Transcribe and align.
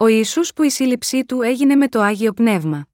Ο 0.00 0.06
Ιησούς 0.06 0.52
που 0.52 0.62
η 0.62 0.70
σύλληψή 0.70 1.24
του 1.24 1.42
έγινε 1.42 1.74
με 1.74 1.88
το 1.88 2.00
Άγιο 2.00 2.32
Πνεύμα. 2.32 2.88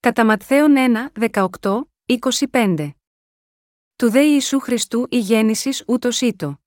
Κατά 0.00 0.24
Ματθαίον 0.24 0.74
1, 1.12 1.30
18, 1.30 1.80
25. 2.50 2.90
Του 3.96 4.10
δε 4.10 4.22
Ιησού 4.24 4.58
Χριστού 4.58 5.06
η 5.10 5.18
γέννησης 5.18 5.84
ούτως 5.86 6.20
ήτο. 6.20 6.60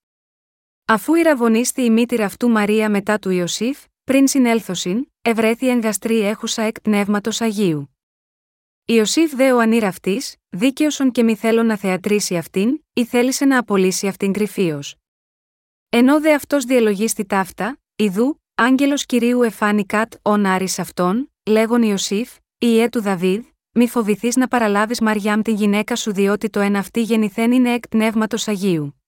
Αφού 0.85 1.13
ηραβωνίστη 1.15 1.81
η 1.81 1.89
μήτηρα 1.89 2.25
αυτού 2.25 2.49
Μαρία 2.49 2.89
μετά 2.89 3.19
του 3.19 3.29
Ιωσήφ, 3.29 3.85
πριν 4.03 4.27
συνέλθωσιν, 4.27 5.11
ευρέθη 5.21 5.67
εγκαστρή 5.69 6.19
έχουσα 6.19 6.61
εκ 6.61 6.81
πνεύματος 6.81 7.41
Αγίου. 7.41 7.97
Ιωσήφ 8.85 9.35
δε 9.35 9.51
ο 9.51 9.59
ανήραφτη, 9.59 10.21
δίκαιος 10.49 10.99
και 11.11 11.23
μη 11.23 11.35
θέλω 11.35 11.63
να 11.63 11.77
θεατρήσει 11.77 12.37
αυτήν, 12.37 12.83
ή 12.93 13.05
θέλησε 13.05 13.45
να 13.45 13.57
απολύσει 13.57 14.07
αυτήν 14.07 14.33
κρυφίω. 14.33 14.81
Ενώ 15.95 16.21
δε 16.21 16.33
αυτός 16.33 16.63
διαλογίστη 16.63 17.25
ταύτα, 17.25 17.79
ιδού, 17.95 18.41
άγγελος 18.55 19.05
κυρίου 19.05 19.41
εφάνη 19.41 19.85
κατ 19.85 20.13
ον 20.21 20.45
άρης 20.45 20.79
αυτόν, 20.79 21.31
λέγον 21.45 21.81
Ιωσήφ, 21.81 22.31
ιέ 22.57 22.89
του 22.89 23.01
Δαβίδ, 23.01 23.45
μη 23.71 23.87
φοβηθείς 23.87 24.35
να 24.35 24.47
παραλάβεις 24.47 25.01
Μαριάμ 25.01 25.41
την 25.41 25.55
γυναίκα 25.55 25.95
σου 25.95 26.13
διότι 26.13 26.49
το 26.49 26.59
ένα 26.59 26.79
αυτή 26.79 27.01
γεννηθέν 27.01 27.51
είναι 27.51 27.73
εκ 27.73 27.87
πνεύματος 27.87 28.47
Αγίου. 28.47 29.01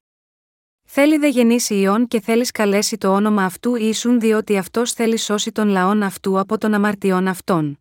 Θέλει 0.83 1.17
δε 1.17 1.27
γεννήσει 1.27 1.75
ιών 1.75 2.07
και 2.07 2.19
θέλεις 2.19 2.51
καλέσει 2.51 2.97
το 2.97 3.13
όνομα 3.13 3.43
αυτού 3.43 3.75
ίσουν 3.75 4.19
διότι 4.19 4.57
αυτός 4.57 4.93
θέλει 4.93 5.17
σώσει 5.17 5.51
τον 5.51 5.67
λαόν 5.67 6.03
αυτού 6.03 6.39
από 6.39 6.57
των 6.57 6.73
αμαρτιών 6.73 7.27
αυτών. 7.27 7.79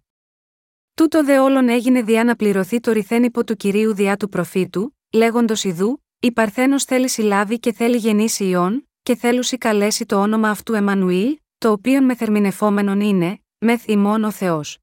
Τούτο 0.95 1.25
δε 1.25 1.39
όλων 1.39 1.69
έγινε 1.69 2.03
διά 2.03 2.25
να 2.25 2.37
πληρωθεί 2.37 2.81
το 2.81 2.93
ρηθένυπο 2.93 3.45
του 3.45 3.57
κυρίου 3.57 3.95
διά 3.95 4.17
του 4.17 4.29
προφήτου, 4.29 4.97
λέγοντος 5.13 5.65
Ιδού, 5.65 6.03
η 6.21 6.33
Παρθένος 6.33 6.85
θέλει 6.85 7.09
συλλάβει 7.09 7.59
και 7.59 7.73
θέλει 7.73 7.97
γεννήσει 7.97 8.45
ιών, 8.45 8.89
και 9.05 9.17
θέλουσι 9.17 9.59
καλέσει 9.59 10.07
το 10.07 10.21
όνομα 10.21 10.51
αυτού 10.51 10.75
Εμμανουήλ, 10.75 11.39
το 11.59 11.71
οποίον 11.71 12.05
μεθερμινεφόμενον 12.05 13.01
είναι, 13.01 13.43
μεθ 13.59 13.87
ημών 13.89 14.25
ο 14.25 14.31
Θεός. 14.31 14.79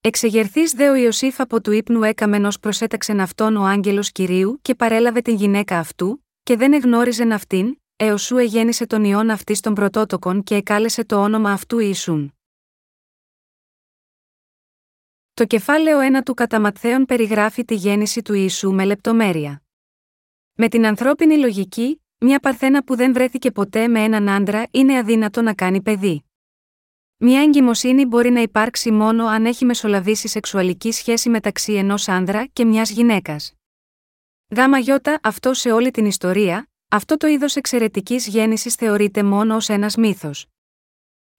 Εξεγερθή 0.00 0.64
δε 0.76 0.90
ο 0.90 0.94
Ιωσήφ 0.94 1.40
από 1.40 1.60
του 1.60 1.72
ύπνου 1.72 2.02
έκαμενο 2.02 2.48
προσέταξεν 2.60 3.20
αυτόν 3.20 3.56
ο 3.56 3.64
άγγελος 3.64 4.12
κυρίου 4.12 4.58
και 4.62 4.74
παρέλαβε 4.74 5.20
την 5.20 5.34
γυναίκα 5.34 5.78
αυτού, 5.78 6.24
και 6.42 6.56
δεν 6.56 6.72
εγνώριζεν 6.72 7.32
αυτήν, 7.32 7.76
έω 7.96 8.16
σου 8.16 8.36
εγέννησε 8.36 8.86
τον 8.86 9.04
ιόν 9.04 9.30
αυτής 9.30 9.60
των 9.60 9.74
πρωτότοκων 9.74 10.42
και 10.42 10.54
εκάλεσε 10.54 11.04
το 11.04 11.22
όνομα 11.22 11.52
αυτού 11.52 11.78
Ιησούν. 11.78 12.34
Το 15.34 15.44
κεφάλαιο 15.44 16.18
1 16.18 16.22
του 16.24 16.34
Καταματθέων 16.34 17.04
περιγράφει 17.04 17.64
τη 17.64 17.74
γέννηση 17.74 18.22
του 18.22 18.34
Ιησού 18.34 18.72
με 18.72 18.84
λεπτομέρεια. 18.84 19.62
Με 20.52 20.68
την 20.68 20.86
ανθρώπινη 20.86 21.36
λογική, 21.36 22.02
μια 22.20 22.38
παρθένα 22.38 22.84
που 22.84 22.96
δεν 22.96 23.12
βρέθηκε 23.12 23.50
ποτέ 23.50 23.88
με 23.88 24.02
έναν 24.02 24.28
άντρα 24.28 24.66
είναι 24.70 24.98
αδύνατο 24.98 25.42
να 25.42 25.54
κάνει 25.54 25.82
παιδί. 25.82 26.24
Μια 27.16 27.42
εγκυμοσύνη 27.42 28.04
μπορεί 28.04 28.30
να 28.30 28.40
υπάρξει 28.40 28.90
μόνο 28.90 29.26
αν 29.26 29.46
έχει 29.46 29.64
μεσολαβήσει 29.64 30.28
σεξουαλική 30.28 30.92
σχέση 30.92 31.28
μεταξύ 31.28 31.72
ενός 31.72 32.08
άνδρα 32.08 32.46
και 32.46 32.64
μιας 32.64 32.90
γυναίκας. 32.90 33.52
Γάμα 34.56 34.78
γιώτα, 34.78 35.18
αυτό 35.22 35.54
σε 35.54 35.72
όλη 35.72 35.90
την 35.90 36.06
ιστορία, 36.06 36.70
αυτό 36.88 37.16
το 37.16 37.26
είδος 37.26 37.56
εξαιρετικής 37.56 38.26
γέννησης 38.26 38.74
θεωρείται 38.74 39.22
μόνο 39.22 39.56
ως 39.56 39.68
ένας 39.68 39.96
μύθος. 39.96 40.46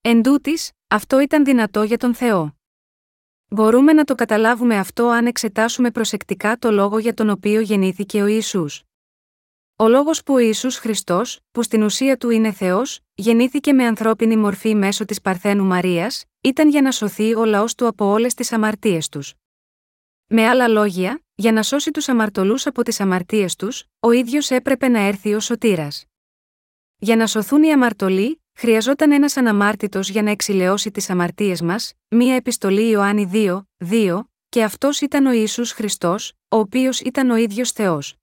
Εν 0.01 0.21
τούτης, 0.21 0.71
αυτό 0.87 1.19
ήταν 1.19 1.45
δυνατό 1.45 1.83
για 1.83 1.97
τον 1.97 2.15
Θεό. 2.15 2.57
Μπορούμε 3.47 3.93
να 3.93 4.03
το 4.03 4.15
καταλάβουμε 4.15 4.77
αυτό 4.77 5.07
αν 5.07 5.25
εξετάσουμε 5.25 5.91
προσεκτικά 5.91 6.57
το 6.57 6.71
λόγο 6.71 6.97
για 6.97 7.13
τον 7.13 7.29
οποίο 7.29 7.59
γεννήθηκε 7.59 8.21
ο 8.21 8.25
Ιησούς. 8.25 8.83
Ο 9.81 9.87
λόγος 9.87 10.23
που 10.23 10.33
ο 10.33 10.37
Ιησούς 10.37 10.77
Χριστός, 10.77 11.39
που 11.51 11.63
στην 11.63 11.83
ουσία 11.83 12.17
του 12.17 12.29
είναι 12.29 12.51
Θεός, 12.51 12.99
γεννήθηκε 13.15 13.73
με 13.73 13.85
ανθρώπινη 13.85 14.37
μορφή 14.37 14.75
μέσω 14.75 15.05
της 15.05 15.21
Παρθένου 15.21 15.65
Μαρίας, 15.65 16.25
ήταν 16.41 16.69
για 16.69 16.81
να 16.81 16.91
σωθεί 16.91 17.35
ο 17.35 17.45
λαός 17.45 17.75
του 17.75 17.87
από 17.87 18.05
όλες 18.05 18.33
τις 18.33 18.51
αμαρτίες 18.51 19.09
τους. 19.09 19.33
Με 20.27 20.47
άλλα 20.47 20.67
λόγια, 20.67 21.21
για 21.35 21.51
να 21.51 21.63
σώσει 21.63 21.91
τους 21.91 22.09
αμαρτωλούς 22.09 22.67
από 22.67 22.83
τις 22.83 22.99
αμαρτίες 22.99 23.55
τους, 23.55 23.83
ο 23.99 24.11
ίδιος 24.11 24.49
έπρεπε 24.49 24.87
να 24.87 24.99
έρθει 24.99 25.33
ω 25.33 25.39
σωτήρας. 25.39 26.05
Για 26.97 27.15
να 27.15 27.27
σωθούν 27.27 27.63
οι 27.63 27.71
αμαρτωλοί, 27.71 28.41
χρειαζόταν 28.53 29.11
ένας 29.11 29.37
αναμάρτητος 29.37 30.09
για 30.09 30.21
να 30.21 30.31
εξηλαιώσει 30.31 30.91
τις 30.91 31.09
αμαρτίες 31.09 31.61
μας, 31.61 31.93
μία 32.07 32.35
επιστολή 32.35 32.89
Ιωάννη 32.89 33.25
2, 33.25 33.67
2, 33.77 34.29
και 34.49 34.63
αυτός 34.63 35.01
ήταν 35.01 35.25
ο 35.25 35.31
Ισού 35.31 35.65
Χριστός, 35.65 36.33
ο 36.49 36.57
οποίος 36.57 36.99
ήταν 36.99 37.29
ο 37.29 37.35
ίδιος 37.35 37.71
Θεός. 37.71 38.13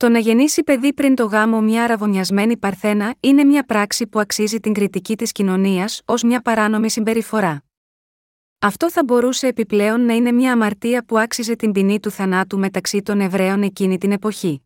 Το 0.00 0.08
να 0.08 0.18
γεννήσει 0.18 0.62
παιδί 0.62 0.94
πριν 0.94 1.14
το 1.14 1.24
γάμο 1.24 1.60
μια 1.60 1.84
αραβωνιασμένη 1.84 2.56
παρθένα 2.56 3.14
είναι 3.20 3.44
μια 3.44 3.64
πράξη 3.64 4.06
που 4.06 4.20
αξίζει 4.20 4.60
την 4.60 4.72
κριτική 4.72 5.16
της 5.16 5.32
κοινωνίας 5.32 6.02
ως 6.04 6.22
μια 6.22 6.40
παράνομη 6.40 6.90
συμπεριφορά. 6.90 7.64
Αυτό 8.58 8.90
θα 8.90 9.04
μπορούσε 9.04 9.46
επιπλέον 9.46 10.04
να 10.04 10.14
είναι 10.14 10.32
μια 10.32 10.52
αμαρτία 10.52 11.04
που 11.04 11.18
άξιζε 11.18 11.56
την 11.56 11.72
ποινή 11.72 12.00
του 12.00 12.10
θανάτου 12.10 12.58
μεταξύ 12.58 13.02
των 13.02 13.20
Εβραίων 13.20 13.62
εκείνη 13.62 13.98
την 13.98 14.12
εποχή. 14.12 14.62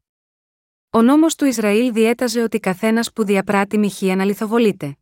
Ο 0.91 1.03
νόμος 1.03 1.34
του 1.34 1.44
Ισραήλ 1.44 1.93
διέταζε 1.93 2.43
ότι 2.43 2.61
καθένας 2.61 3.12
που 3.12 3.25
διαπράττει 3.25 3.78
μοιχεία 3.78 4.12
αναλυθοβολείται. 4.12 4.97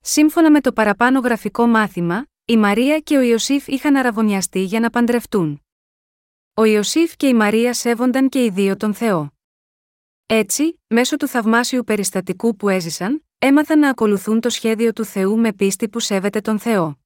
Σύμφωνα 0.00 0.50
με 0.50 0.60
το 0.60 0.72
παραπάνω 0.72 1.18
γραφικό 1.18 1.66
μάθημα, 1.66 2.26
η 2.44 2.56
Μαρία 2.56 2.98
και 2.98 3.16
ο 3.16 3.20
Ιωσήφ 3.20 3.66
είχαν 3.66 3.96
αραβωνιαστεί 3.96 4.62
για 4.62 4.80
να 4.80 4.90
παντρευτούν. 4.90 5.62
Ο 6.54 6.64
Ιωσήφ 6.64 7.16
και 7.16 7.26
η 7.26 7.34
Μαρία 7.34 7.74
σέβονταν 7.74 8.28
και 8.28 8.44
οι 8.44 8.50
δύο 8.50 8.76
τον 8.76 8.94
Θεό. 8.94 9.32
Έτσι, 10.26 10.80
μέσω 10.86 11.16
του 11.16 11.26
θαυμάσιου 11.26 11.84
περιστατικού 11.84 12.56
που 12.56 12.68
έζησαν, 12.68 13.24
έμαθαν 13.38 13.78
να 13.78 13.88
ακολουθούν 13.88 14.40
το 14.40 14.48
σχέδιο 14.48 14.92
του 14.92 15.04
Θεού 15.04 15.38
με 15.38 15.52
πίστη 15.52 15.88
που 15.88 16.00
σέβεται 16.00 16.40
τον 16.40 16.58
Θεό. 16.58 16.98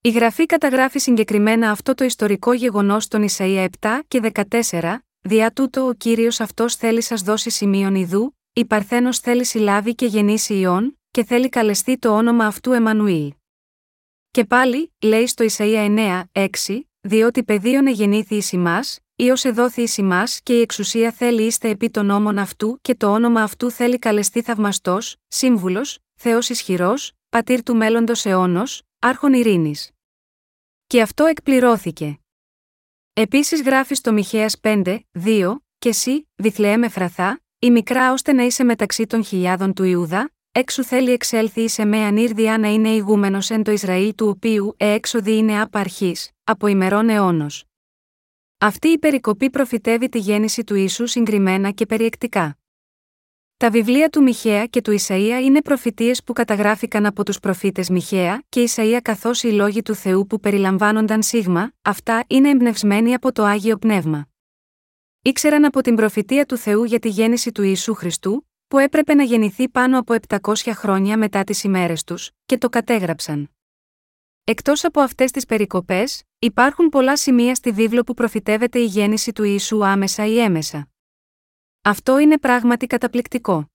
Η 0.00 0.10
γραφή 0.10 0.46
καταγράφει 0.46 0.98
συγκεκριμένα 0.98 1.70
αυτό 1.70 1.94
το 1.94 2.04
ιστορικό 2.04 2.52
γεγονός 2.52 3.04
στον 3.04 3.26
Ισαΐα 3.28 3.68
7 3.80 4.00
και 4.08 4.32
14, 4.70 4.96
διά 5.20 5.52
τούτο 5.52 5.86
ο 5.86 5.92
κύριος 5.92 6.40
αυτός 6.40 6.76
θέλει 6.76 7.02
σας 7.02 7.22
δώσει 7.22 7.50
σημείων 7.50 7.94
ιδού, 7.94 8.38
η 8.52 8.64
Παρθένος 8.64 9.18
θέλει 9.18 9.44
συλλάβει 9.44 9.94
και 9.94 10.06
γεννήσει 10.06 10.54
ιών, 10.54 10.98
και 11.10 11.24
θέλει 11.24 11.48
καλεστεί 11.48 11.98
το 11.98 12.16
όνομα 12.16 12.46
αυτού 12.46 12.72
Εμμανουήλ. 12.72 13.32
Και 14.30 14.44
πάλι, 14.44 14.92
λέει 15.02 15.26
στο 15.26 15.44
Ισαΐα 15.48 16.22
9, 16.32 16.48
6, 16.66 16.80
διότι 17.06 17.44
πεδίων 17.44 17.86
εγεννήθη 17.86 18.34
εις 18.34 18.52
ημάς, 18.52 18.98
ή 19.16 19.30
ως 19.30 19.44
εδόθη 19.44 19.82
εις 19.82 19.96
ημάς 19.96 20.40
και 20.42 20.56
η 20.56 20.60
εξουσία 20.60 21.12
θέλει 21.12 21.42
είστε 21.42 21.68
επί 21.68 21.90
των 21.90 22.06
νόμων 22.06 22.38
αυτού 22.38 22.78
και 22.82 22.94
το 22.94 23.12
όνομα 23.12 23.42
αυτού 23.42 23.70
θέλει 23.70 23.98
καλεστεί 23.98 24.42
θαυμαστός, 24.42 25.16
σύμβουλος, 25.28 25.98
Θεός 26.14 26.48
ισχυρός, 26.48 27.12
πατήρ 27.28 27.62
του 27.62 27.76
μέλλοντος 27.76 28.24
αιώνος, 28.24 28.82
άρχον 28.98 29.32
ειρήνης. 29.32 29.90
Και 30.86 31.02
αυτό 31.02 31.24
εκπληρώθηκε. 31.24 32.18
Επίσης 33.12 33.62
γράφει 33.62 33.94
στο 33.94 34.12
Μιχαίας 34.12 34.60
5, 34.60 35.00
2, 35.12 35.56
και 35.78 35.88
εσύ, 35.88 36.28
Βιθλεέμ 36.36 36.82
Εφραθά, 36.82 37.40
η 37.58 37.70
μικρά 37.70 38.12
ώστε 38.12 38.32
να 38.32 38.42
είσαι 38.42 38.64
μεταξύ 38.64 39.06
των 39.06 39.24
χιλιάδων 39.24 39.72
του 39.72 39.84
Ιούδα, 39.84 40.33
έξω 40.56 40.84
θέλει 40.84 41.10
εξέλθει 41.10 41.68
σε 41.68 41.84
με 41.84 42.04
ανήρδια 42.04 42.58
να 42.58 42.68
είναι 42.68 42.88
ηγούμενος 42.88 43.50
εν 43.50 43.62
το 43.62 43.70
Ισραήλ 43.70 44.14
του 44.14 44.28
οποίου 44.28 44.74
έξοδη 44.76 45.36
είναι 45.36 45.60
απαρχή, 45.60 46.16
από 46.44 46.66
ημερών 46.66 47.08
αιώνος. 47.08 47.64
Αυτή 48.58 48.88
η 48.88 48.98
περικοπή 48.98 49.50
προφητεύει 49.50 50.08
τη 50.08 50.18
γέννηση 50.18 50.64
του 50.64 50.74
ίσου 50.74 51.06
συγκριμένα 51.06 51.70
και 51.70 51.86
περιεκτικά. 51.86 52.58
Τα 53.56 53.70
βιβλία 53.70 54.08
του 54.08 54.22
Μιχαία 54.22 54.66
και 54.66 54.80
του 54.80 54.96
Ισαΐα 55.00 55.40
είναι 55.42 55.62
προφητείες 55.62 56.22
που 56.24 56.32
καταγράφηκαν 56.32 57.06
από 57.06 57.24
τους 57.24 57.40
προφήτες 57.40 57.88
Μιχαία 57.88 58.42
και 58.48 58.68
Ισαΐα 58.68 58.98
καθώς 59.02 59.42
οι 59.42 59.52
λόγοι 59.52 59.82
του 59.82 59.94
Θεού 59.94 60.26
που 60.26 60.40
περιλαμβάνονταν 60.40 61.22
σίγμα, 61.22 61.72
αυτά 61.82 62.24
είναι 62.26 62.50
εμπνευσμένοι 62.50 63.14
από 63.14 63.32
το 63.32 63.44
Άγιο 63.44 63.76
Πνεύμα. 63.76 64.26
Ήξεραν 65.22 65.64
από 65.64 65.80
την 65.80 65.94
προφητεία 65.94 66.46
του 66.46 66.56
Θεού 66.56 66.84
για 66.84 66.98
τη 66.98 67.08
γέννηση 67.08 67.52
του 67.52 67.62
Ιησού 67.62 67.94
Χριστού, 67.94 68.46
που 68.74 68.80
έπρεπε 68.80 69.14
να 69.14 69.22
γεννηθεί 69.22 69.68
πάνω 69.68 69.98
από 69.98 70.14
700 70.28 70.54
χρόνια 70.74 71.18
μετά 71.18 71.44
τις 71.44 71.64
ημέρες 71.64 72.04
τους, 72.04 72.30
και 72.46 72.58
το 72.58 72.68
κατέγραψαν. 72.68 73.50
Εκτός 74.44 74.84
από 74.84 75.00
αυτές 75.00 75.30
τις 75.30 75.46
περικοπές, 75.46 76.22
υπάρχουν 76.38 76.88
πολλά 76.88 77.16
σημεία 77.16 77.54
στη 77.54 77.70
βίβλο 77.70 78.02
που 78.02 78.14
προφητεύεται 78.14 78.78
η 78.78 78.84
γέννηση 78.84 79.32
του 79.32 79.42
Ιησού 79.42 79.84
άμεσα 79.84 80.26
ή 80.26 80.38
έμεσα. 80.38 80.88
Αυτό 81.82 82.18
είναι 82.18 82.38
πράγματι 82.38 82.86
καταπληκτικό. 82.86 83.72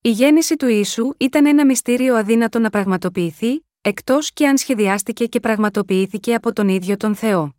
Η 0.00 0.10
γέννηση 0.10 0.56
του 0.56 0.66
Ιησού 0.68 1.12
ήταν 1.18 1.46
ένα 1.46 1.66
μυστήριο 1.66 2.16
αδύνατο 2.16 2.58
να 2.58 2.70
πραγματοποιηθεί, 2.70 3.66
εκτός 3.80 4.32
και 4.32 4.48
αν 4.48 4.58
σχεδιάστηκε 4.58 5.26
και 5.26 5.40
πραγματοποιήθηκε 5.40 6.34
από 6.34 6.52
τον 6.52 6.68
ίδιο 6.68 6.96
τον 6.96 7.14
Θεό. 7.14 7.54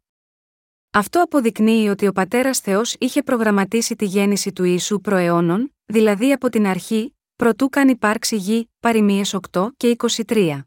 Αυτό 0.91 1.21
αποδεικνύει 1.21 1.89
ότι 1.89 2.07
ο 2.07 2.11
Πατέρας 2.11 2.59
Θεός 2.59 2.95
είχε 2.99 3.23
προγραμματίσει 3.23 3.95
τη 3.95 4.05
γέννηση 4.05 4.51
του 4.51 4.63
Ιησού 4.63 5.01
προαιώνων, 5.01 5.74
δηλαδή 5.85 6.31
από 6.31 6.49
την 6.49 6.67
αρχή, 6.67 7.15
προτού 7.35 7.69
καν 7.69 7.87
υπάρξει 7.89 8.35
γη, 8.35 8.69
παροιμίες 8.79 9.35
8 9.51 9.67
και 9.77 9.95
23. 10.27 10.61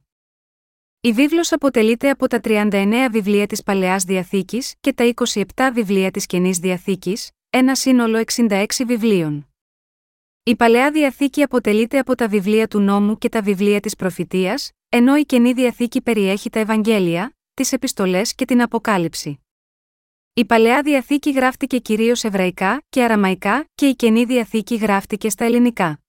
Η 1.01 1.13
βίβλος 1.13 1.53
αποτελείται 1.53 2.11
από 2.11 2.29
τα 2.29 2.41
39 2.43 3.09
βιβλία 3.11 3.47
της 3.47 3.63
Παλαιάς 3.63 4.05
Διαθήκης 4.05 4.75
και 4.81 4.93
τα 4.93 5.13
27 5.15 5.43
βιβλία 5.73 6.11
της 6.11 6.27
Καινής 6.27 6.59
Διαθήκης, 6.59 7.31
ένα 7.51 7.75
σύνολο 7.75 8.19
66 8.19 8.67
βιβλίων. 8.87 9.49
Η 10.43 10.57
Παλαιά 10.57 10.91
Διαθήκη 10.91 11.43
αποτελείται 11.43 11.99
από 11.99 12.15
τα 12.15 12.29
βιβλία 12.29 12.69
του 12.69 12.81
νόμου 12.81 13.19
και 13.19 13.29
τα 13.29 13.43
βιβλία 13.43 13.81
της 13.81 13.97
προφητείας, 13.97 14.71
ενώ 14.89 15.17
η 15.17 15.25
Καινή 15.25 15.53
Διαθήκη 15.53 16.03
περιέχει 16.03 16.51
τα 16.51 16.59
Ευαγγέλια, 16.59 17.37
τις 17.55 17.73
επιστολές 17.73 18.35
και 18.35 18.45
την 18.45 18.63
Αποκάλυψη. 18.63 19.41
Η 20.35 20.45
Παλαιά 20.45 20.83
Διαθήκη 20.83 21.31
γράφτηκε 21.31 21.79
κυρίως 21.79 22.25
εβραϊκά 22.25 22.83
και 22.89 23.03
αραμαϊκά 23.05 23.69
και 23.75 23.87
η 23.87 23.95
Καινή 23.95 24.25
Διαθήκη 24.25 24.77
γράφτηκε 24.77 25.31
στα 25.31 25.45
ελληνικά. 25.45 26.01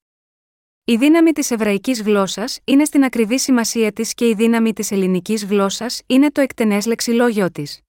Η 0.86 0.96
δύναμη 0.96 1.32
της 1.32 1.52
εβραϊκής 1.52 2.02
γλώσσας 2.02 2.60
είναι 2.64 2.86
στην 2.86 3.04
ακριβή 3.04 3.40
σημασία 3.40 3.92
της 3.92 4.14
και 4.14 4.28
η 4.28 4.34
δύναμη 4.34 4.74
της 4.74 4.92
ελληνικής 4.92 5.46
γλώσσας 5.46 6.02
είναι 6.06 6.32
το 6.32 6.42
εκτενές 6.42 6.86
λεξιλόγιο 6.86 7.52
της. 7.52 7.80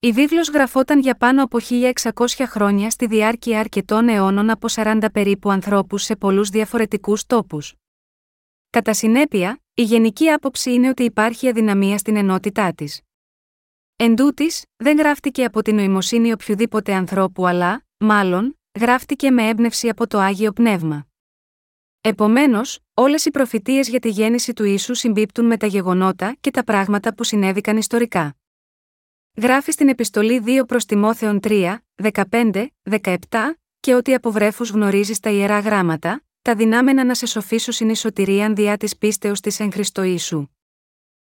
Η 0.00 0.12
βίβλος 0.12 0.48
γραφόταν 0.48 1.00
για 1.00 1.14
πάνω 1.14 1.42
από 1.42 1.58
1600 1.60 2.26
χρόνια 2.46 2.90
στη 2.90 3.06
διάρκεια 3.06 3.60
αρκετών 3.60 4.08
αιώνων 4.08 4.50
από 4.50 4.66
40 4.70 5.04
περίπου 5.12 5.50
ανθρώπους 5.50 6.02
σε 6.02 6.16
πολλούς 6.16 6.48
διαφορετικούς 6.48 7.26
τόπους. 7.26 7.74
Κατά 8.70 8.94
συνέπεια, 8.94 9.60
η 9.74 9.82
γενική 9.82 10.30
άποψη 10.30 10.72
είναι 10.72 10.88
ότι 10.88 11.02
υπάρχει 11.02 11.48
αδυναμία 11.48 11.98
στην 11.98 12.16
ενότητά 12.16 12.72
της. 12.74 13.00
Εν 13.96 14.16
τούτης, 14.16 14.64
δεν 14.76 14.98
γράφτηκε 14.98 15.44
από 15.44 15.62
την 15.62 15.74
νοημοσύνη 15.74 16.32
οποιοδήποτε 16.32 16.94
ανθρώπου 16.94 17.46
αλλά, 17.46 17.84
μάλλον, 17.96 18.58
γράφτηκε 18.80 19.30
με 19.30 19.48
έμπνευση 19.48 19.88
από 19.88 20.06
το 20.06 20.18
Άγιο 20.18 20.52
Πνεύμα. 20.52 21.06
Επομένως, 22.00 22.78
όλες 22.94 23.24
οι 23.24 23.30
προφητείες 23.30 23.88
για 23.88 24.00
τη 24.00 24.08
γέννηση 24.08 24.52
του 24.52 24.64
ίσου 24.64 24.94
συμπίπτουν 24.94 25.46
με 25.46 25.56
τα 25.56 25.66
γεγονότα 25.66 26.36
και 26.40 26.50
τα 26.50 26.64
πράγματα 26.64 27.14
που 27.14 27.24
συνέβηκαν 27.24 27.76
ιστορικά. 27.76 28.36
Γράφει 29.36 29.72
στην 29.72 29.88
επιστολή 29.88 30.42
2 30.46 30.64
προς 30.66 30.84
Τιμόθεων 30.84 31.40
3, 31.42 31.76
15, 32.30 32.66
17, 32.90 33.16
και 33.80 33.94
ότι 33.94 34.14
από 34.14 34.30
βρέφους 34.30 34.70
γνωρίζεις 34.70 35.20
τα 35.20 35.30
ιερά 35.30 35.58
γράμματα, 35.58 36.22
τα 36.42 36.54
δυνάμενα 36.54 37.04
να 37.04 37.14
σε 37.14 37.26
σοφήσω 37.26 37.72
στην 37.72 37.94
σωτηρίαν 37.94 38.54
διά 38.54 38.76
της 38.76 38.96
πίστεως 38.96 39.40
της 39.40 39.60
εν 39.60 39.72
Χριστώ 39.72 40.02
Ιησού. 40.02 40.48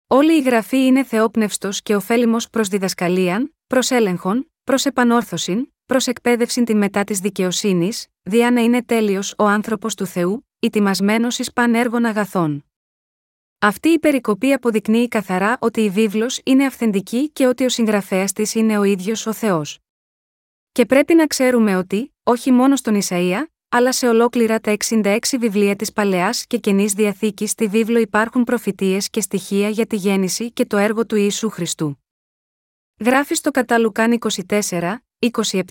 Όλη 0.10 0.38
η 0.38 0.42
γραφή 0.42 0.86
είναι 0.86 1.04
θεόπνευστος 1.04 1.82
και 1.82 1.96
ωφέλιμος 1.96 2.50
προς 2.50 2.68
διδασκαλίαν, 2.68 3.56
προς 3.68 3.92
έλεγχον, 3.92 4.52
προς 4.64 4.86
επανόρθωσιν, 4.86 5.74
προς 5.86 6.08
εκπαίδευση 6.08 6.64
την 6.64 6.78
μετά 6.78 7.04
της 7.04 7.20
δικαιοσύνης, 7.20 8.08
διά 8.22 8.52
να 8.52 8.62
είναι 8.62 8.84
τέλειος 8.84 9.34
ο 9.38 9.44
άνθρωπος 9.44 9.96
του 9.96 10.06
Θεού, 10.06 10.48
ετοιμασμένο 10.60 11.28
εις 11.38 11.54
πανέργων 11.54 12.06
αγαθών. 12.06 12.66
Αυτή 13.60 13.90
η 13.90 14.00
περικοπή 14.00 14.54
αποδεικνύει 14.54 15.08
καθαρά 15.08 15.58
ότι 15.62 15.82
η 15.82 15.90
βίβλος 15.90 16.42
είναι 16.44 16.66
αυθεντική 16.66 17.30
και 17.30 17.48
ότι 17.48 17.66
ο 17.66 17.70
συγγραφέας 17.70 18.34
της 18.34 18.56
είναι 18.56 18.78
ο 18.78 18.84
ίδιος 18.84 19.26
ο 19.26 19.34
Θεός. 19.34 19.80
Και 20.72 20.86
πρέπει 20.86 21.14
να 21.14 21.28
ξέρουμε 21.28 21.76
ότι, 21.76 22.16
όχι 22.24 22.52
μόνο 22.52 22.76
στον 22.76 23.02
Ισαΐα, 23.02 23.46
αλλά 23.70 23.92
σε 23.92 24.08
ολόκληρα 24.08 24.60
τα 24.60 24.78
66 24.90 25.18
βιβλία 25.40 25.76
της 25.76 25.92
Παλαιάς 25.92 26.46
και 26.48 26.58
Καινής 26.58 26.94
Διαθήκης 26.94 27.52
στη 27.52 27.68
βίβλο 27.68 28.00
υπάρχουν 28.00 28.44
προφητείες 28.44 29.10
και 29.10 29.22
στοιχεία 29.22 29.70
για 29.70 29.86
τη 29.86 29.96
γέννηση 29.96 30.52
και 30.52 30.66
το 30.66 30.78
έργο 30.78 31.06
του 31.06 31.16
Ιησού 31.16 31.50
Χριστού. 31.50 32.04
Γράφει 33.00 33.36
στο 33.36 33.52
Καταλουκάν 33.52 34.20
24, 34.48 34.96
27, 35.20 35.62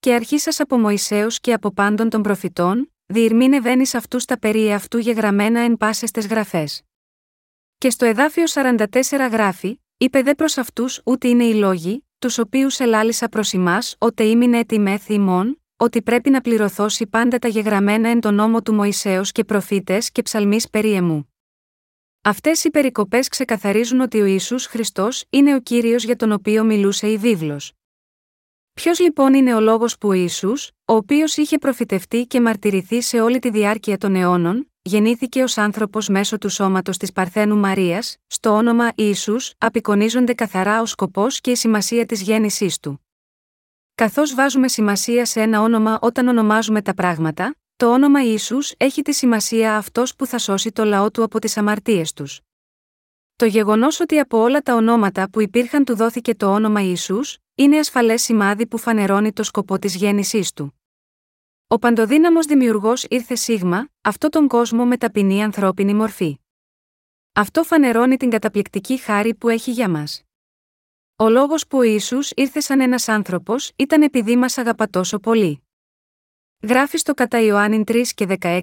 και 0.00 0.14
αρχίσας 0.14 0.60
από 0.60 0.78
Μωυσέους 0.78 1.40
και 1.40 1.52
από 1.52 1.72
πάντων 1.72 2.08
των 2.08 2.22
προφητών, 2.22 2.92
διηρμήνευεν 3.06 3.80
αυτούς 3.92 4.24
τα 4.24 4.38
περί 4.38 4.72
αυτού 4.72 4.98
γεγραμμένα 4.98 5.60
εν 5.60 5.76
πάσες 5.76 6.10
τες 6.10 6.26
γραφές. 6.26 6.82
Και 7.78 7.90
στο 7.90 8.06
εδάφιο 8.06 8.44
44 8.46 8.84
γράφει, 9.30 9.80
είπε 9.96 10.22
δε 10.22 10.34
προς 10.34 10.58
αυτούς 10.58 11.00
ούτε 11.04 11.28
είναι 11.28 11.44
οι 11.44 11.54
λόγοι, 11.54 12.06
τους 12.18 12.38
οποίους 12.38 12.78
ελάλησα 12.78 13.28
προς 13.28 13.52
εμά, 13.52 13.78
ότε 13.98 14.24
ήμουν 14.24 14.54
έτοιμη 14.54 14.98
ημών, 15.06 15.61
ότι 15.82 16.02
πρέπει 16.02 16.30
να 16.30 16.40
πληρωθώσει 16.40 17.06
πάντα 17.06 17.38
τα 17.38 17.48
γεγραμμένα 17.48 18.08
εν 18.08 18.20
τον 18.20 18.34
νόμο 18.34 18.62
του 18.62 18.74
Μωυσέως 18.74 19.32
και 19.32 19.44
προφήτες 19.44 20.10
και 20.10 20.22
ψαλμί 20.22 20.58
περί 20.70 20.92
εμού. 20.92 21.32
Αυτές 22.22 22.64
οι 22.64 22.70
περικοπές 22.70 23.28
ξεκαθαρίζουν 23.28 24.00
ότι 24.00 24.20
ο 24.20 24.24
Ισού 24.24 24.58
Χριστός 24.60 25.24
είναι 25.30 25.54
ο 25.54 25.60
κύριος 25.60 26.04
για 26.04 26.16
τον 26.16 26.32
οποίο 26.32 26.64
μιλούσε 26.64 27.08
η 27.08 27.16
βίβλος. 27.16 27.72
Ποιος 28.72 29.00
λοιπόν 29.00 29.34
είναι 29.34 29.54
ο 29.54 29.60
λόγος 29.60 29.98
που 29.98 30.08
ο 30.08 30.12
Ισού, 30.12 30.52
ο 30.84 30.94
οποίος 30.94 31.36
είχε 31.36 31.58
προφητευτεί 31.58 32.26
και 32.26 32.40
μαρτυρηθεί 32.40 33.02
σε 33.02 33.20
όλη 33.20 33.38
τη 33.38 33.50
διάρκεια 33.50 33.98
των 33.98 34.14
αιώνων, 34.14 34.72
γεννήθηκε 34.82 35.42
ως 35.42 35.58
άνθρωπος 35.58 36.08
μέσω 36.08 36.38
του 36.38 36.48
σώματος 36.48 36.96
της 36.96 37.12
Παρθένου 37.12 37.56
Μαρίας, 37.56 38.16
στο 38.26 38.50
όνομα 38.50 38.92
Ισού, 38.94 39.36
απεικονίζονται 39.58 40.34
καθαρά 40.34 40.80
ο 40.80 40.86
σκοπός 40.86 41.40
και 41.40 41.50
η 41.50 41.56
σημασία 41.56 42.06
της 42.06 42.20
γέννησής 42.22 42.78
του. 42.78 43.06
Καθώς 43.94 44.34
βάζουμε 44.34 44.68
σημασία 44.68 45.24
σε 45.24 45.40
ένα 45.40 45.60
όνομα 45.60 45.98
όταν 46.02 46.28
ονομάζουμε 46.28 46.82
τα 46.82 46.94
πράγματα, 46.94 47.54
το 47.76 47.92
όνομα 47.92 48.22
Ισού 48.22 48.58
έχει 48.76 49.02
τη 49.02 49.12
σημασία 49.12 49.76
αυτός 49.76 50.16
που 50.16 50.26
θα 50.26 50.38
σώσει 50.38 50.72
το 50.72 50.84
λαό 50.84 51.10
του 51.10 51.22
από 51.22 51.38
τις 51.38 51.56
αμαρτίες 51.56 52.12
τους. 52.12 52.40
Το 53.36 53.46
γεγονός 53.46 54.00
ότι 54.00 54.18
από 54.18 54.38
όλα 54.38 54.60
τα 54.60 54.74
ονόματα 54.74 55.30
που 55.30 55.40
υπήρχαν 55.40 55.84
του 55.84 55.96
δόθηκε 55.96 56.34
το 56.34 56.52
όνομα 56.52 56.80
Ιησούς, 56.80 57.38
είναι 57.54 57.78
ασφαλές 57.78 58.22
σημάδι 58.22 58.66
που 58.66 58.78
φανερώνει 58.78 59.32
το 59.32 59.42
σκοπό 59.42 59.78
της 59.78 59.94
γέννησής 59.94 60.52
του. 60.52 60.80
Ο 61.66 61.78
παντοδύναμος 61.78 62.46
δημιουργός 62.46 63.04
ήρθε 63.08 63.34
σίγμα, 63.34 63.88
αυτό 64.00 64.28
τον 64.28 64.48
κόσμο 64.48 64.84
με 64.84 64.96
ταπεινή 64.96 65.42
ανθρώπινη 65.42 65.94
μορφή. 65.94 66.38
Αυτό 67.32 67.62
φανερώνει 67.62 68.16
την 68.16 68.30
καταπληκτική 68.30 68.96
χάρη 68.96 69.34
που 69.34 69.48
έχει 69.48 69.70
για 69.70 69.88
μας. 69.88 70.22
Ο 71.16 71.28
λόγος 71.28 71.66
που 71.66 71.78
ο 71.78 71.82
Ιησούς 71.82 72.30
ήρθε 72.30 72.60
σαν 72.60 72.80
ένας 72.80 73.08
άνθρωπος 73.08 73.72
ήταν 73.76 74.02
επειδή 74.02 74.36
μας 74.36 74.58
αγαπά 74.58 74.88
τόσο 74.88 75.18
πολύ. 75.18 75.62
Γράφει 76.62 76.98
στο 76.98 77.14
κατά 77.14 77.40
Ιωάννη 77.40 77.84
3 77.86 78.02
και 78.14 78.36
16, 78.40 78.60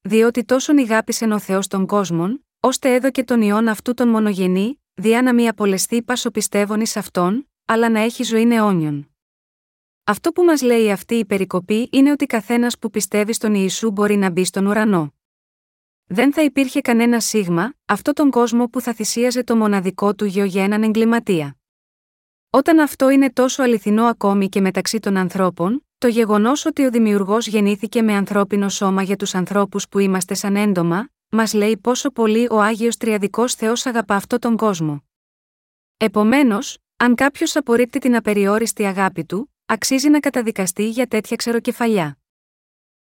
διότι 0.00 0.44
τόσον 0.44 0.78
ηγάπησε 0.78 1.24
ο 1.24 1.38
Θεός 1.38 1.66
τον 1.66 1.86
κόσμον, 1.86 2.46
ώστε 2.60 2.94
έδωκε 2.94 3.24
τον 3.24 3.42
ιόν 3.42 3.68
αυτού 3.68 3.94
τον 3.94 4.08
μονογενή, 4.08 4.80
διά 4.94 5.22
να 5.22 5.34
μη 5.34 5.48
απολεστεί 5.48 6.02
πάσο 6.02 6.30
πιστεύων 6.30 6.80
εις 6.80 6.96
αυτόν, 6.96 7.48
αλλά 7.64 7.88
να 7.88 8.00
έχει 8.00 8.22
ζωή 8.22 8.48
αιώνιον. 8.52 9.14
Αυτό 10.04 10.32
που 10.32 10.42
μας 10.42 10.62
λέει 10.62 10.90
αυτή 10.90 11.14
η 11.14 11.24
περικοπή 11.24 11.88
είναι 11.92 12.10
ότι 12.10 12.26
καθένας 12.26 12.78
που 12.78 12.90
πιστεύει 12.90 13.32
στον 13.32 13.54
Ιησού 13.54 13.90
μπορεί 13.90 14.16
να 14.16 14.30
μπει 14.30 14.44
στον 14.44 14.66
ουρανό. 14.66 15.14
Δεν 16.04 16.32
θα 16.32 16.42
υπήρχε 16.42 16.80
κανένα 16.80 17.20
σίγμα, 17.20 17.74
αυτό 17.84 18.12
τον 18.12 18.30
κόσμο 18.30 18.68
που 18.68 18.80
θα 18.80 18.92
θυσίαζε 18.92 19.44
το 19.44 19.56
μοναδικό 19.56 20.14
του 20.14 20.24
γιο 20.24 20.44
για 20.44 20.64
έναν 20.64 20.82
εγκληματία. 20.82 21.59
Όταν 22.52 22.78
αυτό 22.78 23.10
είναι 23.10 23.32
τόσο 23.32 23.62
αληθινό 23.62 24.04
ακόμη 24.04 24.48
και 24.48 24.60
μεταξύ 24.60 24.98
των 24.98 25.16
ανθρώπων, 25.16 25.86
το 25.98 26.08
γεγονός 26.08 26.64
ότι 26.64 26.84
ο 26.84 26.90
Δημιουργός 26.90 27.46
γεννήθηκε 27.46 28.02
με 28.02 28.14
ανθρώπινο 28.14 28.68
σώμα 28.68 29.02
για 29.02 29.16
τους 29.16 29.34
ανθρώπους 29.34 29.88
που 29.88 29.98
είμαστε 29.98 30.34
σαν 30.34 30.56
έντομα, 30.56 31.08
μας 31.28 31.52
λέει 31.52 31.76
πόσο 31.76 32.10
πολύ 32.10 32.48
ο 32.50 32.60
Άγιος 32.60 32.96
Τριαδικός 32.96 33.54
Θεός 33.54 33.86
αγαπά 33.86 34.14
αυτό 34.14 34.38
τον 34.38 34.56
κόσμο. 34.56 35.04
Επομένως, 35.96 36.78
αν 36.96 37.14
κάποιος 37.14 37.56
απορρίπτει 37.56 37.98
την 37.98 38.16
απεριόριστη 38.16 38.84
αγάπη 38.84 39.24
του, 39.24 39.54
αξίζει 39.66 40.08
να 40.08 40.20
καταδικαστεί 40.20 40.88
για 40.88 41.06
τέτοια 41.06 41.36
ξεροκεφαλιά. 41.36 42.18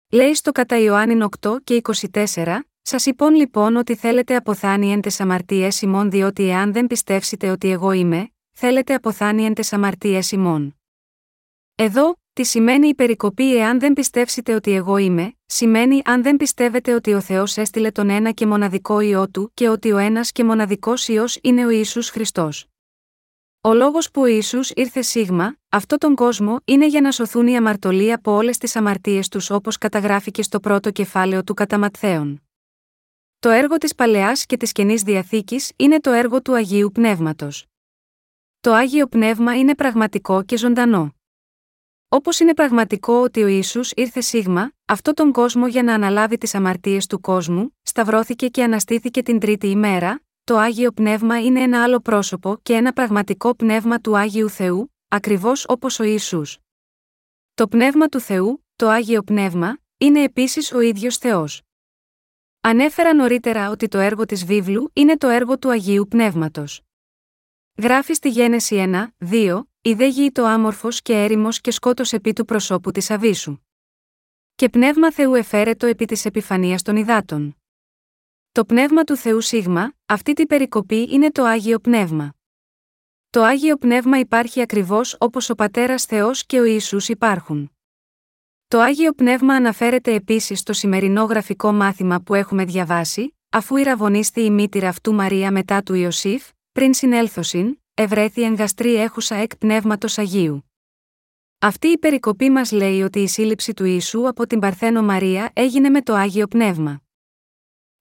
Λέει 0.09 0.35
στο 0.35 0.53
κατά 0.53 0.79
Ιωάννη 0.79 1.27
8 1.41 1.57
και 1.65 1.81
24, 2.13 2.59
Σας 2.83 3.07
είπων 3.07 3.35
λοιπόν 3.35 3.77
ότι 3.77 3.95
θέλετε 3.95 4.37
αποθάνει 4.37 4.93
εν 4.93 5.01
τες 5.01 5.21
αμαρτίες 5.21 5.83
ημών 5.83 6.11
διότι 6.11 6.49
εάν 6.49 6.73
δεν 6.73 6.87
πιστεύσετε 6.87 7.51
ότι 7.51 7.71
εγώ 7.71 7.93
είμαι, 7.93 8.31
θέλετε 8.61 8.95
αποθάνει 8.95 9.45
εν 9.45 9.55
τες 9.55 9.73
αμαρτίες 9.73 10.33
ημών. 10.33 10.77
Εδώ, 11.75 12.17
τι 12.33 12.45
σημαίνει 12.45 12.89
η 12.89 12.95
περικοπή 12.95 13.57
εάν 13.57 13.81
δεν 13.81 13.93
πιστεύσετε 13.93 14.55
ότι 14.55 14.73
εγώ 14.73 14.97
είμαι, 14.97 15.33
σημαίνει 15.47 16.03
αν 16.05 16.23
δεν 16.23 16.37
πιστεύετε 16.37 16.95
ότι 16.95 17.15
ο 17.15 17.21
Θεός 17.21 17.57
έστειλε 17.57 17.91
τον 17.91 18.11
ένα 18.11 18.31
και 18.31 18.47
μοναδικό 18.47 19.01
ιό 19.01 19.29
του 19.29 19.51
και 19.55 19.69
ότι 19.69 19.93
ο 19.93 19.97
ένας 19.97 20.33
και 20.33 20.45
μοναδικός 20.45 21.09
ιό 21.09 21.25
είναι 21.43 21.67
ο 21.67 21.71
Ιησούς 21.71 22.11
Χριστός. 22.11 22.67
Ο 23.61 23.75
λόγος 23.75 24.11
που 24.11 24.21
ο 24.21 24.27
Ισού 24.27 24.61
ήρθε 24.75 25.03
σίγμα, 25.03 25.57
αυτό 25.69 25.99
τον 25.99 26.15
κόσμο, 26.15 26.61
είναι 26.65 26.87
για 26.87 27.01
να 27.01 27.13
σωθούν 27.13 27.47
οι 27.47 27.57
αμαρτωλοί 27.57 28.13
από 28.13 28.33
όλες 28.33 28.59
τις 28.59 28.77
αμαρτίες 28.77 29.29
τους 29.29 29.51
όπως 29.51 29.79
καταγράφηκε 29.79 30.43
στο 30.43 30.61
πρώτο 30.61 30.91
κεφάλαιο 30.91 31.45
του 31.45 31.55
Καταματθέων. 31.55 32.43
Το 33.39 33.49
έργο 33.49 33.77
της 33.77 33.95
Παλαιάς 33.95 34.47
και 34.47 34.57
της 34.57 34.73
Καινής 34.73 35.03
Διαθήκης 35.03 35.73
είναι 35.77 36.01
το 36.01 36.11
έργο 36.11 36.43
του 36.43 36.55
Αγίου 36.55 36.91
Πνεύματος. 36.95 37.68
Το 38.61 38.73
Άγιο 38.73 39.07
Πνεύμα 39.07 39.59
είναι 39.59 39.75
πραγματικό 39.75 40.43
και 40.43 40.57
ζωντανό. 40.57 41.15
Όπως 42.09 42.41
είναι 42.41 42.55
πραγματικό 42.55 43.13
ότι 43.13 43.43
ο 43.43 43.47
Ισού 43.47 43.81
ήρθε 43.95 44.21
σίγμα, 44.21 44.73
αυτό 44.85 45.15
τον 45.15 45.33
κόσμο 45.33 45.67
για 45.67 45.83
να 45.83 45.95
αναλάβει 45.95 46.39
τις 46.39 46.55
αμαρτίες 46.55 47.07
του 47.07 47.21
κόσμου, 47.21 47.77
σταυρώθηκε 47.83 48.49
και 48.49 48.63
αναστήθηκε 48.63 49.23
την 49.23 49.39
τρίτη 49.39 49.67
ημέρα, 49.67 50.23
το 50.45 50.57
Άγιο 50.57 50.93
Πνεύμα 50.93 51.41
είναι 51.41 51.61
ένα 51.61 51.83
άλλο 51.83 52.01
πρόσωπο 52.01 52.59
και 52.63 52.75
ένα 52.75 52.93
πραγματικό 52.93 53.55
πνεύμα 53.55 54.01
του 54.01 54.17
Άγιου 54.17 54.49
Θεού, 54.49 54.95
ακριβώς 55.09 55.65
όπως 55.69 55.99
ο 55.99 56.05
Ιησούς. 56.05 56.59
Το 57.55 57.69
πνεύμα 57.69 58.07
του 58.09 58.21
Θεού, 58.21 58.67
το 58.77 58.89
Άγιο 58.89 59.23
Πνεύμα, 59.23 59.79
είναι 59.99 60.23
επίσης 60.23 60.73
ο 60.73 60.81
ίδιος 60.81 61.17
Θεός. 61.17 61.63
Ανέφερα 62.61 63.15
νωρίτερα 63.15 63.71
ότι 63.71 63.89
το 63.89 63.99
έργο 63.99 64.25
της 64.25 64.45
βίβλου 64.45 64.91
είναι 64.93 65.17
το 65.17 65.29
έργο 65.29 65.59
του 65.59 65.71
Αγίου 65.71 66.07
Πνεύματος. 66.09 66.83
Γράφει 67.83 68.15
στη 68.15 68.29
Γένεση 68.29 68.85
1, 68.89 69.07
2, 69.31 69.63
η 69.81 69.93
δε 69.95 70.07
γη 70.07 70.31
το 70.33 70.45
άμορφος 70.45 71.03
και 71.03 71.13
έρημος 71.13 71.61
και 71.61 71.71
σκότω 71.71 72.05
επί 72.11 72.33
του 72.33 72.45
προσώπου 72.45 72.91
της 72.91 73.11
Αβίσου. 73.11 73.59
Και 74.55 74.69
πνεύμα 74.69 75.13
Θεού 75.13 75.35
εφέρετο 75.35 75.87
επί 75.87 76.05
της 76.05 76.25
επιφανίας 76.25 76.83
των 76.83 76.97
υδάτων. 76.97 77.57
Το 78.53 78.65
πνεύμα 78.65 79.05
του 79.05 79.17
Θεού 79.17 79.41
Σίγμα, 79.41 79.93
αυτή 80.07 80.33
την 80.33 80.47
περικοπή 80.47 81.09
είναι 81.11 81.31
το 81.31 81.45
Άγιο 81.45 81.79
Πνεύμα. 81.79 82.35
Το 83.31 83.43
Άγιο 83.43 83.77
Πνεύμα 83.77 84.19
υπάρχει 84.19 84.61
ακριβώς 84.61 85.17
όπως 85.19 85.51
ο 85.51 85.55
Πατέρας 85.55 86.05
Θεός 86.05 86.47
και 86.47 86.61
ο 86.61 86.65
Ιησούς 86.65 87.09
υπάρχουν. 87.09 87.73
Το 88.69 88.81
Άγιο 88.81 89.13
Πνεύμα 89.13 89.55
αναφέρεται 89.55 90.15
επίσης 90.15 90.59
στο 90.59 90.73
σημερινό 90.73 91.25
γραφικό 91.25 91.73
μάθημα 91.73 92.21
που 92.21 92.35
έχουμε 92.35 92.65
διαβάσει, 92.65 93.37
αφού 93.49 93.77
ηραβωνίστη 93.77 94.41
η 94.41 94.51
μήτηρα 94.51 94.89
αυτού 94.89 95.15
Μαρία 95.15 95.53
μετά 95.53 95.83
του 95.83 95.95
Ιωσήφ, 95.95 96.49
πριν 96.79 96.95
συνέλθωσιν, 96.95 97.79
ευρέθη 97.95 98.43
εγκαστρή 98.43 98.95
έχουσα 98.95 99.35
εκ 99.35 99.57
πνεύματος 99.57 100.19
Αγίου. 100.19 100.71
Αυτή 101.59 101.89
η 101.89 101.99
περικοπή 101.99 102.51
μας 102.51 102.73
λέει 102.73 103.03
ότι 103.03 103.19
η 103.19 103.27
σύλληψη 103.29 103.75
του 103.75 103.85
Ιησού 103.85 104.29
από 104.29 104.47
την 104.47 104.59
Παρθένο 104.59 105.03
Μαρία 105.03 105.51
έγινε 105.53 105.89
με 105.89 106.03
το 106.03 106.15
Άγιο 106.15 106.47
Πνεύμα. 106.47 107.03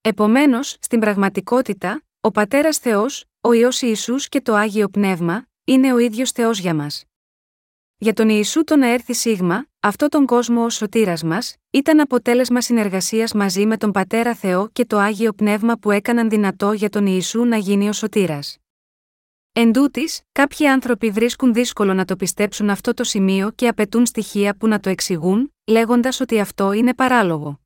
Επομένως, 0.02 0.78
στην 0.80 1.00
πραγματικότητα, 1.00 2.04
ο 2.22 2.32
Πατέρας 2.32 2.78
Θεός, 2.78 3.26
ο 3.42 3.54
ιό 3.54 3.70
Ιησούς 3.82 4.30
και 4.30 4.42
το 4.42 4.54
Άγιο 4.54 4.90
Πνεύμα, 4.90 5.48
είναι 5.64 5.94
ο 5.94 5.98
ίδιος 5.98 6.32
Θεός 6.32 6.60
για 6.60 6.74
μας. 6.74 7.04
Για 7.98 8.14
τον 8.14 8.30
Ιησού 8.30 8.64
το 8.64 8.76
να 8.76 8.88
έρθει 8.88 9.14
σίγμα, 9.14 9.68
αυτό 9.80 10.08
τον 10.08 10.26
κόσμο 10.26 10.64
ως 10.64 10.76
σωτήρας 10.76 11.24
μας, 11.24 11.56
ήταν 11.70 12.00
αποτέλεσμα 12.00 12.62
συνεργασίας 12.62 13.34
μαζί 13.34 13.66
με 13.66 13.78
τον 13.78 13.92
Πατέρα 13.92 14.36
Θεό 14.36 14.70
και 14.70 14.86
το 14.86 14.98
Άγιο 14.98 15.34
Πνεύμα 15.34 15.78
που 15.78 15.92
έκαναν 15.92 16.30
δυνατό 16.30 16.72
για 16.72 16.90
τον 16.90 17.06
Ιησού 17.06 17.44
να 17.44 17.58
γίνει 17.58 17.90
ο 17.90 17.94
σωτήρας. 17.94 18.58
Εν 19.60 19.74
τούτης, 19.74 20.22
κάποιοι 20.32 20.68
άνθρωποι 20.68 21.10
βρίσκουν 21.10 21.54
δύσκολο 21.54 21.94
να 21.94 22.06
το 22.06 22.16
πιστέψουν 22.16 22.70
αυτό 22.70 22.94
το 22.94 23.04
σημείο 23.04 23.52
και 23.52 23.68
απαιτούν 23.68 24.06
στοιχεία 24.06 24.56
που 24.56 24.68
να 24.68 24.80
το 24.80 24.90
εξηγούν, 24.90 25.54
λέγοντας 25.66 26.20
ότι 26.20 26.40
αυτό 26.40 26.72
είναι 26.72 26.94
παράλογο. 26.94 27.60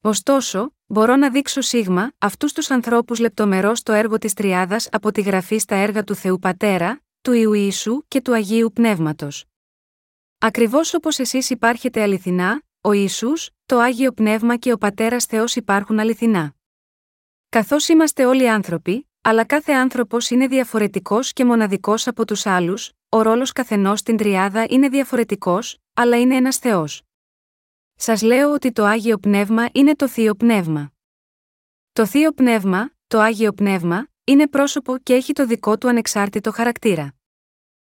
Ωστόσο, 0.00 0.74
μπορώ 0.86 1.16
να 1.16 1.30
δείξω 1.30 1.60
σίγμα 1.60 2.12
αυτούς 2.18 2.52
τους 2.52 2.70
ανθρώπους 2.70 3.18
λεπτομερώς 3.18 3.82
το 3.82 3.92
έργο 3.92 4.18
της 4.18 4.32
Τριάδας 4.32 4.88
από 4.92 5.12
τη 5.12 5.20
γραφή 5.20 5.58
στα 5.58 5.74
έργα 5.74 6.04
του 6.04 6.14
Θεού 6.14 6.38
Πατέρα, 6.38 7.00
του 7.20 7.32
Ιου 7.32 7.52
Ιησού 7.52 8.02
και 8.08 8.20
του 8.20 8.34
Αγίου 8.34 8.72
Πνεύματος. 8.72 9.44
Ακριβώς 10.38 10.94
όπως 10.94 11.18
εσείς 11.18 11.50
υπάρχετε 11.50 12.02
αληθινά, 12.02 12.62
ο 12.80 12.92
Ιησούς, 12.92 13.50
το 13.66 13.78
Άγιο 13.78 14.12
Πνεύμα 14.12 14.56
και 14.56 14.72
ο 14.72 14.78
Πατέρας 14.78 15.24
Θεός 15.24 15.56
υπάρχουν 15.56 15.98
αληθινά. 15.98 16.54
Καθώς 17.48 17.88
είμαστε 17.88 18.26
όλοι 18.26 18.50
άνθρωποι, 18.50 19.08
αλλά 19.26 19.44
κάθε 19.44 19.72
άνθρωπος 19.72 20.30
είναι 20.30 20.46
διαφορετικός 20.46 21.32
και 21.32 21.44
μοναδικός 21.44 22.06
από 22.06 22.26
τους 22.26 22.46
άλλους, 22.46 22.92
ο 23.08 23.22
ρόλος 23.22 23.52
καθενός 23.52 23.98
στην 23.98 24.16
τριάδα 24.16 24.66
είναι 24.68 24.88
διαφορετικός, 24.88 25.78
αλλά 25.94 26.20
είναι 26.20 26.36
ένας 26.36 26.56
Θεός. 26.56 27.02
Σας 27.94 28.22
λέω 28.22 28.52
ότι 28.52 28.72
το 28.72 28.84
Άγιο 28.84 29.18
Πνεύμα 29.18 29.68
είναι 29.72 29.94
το 29.94 30.08
Θείο 30.08 30.34
Πνεύμα. 30.34 30.92
Το 31.92 32.06
Θείο 32.06 32.32
Πνεύμα, 32.32 32.90
το 33.06 33.18
Άγιο 33.20 33.52
Πνεύμα, 33.52 34.08
είναι 34.24 34.48
πρόσωπο 34.48 34.98
και 34.98 35.14
έχει 35.14 35.32
το 35.32 35.46
δικό 35.46 35.78
του 35.78 35.88
ανεξάρτητο 35.88 36.52
χαρακτήρα. 36.52 37.14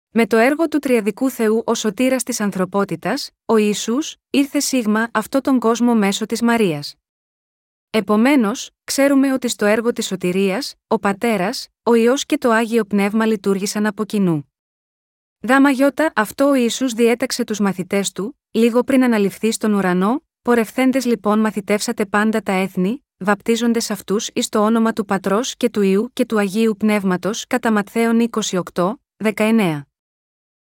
Με 0.10 0.28
το 0.28 0.38
έργο 0.38 0.68
του 0.68 0.80
Τριαδικού 0.80 1.30
Θεού 1.30 1.64
ω 1.66 1.74
σωτήρας 1.76 2.24
της 2.24 2.40
ανθρωπότητας, 2.40 3.30
ο 3.46 3.58
Ιησούς, 3.58 4.16
ήρθε 4.30 4.60
σίγμα 4.60 5.10
αυτό 5.14 5.42
τον 5.42 5.60
κόσμο 5.60 5.96
μέσω 5.96 6.26
της 6.26 6.42
Μαρίας. 6.42 6.96
Επομένως, 7.98 8.70
ξέρουμε 8.84 9.34
ότι 9.34 9.48
στο 9.48 9.66
έργο 9.66 9.94
της 9.94 10.06
σωτηρίας, 10.06 10.76
ο 10.88 11.00
πατέρας, 11.00 11.68
ο 11.84 11.96
ιό 11.96 12.14
και 12.26 12.38
το 12.38 12.52
άγιο 12.52 12.86
πνεύμα 12.86 13.26
λειτουργήσαν 13.26 13.86
από 13.86 14.04
κοινού. 14.06 14.52
Δάμα 15.40 15.70
γιώτα 15.70 16.12
αυτό 16.16 16.50
ο 16.50 16.54
Ιησούς 16.54 16.94
διέταξε 16.94 17.44
τους 17.44 17.60
μαθητές 17.60 18.12
του, 18.12 18.40
λίγο 18.52 18.84
πριν 18.84 19.04
αναλυφθεί 19.04 19.52
στον 19.52 19.74
ουρανό, 19.74 20.24
πορευθέντες 20.42 21.06
λοιπόν 21.06 21.40
μαθητεύσατε 21.40 22.06
πάντα 22.06 22.42
τα 22.42 22.52
έθνη, 22.52 23.06
βαπτίζοντες 23.18 23.92
αυτούς 23.92 24.30
εις 24.34 24.50
το 24.50 24.60
όνομα 24.60 24.94
του 24.94 25.06
πατρός 25.06 25.56
και 25.56 25.70
του 25.70 25.82
ιού 25.82 26.10
και 26.14 26.26
του 26.26 26.40
Αγίου 26.40 26.76
Πνεύματος 26.78 27.46
κατά 27.48 27.72
Ματθαίων 27.72 28.30
28, 28.74 28.94
19. 29.24 29.82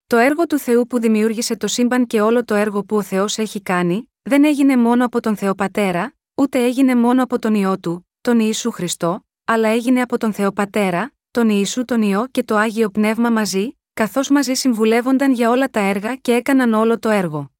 Το 0.08 0.18
έργο 0.18 0.46
του 0.46 0.58
Θεού 0.58 0.88
που 0.88 1.00
δημιούργησε 1.00 1.58
το 1.58 1.68
σύμπαν 1.68 2.08
και 2.08 2.22
όλο 2.22 2.46
το 2.46 2.56
έργο 2.56 2.84
που 2.84 2.96
ο 2.96 3.02
Θεός 3.02 3.38
έχει 3.38 3.62
κάνει, 3.62 4.12
δεν 4.22 4.44
έγινε 4.44 4.78
μόνο 4.78 5.06
από 5.06 5.20
τον 5.20 5.36
Θεό 5.36 5.56
Πατέρα, 5.56 6.14
ούτε 6.42 6.64
έγινε 6.64 6.96
μόνο 6.96 7.24
από 7.24 7.40
τον 7.40 7.56
ιό 7.56 7.80
του, 7.80 8.08
τον 8.22 8.40
Ιησού 8.40 8.72
Χριστό, 8.72 9.26
αλλά 9.46 9.70
έγινε 9.70 10.02
από 10.02 10.18
τον 10.18 10.34
Θεό 10.34 10.52
Πατέρα, 10.52 11.14
τον 11.32 11.50
Ιησού 11.50 11.86
τον 11.86 12.02
ιό 12.02 12.28
και 12.28 12.44
το 12.44 12.56
Άγιο 12.56 12.90
Πνεύμα 12.90 13.30
μαζί, 13.30 13.78
καθώς 13.94 14.30
μαζί 14.30 14.54
συμβουλεύονταν 14.54 15.34
για 15.34 15.50
όλα 15.50 15.70
τα 15.70 15.80
έργα 15.80 16.16
και 16.16 16.34
έκαναν 16.34 16.74
όλο 16.74 17.00
το 17.00 17.10
έργο. 17.10 17.52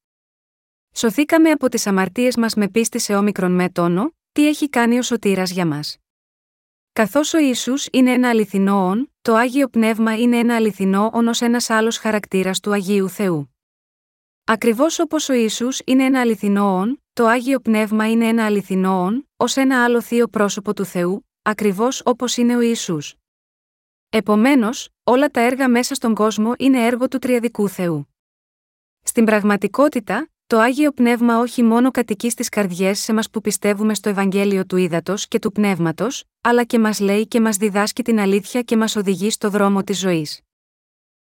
Σωθήκαμε 0.92 1.50
από 1.50 1.68
τις 1.68 1.86
αμαρτίες 1.86 2.36
μας 2.36 2.54
με 2.54 2.68
πίστη 2.68 2.98
σε 2.98 3.14
όμικρον 3.14 3.52
με 3.52 3.68
τόνο, 3.68 4.14
τι 4.32 4.48
έχει 4.48 4.68
κάνει 4.68 4.98
ο 4.98 5.02
σωτήρας 5.02 5.50
για 5.50 5.66
μας. 5.66 5.96
Καθώς 6.92 7.34
ο 7.34 7.38
Ιησούς 7.38 7.88
είναι 7.92 8.12
ένα 8.12 8.28
αληθινό 8.28 8.86
όν, 8.86 9.12
το 9.22 9.34
Άγιο 9.34 9.68
Πνεύμα 9.68 10.18
είναι 10.18 10.38
ένα 10.38 10.54
αληθινό 10.54 11.10
όν 11.12 11.28
ως 11.28 11.40
ένας 11.40 11.70
άλλος 11.70 11.98
χαρακτήρας 11.98 12.60
του 12.60 12.72
Αγίου 12.72 13.08
Θεού. 13.08 13.56
Ακριβώς 14.44 14.98
όπως 14.98 15.28
ο 15.28 15.32
Ιησούς 15.32 15.80
είναι 15.84 16.04
ένα 16.04 16.20
αληθινό 16.20 16.76
όν, 16.78 17.01
το 17.14 17.26
Άγιο 17.26 17.60
Πνεύμα 17.60 18.10
είναι 18.10 18.28
ένα 18.28 18.44
αληθινό 18.44 19.02
όν, 19.02 19.28
ως 19.36 19.56
ένα 19.56 19.84
άλλο 19.84 20.00
θείο 20.02 20.28
πρόσωπο 20.28 20.74
του 20.74 20.84
Θεού, 20.84 21.28
ακριβώς 21.42 22.02
όπως 22.04 22.36
είναι 22.36 22.56
ο 22.56 22.60
Ιησούς. 22.60 23.14
Επομένως, 24.08 24.88
όλα 25.04 25.28
τα 25.28 25.40
έργα 25.40 25.68
μέσα 25.68 25.94
στον 25.94 26.14
κόσμο 26.14 26.52
είναι 26.58 26.86
έργο 26.86 27.08
του 27.08 27.18
Τριαδικού 27.18 27.68
Θεού. 27.68 28.08
Στην 29.02 29.24
πραγματικότητα, 29.24 30.30
το 30.46 30.58
Άγιο 30.58 30.92
Πνεύμα 30.92 31.38
όχι 31.38 31.62
μόνο 31.62 31.90
κατοικεί 31.90 32.30
στις 32.30 32.48
καρδιές 32.48 32.98
σε 32.98 33.12
μας 33.12 33.30
που 33.30 33.40
πιστεύουμε 33.40 33.94
στο 33.94 34.08
Ευαγγέλιο 34.08 34.66
του 34.66 34.76
Ήδατος 34.76 35.28
και 35.28 35.38
του 35.38 35.52
Πνεύματος, 35.52 36.24
αλλά 36.40 36.64
και 36.64 36.78
μας 36.78 37.00
λέει 37.00 37.26
και 37.26 37.40
μας 37.40 37.56
διδάσκει 37.56 38.02
την 38.02 38.18
αλήθεια 38.18 38.62
και 38.62 38.76
μας 38.76 38.96
οδηγεί 38.96 39.30
στο 39.30 39.50
δρόμο 39.50 39.82
της 39.82 39.98
ζωής. 39.98 40.40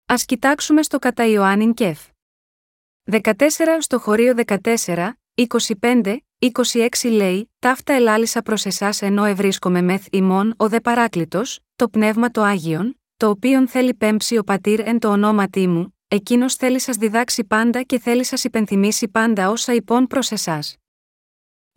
Α 0.05 0.15
κοιτάξουμε 0.25 0.83
στο 0.83 0.99
κατά 0.99 1.25
Ιωάννην 1.25 1.73
Κεφ. 1.73 2.07
14 3.11 3.33
στο 3.79 3.99
χωρίο 3.99 4.33
14, 4.63 5.11
25, 5.35 6.17
26 6.39 7.11
λέει: 7.11 7.51
Ταύτα 7.59 7.93
ελάλησα 7.93 8.41
προς 8.41 8.65
εσάς 8.65 9.01
ενώ 9.01 9.25
ευρίσκομαι 9.25 9.81
μεθ 9.81 10.05
ημών 10.11 10.53
ο 10.57 10.69
δε 10.69 10.79
παράκλητος, 10.79 11.59
το 11.75 11.89
πνεύμα 11.89 12.31
το 12.31 12.41
άγιον, 12.41 12.99
το 13.17 13.29
οποίον 13.29 13.67
θέλει 13.67 13.93
πέμψει 13.93 14.37
ο 14.37 14.43
πατήρ 14.43 14.79
εν 14.87 14.99
το 14.99 15.07
ονόματί 15.07 15.67
μου, 15.67 15.97
εκείνος 16.07 16.55
θέλει 16.55 16.79
σας 16.79 16.95
διδάξει 16.95 17.43
πάντα 17.43 17.81
και 17.81 17.99
θέλει 17.99 18.23
σας 18.23 18.43
υπενθυμίσει 18.43 19.07
πάντα 19.07 19.49
όσα 19.49 19.73
υπόν 19.73 20.07
προς 20.07 20.31
εσάς. 20.31 20.75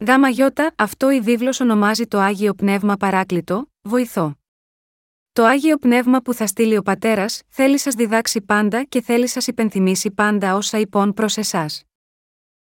Γάμα 0.07 0.29
γιώτα, 0.29 0.75
αυτό 0.77 1.11
η 1.11 1.21
βίβλος 1.21 1.61
ονομάζει 1.61 2.07
το 2.07 2.19
Άγιο 2.19 2.55
Πνεύμα 2.55 2.97
Παράκλητο, 2.97 3.71
βοηθό. 3.83 4.39
Το 5.33 5.45
Άγιο 5.45 5.77
Πνεύμα 5.77 6.21
που 6.21 6.35
θα 6.35 6.47
στείλει 6.47 6.77
ο 6.77 6.83
Πατέρας, 6.83 7.43
θέλει 7.49 7.79
σας 7.79 7.95
διδάξει 7.95 8.41
πάντα 8.41 8.85
και 8.85 9.03
θέλει 9.03 9.27
σας 9.27 9.47
υπενθυμίσει 9.47 10.11
πάντα 10.11 10.55
όσα 10.55 10.79
υπόν 10.79 11.15
προς 11.15 11.37
εσάς. 11.37 11.86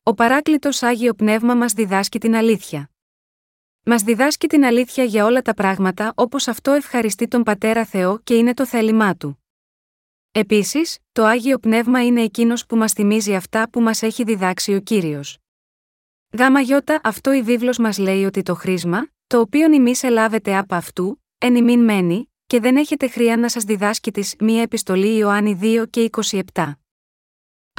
Ο 0.03 0.13
παράκλητος 0.13 0.83
Άγιο 0.83 1.13
Πνεύμα 1.13 1.55
μας 1.55 1.73
διδάσκει 1.73 2.19
την 2.19 2.35
αλήθεια. 2.35 2.89
Μας 3.83 4.01
διδάσκει 4.01 4.47
την 4.47 4.63
αλήθεια 4.65 5.03
για 5.03 5.25
όλα 5.25 5.41
τα 5.41 5.53
πράγματα 5.53 6.13
όπως 6.15 6.47
αυτό 6.47 6.71
ευχαριστεί 6.71 7.27
τον 7.27 7.43
Πατέρα 7.43 7.85
Θεό 7.85 8.19
και 8.23 8.35
είναι 8.35 8.53
το 8.53 8.65
θέλημά 8.65 9.15
του. 9.15 9.43
Επίσης, 10.31 10.97
το 11.11 11.25
Άγιο 11.25 11.59
Πνεύμα 11.59 12.05
είναι 12.05 12.21
εκείνος 12.21 12.65
που 12.65 12.75
μας 12.75 12.93
θυμίζει 12.93 13.35
αυτά 13.35 13.69
που 13.69 13.81
μας 13.81 14.01
έχει 14.01 14.23
διδάξει 14.23 14.73
ο 14.73 14.79
κύριος. 14.79 15.37
Γάμα 16.37 16.59
γιώτα 16.59 16.99
αυτό 17.03 17.33
η 17.33 17.41
βίβλος 17.41 17.77
μας 17.77 17.97
λέει 17.97 18.25
ότι 18.25 18.41
το 18.41 18.55
χρήσμα, 18.55 19.07
το 19.27 19.39
οποίο 19.39 19.73
ημί 19.73 19.93
ελάβετε 20.01 20.57
από 20.57 20.75
αυτού, 20.75 21.23
εν 21.37 21.55
ημίν 21.55 21.83
μένει, 21.83 22.31
και 22.47 22.59
δεν 22.59 22.77
έχετε 22.77 23.07
χρειά 23.07 23.37
να 23.37 23.49
σας 23.49 23.63
διδάσκει 23.63 24.11
της 24.11 24.35
μία 24.39 24.61
επιστολή 24.61 25.17
Ιωάννη 25.17 25.59
2 25.61 25.85
και 25.89 26.09
27. 26.53 26.71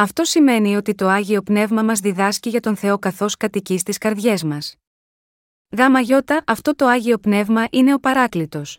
Αυτό 0.02 0.24
σημαίνει 0.24 0.76
ότι 0.76 0.94
το 0.94 1.08
Άγιο 1.08 1.42
Πνεύμα 1.42 1.82
μας 1.82 2.00
διδάσκει 2.00 2.48
για 2.48 2.60
τον 2.60 2.76
Θεό 2.76 2.98
καθώς 2.98 3.36
κατοικεί 3.36 3.78
στις 3.78 3.98
καρδιές 3.98 4.42
μας. 4.42 4.76
Γάμα 5.76 6.00
γιώτα, 6.00 6.44
αυτό 6.46 6.74
το 6.74 6.86
Άγιο 6.86 7.18
Πνεύμα 7.18 7.66
είναι 7.70 7.94
ο 7.94 7.98
Παράκλητος. 7.98 8.78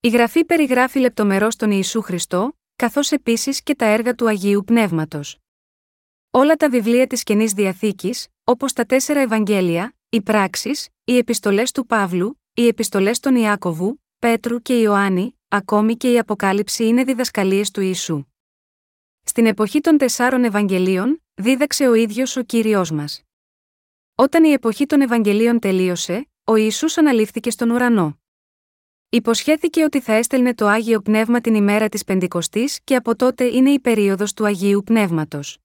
Η 0.00 0.08
γραφή 0.08 0.44
περιγράφει 0.44 0.98
λεπτομερώς 0.98 1.56
τον 1.56 1.70
Ιησού 1.70 2.02
Χριστό, 2.02 2.58
καθώς 2.76 3.12
επίσης 3.12 3.62
και 3.62 3.74
τα 3.74 3.84
έργα 3.84 4.14
του 4.14 4.28
Αγίου 4.28 4.64
Πνεύματος. 4.64 5.38
Όλα 6.30 6.56
τα 6.56 6.68
βιβλία 6.68 7.06
της 7.06 7.22
Καινής 7.22 7.52
Διαθήκης, 7.52 8.28
όπως 8.44 8.72
τα 8.72 8.84
τέσσερα 8.84 9.20
Ευαγγέλια, 9.20 9.94
οι 10.08 10.22
πράξεις, 10.22 10.88
οι 11.04 11.16
επιστολές 11.16 11.72
του 11.72 11.86
Παύλου, 11.86 12.40
οι 12.54 12.66
επιστολές 12.66 13.20
των 13.20 13.36
Ιάκωβου, 13.36 14.02
Πέτρου 14.18 14.62
και 14.62 14.74
Ιωάννη, 14.80 15.38
ακόμη 15.48 15.96
και 15.96 16.12
η 16.12 16.18
Αποκάλυψη 16.18 16.86
είναι 16.86 17.04
διδασκαλίες 17.04 17.70
του 17.70 17.80
Ιησού. 17.80 18.24
Στην 19.24 19.46
εποχή 19.46 19.80
των 19.80 19.98
τεσσάρων 19.98 20.44
Ευαγγελίων, 20.44 21.22
δίδαξε 21.34 21.88
ο 21.88 21.94
ίδιος 21.94 22.36
ο 22.36 22.42
κύριος 22.42 22.90
μας. 22.90 23.22
Όταν 24.14 24.44
η 24.44 24.50
εποχή 24.50 24.86
των 24.86 25.00
Ευαγγελίων 25.00 25.58
τελείωσε, 25.58 26.28
ο 26.44 26.56
Ισού 26.56 26.86
αναλήφθηκε 27.00 27.50
στον 27.50 27.70
ουρανό. 27.70 28.18
Υποσχέθηκε 29.08 29.84
ότι 29.84 30.00
θα 30.00 30.12
έστελνε 30.12 30.54
το 30.54 30.66
Άγιο 30.66 31.00
Πνεύμα 31.00 31.40
την 31.40 31.54
ημέρα 31.54 31.88
της 31.88 32.04
Πεντηκοστής 32.04 32.80
και 32.84 32.96
από 32.96 33.16
τότε 33.16 33.44
είναι 33.44 33.70
η 33.70 33.80
περίοδος 33.80 34.32
του 34.32 34.44
Αγίου 34.46 34.82
Πνεύματος. 34.84 35.58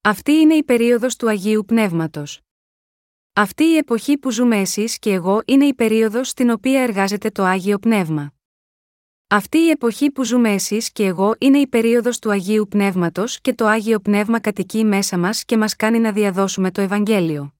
Αυτή 0.00 0.32
είναι 0.32 0.54
η 0.54 0.62
περίοδος 0.64 1.16
του 1.16 1.28
Αγίου 1.28 1.64
Πνεύματος. 1.64 2.40
Αυτή 3.32 3.64
η 3.64 3.76
εποχή 3.76 4.18
που 4.18 4.30
ζούμε 4.30 4.56
εσείς 4.56 4.98
και 4.98 5.12
εγώ 5.12 5.42
είναι 5.46 5.64
η 5.64 5.74
περίοδος 5.74 6.28
στην 6.28 6.50
οποία 6.50 6.82
εργάζεται 6.82 7.30
το 7.30 7.42
Άγιο 7.42 7.78
Πνεύμα. 7.78 8.32
Αυτή 9.30 9.58
η 9.58 9.70
εποχή 9.70 10.10
που 10.10 10.24
ζούμε 10.24 10.50
εσείς 10.50 10.92
και 10.92 11.04
εγώ 11.04 11.34
είναι 11.38 11.58
η 11.58 11.66
περίοδος 11.66 12.18
του 12.18 12.30
Αγίου 12.30 12.66
Πνεύματος 12.68 13.40
και 13.40 13.54
το 13.54 13.66
Άγιο 13.66 14.00
Πνεύμα 14.00 14.40
κατοικεί 14.40 14.84
μέσα 14.84 15.18
μας 15.18 15.44
και 15.44 15.56
μας 15.56 15.76
κάνει 15.76 15.98
να 15.98 16.12
διαδώσουμε 16.12 16.70
το 16.70 16.80
Ευαγγέλιο. 16.80 17.54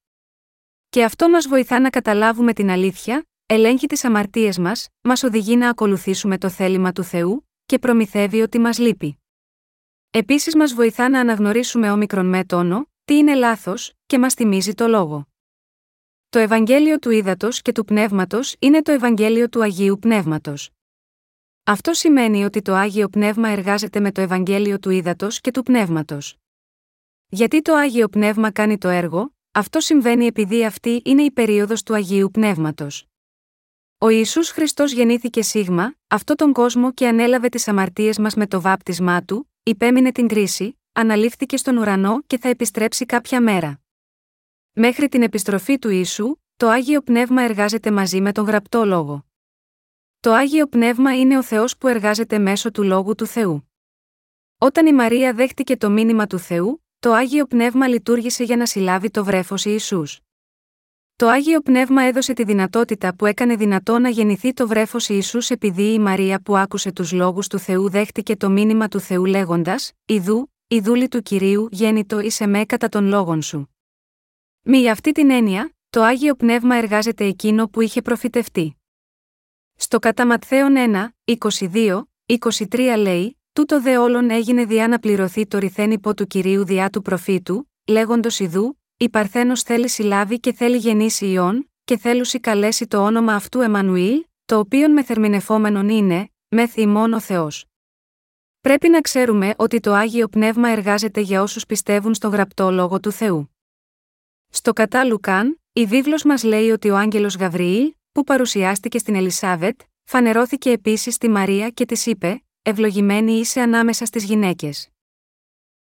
Και 0.89 1.05
αυτό 1.05 1.29
μας 1.29 1.49
βοηθά 1.49 1.81
να 1.81 1.91
καταλάβουμε 1.91 2.53
την 2.53 2.71
αλήθεια, 2.71 3.27
ελέγχει 3.47 3.87
τις 3.87 4.05
αμαρτίες 4.05 4.59
μας, 4.59 4.89
μας 5.01 5.23
οδηγεί 5.23 5.57
να 5.57 5.69
ακολουθήσουμε 5.69 6.39
το 6.39 6.49
θέλημα 6.49 6.93
του 6.93 7.03
Θεού 7.03 7.49
και 7.67 7.79
προμηθεύει 7.79 8.41
ότι 8.41 8.59
μας 8.59 8.79
λείπει. 8.79 9.19
Επίσης 10.11 10.57
μας 10.57 10.75
βοηθά 10.75 11.09
να 11.09 11.21
αναγνωρίσουμε 11.21 11.91
όμικρον 11.91 12.27
με 12.27 12.45
τόνο, 12.45 12.91
τι 13.05 13.15
είναι 13.15 13.35
λάθος 13.35 13.93
και 14.07 14.19
μας 14.19 14.35
θυμίζει 14.35 14.75
το 14.75 14.87
λόγο. 14.87 15.29
Το 16.29 16.39
Ευαγγέλιο 16.39 16.99
του 16.99 17.11
Ήδατος 17.11 17.63
και 17.63 17.73
του 17.73 17.85
Πνεύματος 17.85 18.57
είναι 18.59 18.83
το 18.83 18.93
Ευαγγέλιο 18.93 19.49
του 19.49 19.63
Αγίου 19.63 19.99
Πνεύματος. 19.99 20.71
Αυτό 21.69 21.93
σημαίνει 21.93 22.45
ότι 22.45 22.63
το 22.63 22.75
Άγιο 22.75 23.09
Πνεύμα 23.09 23.49
εργάζεται 23.49 24.01
με 24.01 24.13
το 24.13 24.21
Ευαγγέλιο 24.21 24.79
του 24.79 24.91
Ήδατος 24.91 25.41
και 25.41 25.51
του 25.51 25.63
Πνεύματος. 25.63 26.37
Γιατί 27.29 27.63
το 27.63 27.75
Άγιο 27.75 28.09
Πνεύμα 28.09 28.51
κάνει 28.51 28.79
το 28.79 28.89
έργο, 28.89 29.35
αυτό 29.53 29.81
συμβαίνει 29.81 30.27
επειδή 30.27 30.65
αυτή 30.65 31.03
είναι 31.05 31.23
η 31.23 31.31
περίοδος 31.31 31.83
του 31.83 31.95
Αγίου 31.95 32.31
Πνεύματος. 32.31 33.07
Ο 33.99 34.09
Ισού 34.09 34.45
Χριστός 34.45 34.93
γεννήθηκε 34.93 35.43
σίγμα, 35.43 35.95
αυτό 36.09 36.35
τον 36.35 36.53
κόσμο 36.53 36.93
και 36.93 37.09
ανέλαβε 37.09 37.49
τις 37.49 37.69
αμαρτίες 37.69 38.19
μας 38.19 38.35
με 38.35 38.47
το 38.47 38.61
βάπτισμά 38.61 39.23
του, 39.23 39.53
υπέμεινε 39.63 40.13
την 40.13 40.29
κρίση, 40.29 40.79
αναλήφθηκε 40.93 41.57
στον 41.57 41.77
ουρανό 41.77 42.23
και 42.27 42.39
θα 42.39 42.49
επιστρέψει 42.49 43.07
κάποια 43.07 43.41
μέρα. 43.41 43.81
Μέχρι 44.73 45.09
την 45.09 45.23
επιστροφή 45.23 45.79
του 45.79 45.89
Ιησού, 45.89 46.37
το 46.57 46.69
Άγιο 46.69 47.03
Πνεύμα 47.03 47.43
εργάζεται 47.43 47.91
μαζί 47.91 48.21
με 48.21 48.33
τον 48.33 48.45
γραπτό 48.45 48.85
λόγο. 48.85 49.28
Το 50.21 50.33
Άγιο 50.33 50.67
Πνεύμα 50.67 51.19
είναι 51.19 51.39
ο 51.39 51.43
Θεός 51.43 51.77
που 51.77 51.89
εργάζεται 51.89 52.39
μέσω 52.39 52.71
του 52.71 52.83
λόγου 52.83 53.15
του 53.15 53.27
Θεού. 53.27 53.71
Όταν 54.59 54.87
η 54.87 54.93
Μαρία 54.93 55.33
δέχτηκε 55.33 55.77
το 55.77 55.91
μήνυμα 55.91 56.27
του 56.27 56.39
Θεού, 56.39 56.85
το 56.99 57.13
Άγιο 57.13 57.47
Πνεύμα 57.47 57.89
λειτουργήσε 57.89 58.45
για 58.45 58.57
να 58.57 58.67
συλλάβει 58.67 59.11
το 59.11 59.25
βρέφος 59.25 59.65
Ιησούς. 59.65 60.21
Το 61.17 61.29
Άγιο 61.29 61.61
Πνεύμα 61.61 62.03
έδωσε 62.03 62.33
τη 62.33 62.45
δυνατότητα 62.45 63.15
που 63.15 63.27
έκανε 63.27 63.57
δυνατό 63.57 63.99
να 63.99 64.09
γεννηθεί 64.09 64.53
το 64.53 64.69
βρέφος 64.69 65.09
Ιησούς 65.09 65.51
επειδή 65.51 65.93
η 65.93 65.99
Μαρία 65.99 66.41
που 66.41 66.57
άκουσε 66.57 66.93
τους 66.93 67.13
λόγους 67.13 67.47
του 67.47 67.59
Θεού 67.59 67.91
δέχτηκε 67.91 68.37
το 68.37 68.51
μήνυμα 68.51 68.89
του 68.89 69.01
Θεού 69.01 69.25
λέγοντας: 69.25 69.93
Ιδού, 70.05 70.53
η 70.69 70.81
δούλη 70.81 71.09
του 71.09 71.23
κυρίου 71.23 71.69
γέννητο 71.71 72.21
είσαι 72.21 72.47
με 72.47 72.65
κατά 72.65 72.89
των 72.89 73.07
λόγων 73.07 73.43
σου. 73.43 73.75
Μη 74.63 74.91
αυτή 74.91 75.13
την 75.13 75.31
έννοια, 75.31 75.75
το 75.91 76.03
Άγιο 76.03 76.35
Πνεύμα 76.35 76.77
εργάζεται 76.77 77.25
εκείνο 77.25 77.69
που 77.69 77.81
είχε 77.81 78.03
προφητευτεί. 78.03 78.78
Στο 79.81 79.99
κατά 79.99 80.27
Ματθαίον 80.27 80.75
1, 81.25 81.35
22, 81.71 82.03
23 82.69 82.95
λέει: 82.99 83.41
Τούτο 83.53 83.83
δε 83.83 83.99
όλων 83.99 84.31
έγινε 84.31 84.65
διά 84.65 84.89
να 84.89 84.99
πληρωθεί 84.99 85.47
το 85.47 85.59
ρηθέν 85.59 85.91
υπό 85.91 86.15
του 86.15 86.27
κυρίου 86.27 86.65
διά 86.65 86.91
του 86.91 87.03
προφήτου, 87.03 87.71
λέγοντος 87.87 88.39
Ιδού, 88.39 88.79
η 88.97 89.09
Παρθένος 89.09 89.63
θέλει 89.63 89.89
συλλάβει 89.89 90.41
και 90.41 90.53
θέλει 90.53 90.77
γεννήσει 90.77 91.27
ιών, 91.27 91.71
και 91.85 91.99
θέλουσι 91.99 92.41
καλέσει 92.41 92.87
το 92.87 93.05
όνομα 93.05 93.35
αυτού 93.35 93.61
Εμμανουήλ, 93.61 94.25
το 94.45 94.59
οποίον 94.59 94.93
μεθερμινεφόμενον 94.93 95.89
είναι, 95.89 96.31
μεθ 96.49 96.77
ημών 96.77 97.13
ο 97.13 97.21
Θεός. 97.21 97.65
Πρέπει 98.61 98.89
να 98.89 99.01
ξέρουμε 99.01 99.55
ότι 99.57 99.81
το 99.81 99.93
Άγιο 99.93 100.29
Πνεύμα 100.29 100.69
εργάζεται 100.69 101.21
για 101.21 101.43
όσους 101.43 101.67
πιστεύουν 101.67 102.15
στο 102.15 102.29
γραπτό 102.29 102.71
λόγο 102.71 103.01
του 103.01 103.11
Θεού. 103.11 103.51
Στο 104.49 104.73
κατά 104.73 105.05
Λουκάν, 105.05 105.61
η 105.73 105.87
βίβλος 105.87 106.23
μας 106.25 106.43
λέει 106.43 106.71
ότι 106.71 106.91
ο 106.91 106.97
άγγελος 106.97 107.37
Γαβριήλ, 107.37 107.93
που 108.19 108.25
παρουσιάστηκε 108.25 108.99
στην 108.99 109.15
Ελισάβετ, 109.15 109.81
φανερώθηκε 110.05 110.71
επίσης 110.71 111.15
στη 111.15 111.29
Μαρία 111.29 111.71
και 111.71 111.85
της 111.85 112.07
είπε 112.07 112.43
«Ευλογημένη 112.63 113.33
είσαι 113.33 113.61
ανάμεσα 113.61 114.05
στις 114.05 114.25
γυναίκες». 114.25 114.89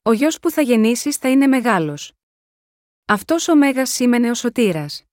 Ο 0.02 0.12
γιος 0.12 0.40
που 0.40 0.52
θα 0.52 0.62
γεννήσεις 0.62 1.16
θα 1.16 1.30
είναι 1.30 1.48
μεγάλος. 1.48 2.14
Αυτός 3.06 3.48
ο 3.48 3.56
Μέγας 3.56 3.90
σήμαινε 3.90 4.30
ο 4.30 4.34
σωτήρας. 4.34 5.04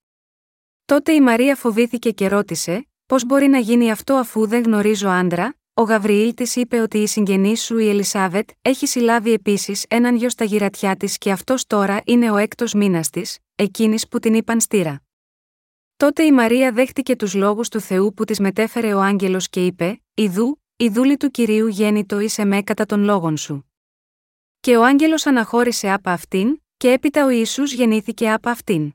Τότε 0.84 1.12
η 1.12 1.20
Μαρία 1.20 1.56
φοβήθηκε 1.56 2.10
και 2.10 2.28
ρώτησε, 2.28 2.88
Πώς 3.06 3.24
μπορεί 3.24 3.46
να 3.46 3.58
γίνει 3.58 3.90
αυτό 3.90 4.14
αφού 4.14 4.46
δεν 4.46 4.62
γνωρίζω 4.62 5.08
άντρα, 5.08 5.54
ο 5.74 5.82
Γαβριήλ 5.82 6.34
της 6.34 6.56
είπε 6.56 6.80
ότι 6.80 6.98
η 6.98 7.06
συγγενή 7.06 7.56
σου 7.56 7.78
η 7.78 7.88
Ελισάβετ 7.88 8.48
έχει 8.62 8.86
συλλάβει 8.86 9.32
επίσης 9.32 9.84
έναν 9.88 10.16
γιο 10.16 10.30
στα 10.30 10.44
γυρατιά 10.44 10.96
της 10.96 11.18
και 11.18 11.30
αυτός 11.30 11.66
τώρα 11.66 12.00
είναι 12.04 12.30
ο 12.30 12.36
έκτος 12.36 12.72
μήνας 12.72 13.10
της, 13.10 13.38
εκείνης 13.54 14.08
που 14.08 14.18
την 14.18 14.34
είπαν 14.34 14.60
στήρα. 14.60 15.03
Τότε 15.96 16.22
η 16.22 16.32
Μαρία 16.32 16.72
δέχτηκε 16.72 17.16
τους 17.16 17.34
λόγους 17.34 17.68
του 17.68 17.80
Θεού 17.80 18.14
που 18.14 18.24
της 18.24 18.40
μετέφερε 18.40 18.94
ο 18.94 19.00
άγγελος 19.00 19.48
και 19.48 19.66
είπε: 19.66 20.02
Ιδού, 20.14 20.62
η 20.76 20.88
δούλη 20.88 21.16
του 21.16 21.30
κυρίου 21.30 21.66
γέννητο 21.66 22.20
είσαι 22.20 22.44
με 22.44 22.62
κατά 22.62 22.86
των 22.86 23.04
λόγων 23.04 23.36
σου. 23.36 23.70
Και 24.60 24.76
ο 24.76 24.84
άγγελος 24.84 25.26
αναχώρησε 25.26 25.90
από 25.90 26.10
αυτήν, 26.10 26.62
και 26.76 26.92
έπειτα 26.92 27.24
ο 27.24 27.28
Ιησούς 27.28 27.72
γεννήθηκε 27.72 28.32
από 28.32 28.48
αυτήν. 28.50 28.92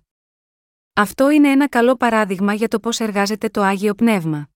Αυτό 0.94 1.30
είναι 1.30 1.52
ένα 1.52 1.68
καλό 1.68 1.96
παράδειγμα 1.96 2.54
για 2.54 2.68
το 2.68 2.80
πώς 2.80 3.00
εργάζεται 3.00 3.50
το 3.50 3.62
Άγιο 3.62 3.94
Πνεύμα. 3.94 4.50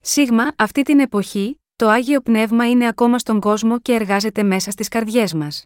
Σίγμα, 0.00 0.52
αυτή 0.56 0.82
την 0.82 1.00
εποχή, 1.00 1.60
το 1.76 1.88
Άγιο 1.88 2.20
Πνεύμα 2.20 2.70
είναι 2.70 2.86
ακόμα 2.86 3.18
στον 3.18 3.40
κόσμο 3.40 3.80
και 3.80 3.92
εργάζεται 3.92 4.42
μέσα 4.42 4.70
στις 4.70 4.88
καρδιές 4.88 5.34
μας. 5.34 5.64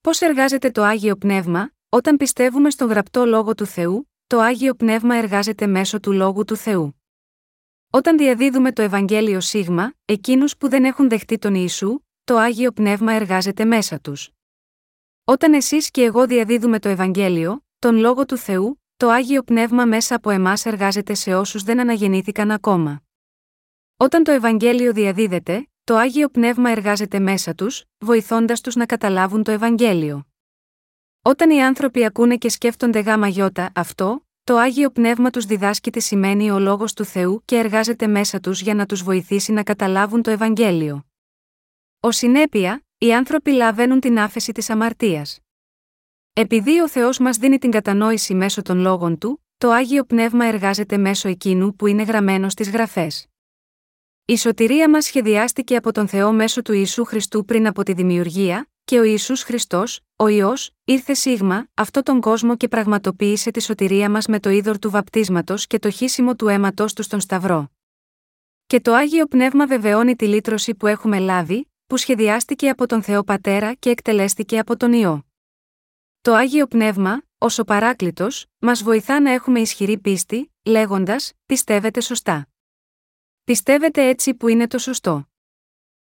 Πώς 0.00 0.20
εργάζεται 0.20 0.70
το 0.70 0.82
Άγιο 0.82 1.16
Πνεύμα, 1.16 1.70
όταν 1.88 2.16
πιστεύουμε 2.16 2.70
στον 2.70 2.88
γραπτό 2.88 3.24
Λόγο 3.24 3.54
του 3.54 3.66
Θεού, 3.66 4.10
το 4.28 4.38
Άγιο 4.40 4.74
Πνεύμα 4.74 5.14
εργάζεται 5.14 5.66
μέσω 5.66 6.00
του 6.00 6.12
Λόγου 6.12 6.44
του 6.44 6.56
Θεού. 6.56 7.02
Όταν 7.90 8.16
διαδίδουμε 8.16 8.72
το 8.72 8.82
Ευαγγέλιο 8.82 9.40
Σίγμα, 9.40 9.94
εκείνους 10.04 10.56
που 10.56 10.68
δεν 10.68 10.84
έχουν 10.84 11.08
δεχτεί 11.08 11.38
τον 11.38 11.54
Ιησού, 11.54 11.98
το 12.24 12.36
Άγιο 12.36 12.72
Πνεύμα 12.72 13.12
εργάζεται 13.12 13.64
μέσα 13.64 14.00
τους. 14.00 14.30
Όταν 15.24 15.52
εσείς 15.52 15.90
και 15.90 16.02
εγώ 16.02 16.26
διαδίδουμε 16.26 16.78
το 16.78 16.88
Ευαγγέλιο, 16.88 17.64
τον 17.78 17.96
λόγο 17.96 18.24
του 18.24 18.36
Θεού, 18.36 18.82
το 18.96 19.08
Άγιο 19.08 19.42
Πνεύμα 19.42 19.84
μέσα 19.84 20.14
από 20.14 20.30
εμάς 20.30 20.66
εργάζεται 20.66 21.14
σε 21.14 21.34
όσους 21.34 21.62
δεν 21.62 21.80
αναγεννήθηκαν 21.80 22.50
ακόμα. 22.50 23.02
Όταν 23.96 24.24
το 24.24 24.30
Ευαγγέλιο 24.32 24.92
διαδίδεται, 24.92 25.68
το 25.84 25.96
Άγιο 25.96 26.28
Πνεύμα 26.28 26.70
εργάζεται 26.70 27.18
μέσα 27.18 27.54
τους, 27.54 27.84
βοηθώντας 27.98 28.60
τους 28.60 28.74
να 28.74 28.86
καταλάβουν 28.86 29.42
το 29.42 29.50
Ευαγγέλιο. 29.50 30.27
Όταν 31.22 31.50
οι 31.50 31.62
άνθρωποι 31.62 32.04
ακούνε 32.04 32.36
και 32.36 32.48
σκέφτονται 32.48 33.00
γάμα 33.00 33.28
γιώτα 33.28 33.70
αυτό, 33.74 34.26
το 34.44 34.56
Άγιο 34.56 34.90
Πνεύμα 34.90 35.30
τους 35.30 35.44
διδάσκει 35.44 35.90
τι 35.90 36.00
σημαίνει 36.00 36.50
ο 36.50 36.58
λόγος 36.58 36.92
του 36.92 37.04
Θεού 37.04 37.42
και 37.44 37.56
εργάζεται 37.56 38.06
μέσα 38.06 38.40
τους 38.40 38.60
για 38.60 38.74
να 38.74 38.86
τους 38.86 39.02
βοηθήσει 39.02 39.52
να 39.52 39.62
καταλάβουν 39.62 40.22
το 40.22 40.30
Ευαγγέλιο. 40.30 41.06
Ω 42.00 42.10
συνέπεια, 42.10 42.84
οι 42.98 43.14
άνθρωποι 43.14 43.50
λαβαίνουν 43.50 44.00
την 44.00 44.18
άφεση 44.18 44.52
της 44.52 44.70
αμαρτίας. 44.70 45.38
Επειδή 46.32 46.80
ο 46.80 46.88
Θεός 46.88 47.18
μας 47.18 47.36
δίνει 47.36 47.58
την 47.58 47.70
κατανόηση 47.70 48.34
μέσω 48.34 48.62
των 48.62 48.78
λόγων 48.78 49.18
του, 49.18 49.44
το 49.58 49.70
άγιο 49.70 50.04
πνεύμα 50.04 50.44
εργάζεται 50.44 50.96
μέσω 50.96 51.28
εκείνου 51.28 51.76
που 51.76 51.86
είναι 51.86 52.02
γραμμένο 52.02 52.48
στις 52.48 52.70
γραφές. 52.70 53.26
Η 54.24 54.36
σωτηρία 54.36 54.90
μας 54.90 55.04
σχεδιάστηκε 55.04 55.76
από 55.76 55.92
τον 55.92 56.08
Θεό 56.08 56.32
μέσω 56.32 56.62
του 56.62 56.72
Ιησού 56.72 57.04
Χριστού 57.04 57.44
πριν 57.44 57.66
από 57.66 57.82
τη 57.82 57.92
δημιουργία, 57.92 58.68
και 58.88 58.98
ο 58.98 59.02
Ιησούς 59.02 59.42
Χριστός, 59.42 60.00
ο 60.16 60.28
ιό, 60.28 60.52
ήρθε 60.84 61.14
σίγμα, 61.14 61.68
αυτόν 61.74 62.02
τον 62.02 62.20
κόσμο 62.20 62.56
και 62.56 62.68
πραγματοποίησε 62.68 63.50
τη 63.50 63.62
σωτηρία 63.62 64.10
μας 64.10 64.26
με 64.26 64.40
το 64.40 64.50
είδωρ 64.50 64.78
του 64.78 64.90
βαπτίσματος 64.90 65.66
και 65.66 65.78
το 65.78 65.90
χύσιμο 65.90 66.36
του 66.36 66.48
αίματό 66.48 66.84
του 66.84 67.02
στον 67.02 67.20
Σταυρό. 67.20 67.70
Και 68.66 68.80
το 68.80 68.94
άγιο 68.94 69.26
πνεύμα 69.26 69.66
βεβαιώνει 69.66 70.16
τη 70.16 70.26
λύτρωση 70.26 70.74
που 70.74 70.86
έχουμε 70.86 71.18
λάβει, 71.18 71.70
που 71.86 71.96
σχεδιάστηκε 71.96 72.68
από 72.68 72.86
τον 72.86 73.02
Θεό 73.02 73.24
Πατέρα 73.24 73.74
και 73.74 73.90
εκτελέστηκε 73.90 74.58
από 74.58 74.76
τον 74.76 74.92
Υιό. 74.92 75.26
Το 76.20 76.34
Άγιο 76.34 76.66
Πνεύμα, 76.66 77.22
όσο 77.38 77.64
παράκλητος, 77.64 78.46
μας 78.58 78.82
βοηθά 78.82 79.20
να 79.20 79.30
έχουμε 79.30 79.60
ισχυρή 79.60 79.98
πίστη, 79.98 80.52
λέγοντας 80.64 81.32
«Πιστεύετε 81.46 82.00
σωστά». 82.00 82.48
Πιστεύετε 83.44 84.08
έτσι 84.08 84.34
που 84.34 84.48
είναι 84.48 84.66
το 84.66 84.78
σωστό. 84.78 85.28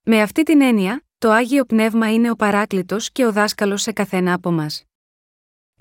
Με 0.02 0.22
αυτή 0.22 0.42
την 0.42 0.60
έννοια, 0.60 1.04
το 1.22 1.30
Άγιο 1.30 1.64
Πνεύμα 1.64 2.12
είναι 2.12 2.30
ο 2.30 2.36
παράκλητος 2.36 3.12
και 3.12 3.26
ο 3.26 3.32
δάσκαλος 3.32 3.82
σε 3.82 3.92
καθένα 3.92 4.32
από 4.32 4.50
μας. 4.50 4.84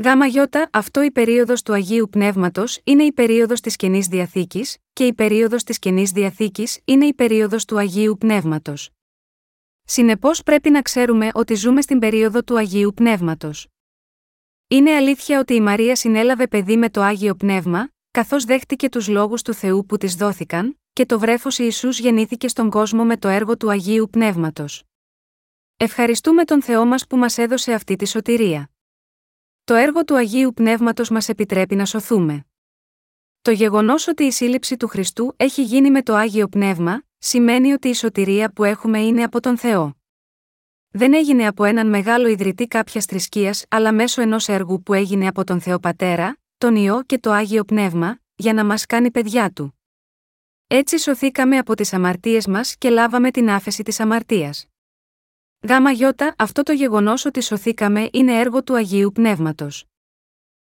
Γάμα 0.04 0.26
γιώτα, 0.26 0.70
αυτό 0.72 1.04
η 1.04 1.12
περίοδος 1.12 1.62
του 1.62 1.74
Αγίου 1.74 2.10
Πνεύματος 2.10 2.80
είναι 2.84 3.04
η 3.04 3.12
περίοδος 3.12 3.62
της 3.62 3.76
καινής 3.76 4.08
διαθήκης, 4.08 4.78
και 4.94 5.06
η 5.06 5.14
περίοδος 5.14 5.64
της 5.64 5.80
καινής 5.80 6.12
διαθήκης 6.12 6.80
είναι 6.86 7.06
η 7.06 7.14
περίοδος 7.14 7.66
του 7.66 7.78
Αγίου 7.78 8.18
Πνεύματος. 8.20 8.90
Συνεπώς 9.84 10.44
πρέπει 10.44 10.70
να 10.70 10.82
ξέρουμε 10.82 11.30
ότι 11.34 11.54
ζούμε 11.56 11.82
στην 11.82 12.00
περίοδο 12.00 12.44
του 12.44 12.58
Αγίου 12.58 12.94
Πνεύματος. 12.94 13.68
Είναι 14.68 14.96
αλήθεια 14.96 15.40
ότι 15.40 15.54
η 15.54 15.62
Μαρία 15.62 15.96
συνέλαβε 15.96 16.48
παιδί 16.48 16.78
με 16.78 16.90
το 16.90 17.02
Άγιο 17.02 17.36
Πνεύμα, 17.36 17.90
καθώς 18.12 18.44
δέχτηκε 18.44 18.90
τους 18.90 19.08
λόγους 19.08 19.42
του 19.42 19.54
Θεού 19.54 19.86
που 19.86 19.98
της 19.98 20.16
δόθηκαν, 20.16 20.80
και 20.94 21.06
το 21.06 21.20
βρέφος 21.20 21.60
Ιησούς 21.60 22.00
γεννήθηκε 22.00 22.48
στον 22.48 22.70
κόσμο 22.70 23.04
με 23.06 23.18
το 23.18 23.28
έργο 23.28 23.58
του 23.58 23.70
Αγίου 23.70 24.10
Πνεύματος. 24.12 24.84
Ευχαριστούμε 25.84 26.44
τον 26.44 26.62
Θεό 26.62 26.86
μας 26.86 27.08
που 27.08 27.18
μας 27.18 27.38
έδωσε 27.38 27.74
αυτή 27.74 27.96
τη 27.96 28.08
σωτηρία. 28.08 28.70
Το 29.64 29.74
έργο 29.74 30.04
του 30.04 30.16
Αγίου 30.16 30.54
Πνεύματος 30.54 31.10
μας 31.10 31.30
επιτρέπει 31.30 31.76
να 31.76 31.86
σωθούμε. 31.86 32.46
Το 33.42 33.52
γεγονός 33.52 34.08
ότι 34.08 34.24
η 34.24 34.32
σύλληψη 34.32 34.78
του 34.78 34.88
Χριστού 34.88 35.34
έχει 35.38 35.64
γίνει 35.64 35.92
με 35.92 36.02
το 36.02 36.16
Άγιο 36.16 36.48
Πνεύμα, 36.48 37.04
σημαίνει 37.18 37.72
ότι 37.72 37.88
η 37.88 37.94
σωτηρία 37.94 38.52
που 38.52 38.64
έχουμε 38.64 39.00
είναι 39.00 39.24
από 39.24 39.40
τον 39.40 39.58
Θεό. 39.58 39.96
Δεν 40.92 41.14
έγινε 41.14 41.48
από 41.48 41.64
έναν 41.64 41.90
μεγάλο 41.90 42.28
ιδρυτή 42.28 42.68
κάποιας 42.68 43.06
θρησκείας, 43.06 43.66
αλλά 43.70 43.94
μέσω 43.94 44.22
ενός 44.22 44.48
έργου 44.48 44.84
που 44.84 44.94
έγινε 44.94 45.28
από 45.28 45.44
τον 45.44 45.62
Θεό 45.62 45.80
Πατέρα, 45.80 46.38
τον 46.58 46.76
Υιό 46.76 47.04
και 47.04 47.20
το 47.20 47.32
Άγιο 47.32 47.64
Πνεύμα, 47.64 48.20
για 48.36 48.54
να 48.54 48.66
μας 48.66 48.86
κάνει 48.86 49.12
παιδιά 49.12 49.52
του. 49.52 49.80
Έτσι 50.68 50.98
σωθήκαμε 51.00 51.58
από 51.58 51.76
τις 51.76 51.94
αμαρτίες 51.94 52.48
μας 52.48 52.76
και 52.78 52.90
λάβαμε 52.90 53.32
την 53.32 53.50
άφεση 53.50 53.84
της 53.84 54.00
αμαρτίας. 54.00 54.71
Γάμα 55.68 55.92
γιώτα, 55.92 56.36
αυτό 56.38 56.64
το 56.64 56.72
γεγονός 56.72 57.26
ότι 57.26 57.42
σωθήκαμε 57.42 58.10
είναι 58.12 58.40
έργο 58.40 58.64
του 58.64 58.76
Αγίου 58.76 59.12
Πνεύματος. 59.12 59.86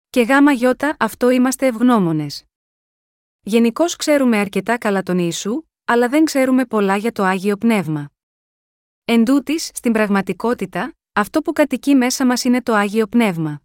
Και 0.10 0.22
γάμα 0.22 0.52
γιώτα, 0.52 0.96
αυτό 1.00 1.30
είμαστε 1.30 1.66
ευγνώμονες. 1.68 2.46
Γενικώς 3.42 3.96
ξέρουμε 3.96 4.38
αρκετά 4.38 4.78
καλά 4.78 5.04
τον 5.04 5.18
Ιησού, 5.18 5.64
αλλά 5.86 6.10
δεν 6.10 6.26
ξέρουμε 6.26 6.66
πολλά 6.66 6.96
για 6.96 7.12
το 7.12 7.24
Άγιο 7.24 7.58
Πνεύμα. 7.58 8.12
Εν 9.06 9.26
τούτης, 9.26 9.70
στην 9.74 9.92
πραγματικότητα, 9.92 10.94
αυτό 11.14 11.42
που 11.42 11.52
κατοικεί 11.52 11.96
μέσα 11.96 12.26
μας 12.26 12.44
είναι 12.44 12.62
το 12.62 12.74
Άγιο 12.74 13.08
Πνεύμα. 13.08 13.62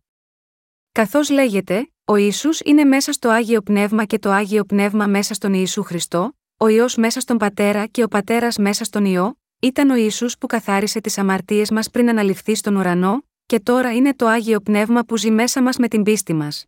Καθώς 0.93 1.31
λέγεται, 1.31 1.93
ο 2.05 2.17
Ισού 2.17 2.51
είναι 2.65 2.85
μέσα 2.85 3.13
στο 3.13 3.29
Άγιο 3.29 3.63
Πνεύμα 3.63 4.05
και 4.05 4.19
το 4.19 4.31
Άγιο 4.31 4.65
Πνεύμα 4.65 5.07
μέσα 5.07 5.35
στον 5.35 5.55
Ιησού 5.55 5.83
Χριστό, 5.83 6.33
ο 6.57 6.67
Υιός 6.67 6.97
μέσα 6.97 7.21
στον 7.21 7.37
Πατέρα 7.37 7.87
και 7.87 8.03
ο 8.03 8.09
Πατέρας 8.09 8.57
μέσα 8.57 8.85
στον 8.85 9.05
Υιό, 9.05 9.39
ήταν 9.59 9.91
ο 9.91 9.95
Ιησούς 9.95 10.39
που 10.39 10.47
καθάρισε 10.47 11.01
τις 11.01 11.19
αμαρτίες 11.19 11.71
μας 11.71 11.91
πριν 11.91 12.09
αναλυφθεί 12.09 12.55
στον 12.55 12.77
ουρανό, 12.77 13.25
και 13.47 13.61
τώρα 13.61 13.95
είναι 13.95 14.15
το 14.15 14.27
Άγιο 14.27 14.61
Πνεύμα 14.61 15.05
που 15.05 15.17
ζει 15.17 15.31
μέσα 15.31 15.63
μας 15.63 15.77
με 15.77 15.89
την 15.89 16.03
πίστη 16.03 16.33
μας. 16.33 16.67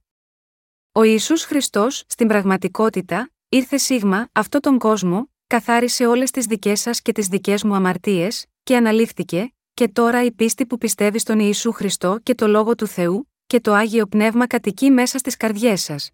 Ο 0.92 1.02
Ιησούς 1.02 1.44
Χριστός, 1.44 2.04
στην 2.06 2.28
πραγματικότητα, 2.28 3.30
ήρθε 3.48 3.76
σίγμα, 3.76 4.28
αυτό 4.32 4.60
τον 4.60 4.78
κόσμο, 4.78 5.30
καθάρισε 5.46 6.06
όλες 6.06 6.30
τις 6.30 6.46
δικές 6.46 6.80
σας 6.80 7.02
και 7.02 7.12
τις 7.12 7.26
δικές 7.26 7.64
μου 7.64 7.74
αμαρτίες, 7.74 8.46
και 8.62 8.76
αναλήφθηκε, 8.76 9.52
και 9.74 9.88
τώρα 9.88 10.24
η 10.24 10.32
πίστη 10.32 10.66
που 10.66 10.78
πιστεύει 10.78 11.18
στον 11.18 11.38
Ιησού 11.38 11.72
Χριστό 11.72 12.18
και 12.22 12.34
το 12.34 12.46
λόγο 12.46 12.74
του 12.74 12.86
Θεού, 12.86 13.30
και 13.46 13.60
το 13.60 13.72
Άγιο 13.72 14.06
Πνεύμα 14.06 14.46
κατοικεί 14.46 14.90
μέσα 14.90 15.18
στις 15.18 15.36
καρδιές 15.36 15.82
σας. 15.82 16.10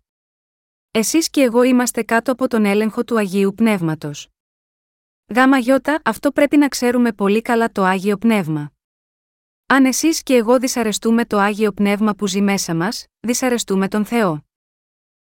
Εσείς 0.91 1.31
και 1.31 1.43
εγώ 1.43 1.63
είμαστε 1.63 2.03
κάτω 2.03 2.33
από 2.33 2.49
τον 2.49 2.65
έλεγχο 2.65 3.05
του 3.05 3.19
Αγίου 3.19 3.55
Πνεύματος. 3.55 4.29
Γάμα 5.29 5.59
γιώτα, 5.59 6.01
αυτό 6.05 6.33
πρέπει 6.33 6.57
να 6.57 6.69
ξέρουμε 6.69 7.13
πολύ 7.13 7.43
καλά 7.43 7.73
το 7.73 7.85
Άγιο 7.85 8.17
Πνεύμα. 8.17 8.73
Αν 9.67 9.85
εσείς 9.85 10.23
και 10.23 10.35
εγώ 10.35 10.59
δυσαρεστούμε 10.59 11.25
το 11.25 11.39
Άγιο 11.39 11.73
Πνεύμα 11.73 12.15
που 12.15 12.27
ζει 12.27 12.41
μέσα 12.41 12.75
μας, 12.75 13.07
δυσαρεστούμε 13.21 13.89
τον 13.89 14.05
Θεό. 14.05 14.45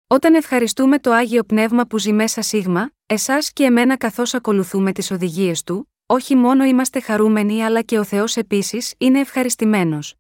Όταν 0.06 0.34
ευχαριστούμε 0.34 0.98
το 0.98 1.12
Άγιο 1.12 1.44
Πνεύμα 1.44 1.86
που 1.86 1.98
ζει 1.98 2.12
μέσα 2.12 2.42
σίγμα, 2.42 2.90
εσάς 3.06 3.52
και 3.52 3.64
εμένα 3.64 3.96
καθώς 3.96 4.34
ακολουθούμε 4.34 4.92
τις 4.92 5.10
οδηγίες 5.10 5.62
του, 5.62 5.92
όχι 6.06 6.34
μόνο 6.34 6.64
είμαστε 6.64 7.00
χαρούμενοι 7.00 7.64
αλλά 7.64 7.82
και 7.82 7.98
ο 7.98 8.04
Θεός 8.04 8.36
επίσης 8.36 8.94
είναι 8.98 9.20
ευχαριστημένος. 9.20 10.14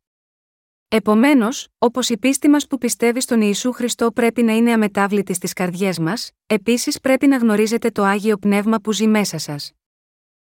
Επομένως, 0.88 1.68
όπως 1.78 2.08
η 2.08 2.18
πίστη 2.18 2.48
μας 2.48 2.66
που 2.66 2.78
πιστεύει 2.78 3.20
στον 3.20 3.40
Ιησού 3.40 3.72
Χριστό 3.72 4.12
πρέπει 4.12 4.42
να 4.42 4.52
είναι 4.56 4.72
αμετάβλητη 4.72 5.34
στις 5.34 5.52
καρδιές 5.52 5.98
μας, 5.98 6.30
επίσης 6.46 7.00
πρέπει 7.00 7.26
να 7.26 7.36
γνωρίζετε 7.36 7.90
το 7.90 8.02
Άγιο 8.02 8.36
Πνεύμα 8.36 8.80
που 8.80 8.92
ζει 8.92 9.06
μέσα 9.06 9.38
σας. 9.38 9.72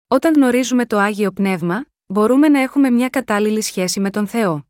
Όταν 0.06 0.34
γνωρίζουμε 0.34 0.86
το 0.86 0.98
Άγιο 0.98 1.32
Πνεύμα, 1.32 1.86
μπορούμε 2.06 2.48
να 2.48 2.60
έχουμε 2.60 2.90
μια 2.90 3.08
κατάλληλη 3.08 3.60
σχέση 3.60 4.00
με 4.00 4.10
τον 4.10 4.26
Θεό. 4.26 4.66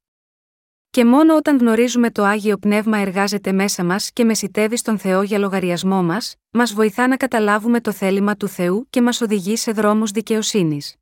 Και 0.91 1.05
μόνο 1.05 1.37
όταν 1.37 1.59
γνωρίζουμε 1.59 2.11
το 2.11 2.25
Άγιο 2.25 2.59
Πνεύμα 2.59 2.99
εργάζεται 2.99 3.53
μέσα 3.53 3.85
μας 3.85 4.13
και 4.13 4.25
μεσητεύει 4.25 4.77
στον 4.77 4.99
Θεό 4.99 5.23
για 5.23 5.39
λογαριασμό 5.39 6.03
μας, 6.03 6.37
μας 6.51 6.73
βοηθά 6.73 7.09
να 7.09 7.17
καταλάβουμε 7.17 7.81
το 7.81 7.93
θέλημα 7.93 8.37
του 8.37 8.49
Θεού 8.49 8.87
και 8.91 9.03
μας 9.03 9.21
οδηγεί 9.21 9.57
σε 9.57 9.73
δρόμους 9.73 10.11
δικαιοσύνης. 10.11 10.97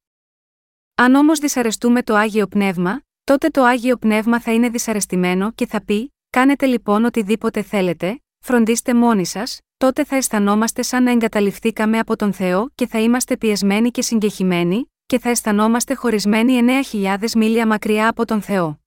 Αν 0.94 1.14
όμως 1.14 1.38
δυσαρεστούμε 1.38 2.02
το 2.02 2.14
Άγιο 2.14 2.46
Πνεύμα, 2.46 3.02
τότε 3.24 3.48
το 3.48 3.62
Άγιο 3.62 3.96
Πνεύμα 3.96 4.40
θα 4.40 4.52
είναι 4.52 4.68
δυσαρεστημένο 4.68 5.52
και 5.52 5.66
θα 5.66 5.84
πει: 5.84 6.14
Κάνετε 6.30 6.66
λοιπόν 6.66 7.04
οτιδήποτε 7.04 7.62
θέλετε, 7.62 8.22
φροντίστε 8.44 8.94
μόνοι 8.94 9.26
σας, 9.26 9.58
τότε 9.76 10.04
θα 10.04 10.16
αισθανόμαστε 10.16 10.82
σαν 10.82 11.02
να 11.02 11.10
εγκαταληφθήκαμε 11.10 11.98
από 11.98 12.16
τον 12.16 12.32
Θεό 12.32 12.70
και 12.74 12.86
θα 12.86 12.98
είμαστε 12.98 13.36
πιεσμένοι 13.36 13.90
και 13.90 14.02
συγκεχημένοι, 14.02 14.92
και 15.06 15.18
θα 15.18 15.28
αισθανόμαστε 15.28 15.94
χωρισμένοι 15.94 16.60
9.000 16.92 17.30
μίλια 17.36 17.66
μακριά 17.66 18.08
από 18.08 18.24
τον 18.24 18.42
Θεό. 18.42 18.80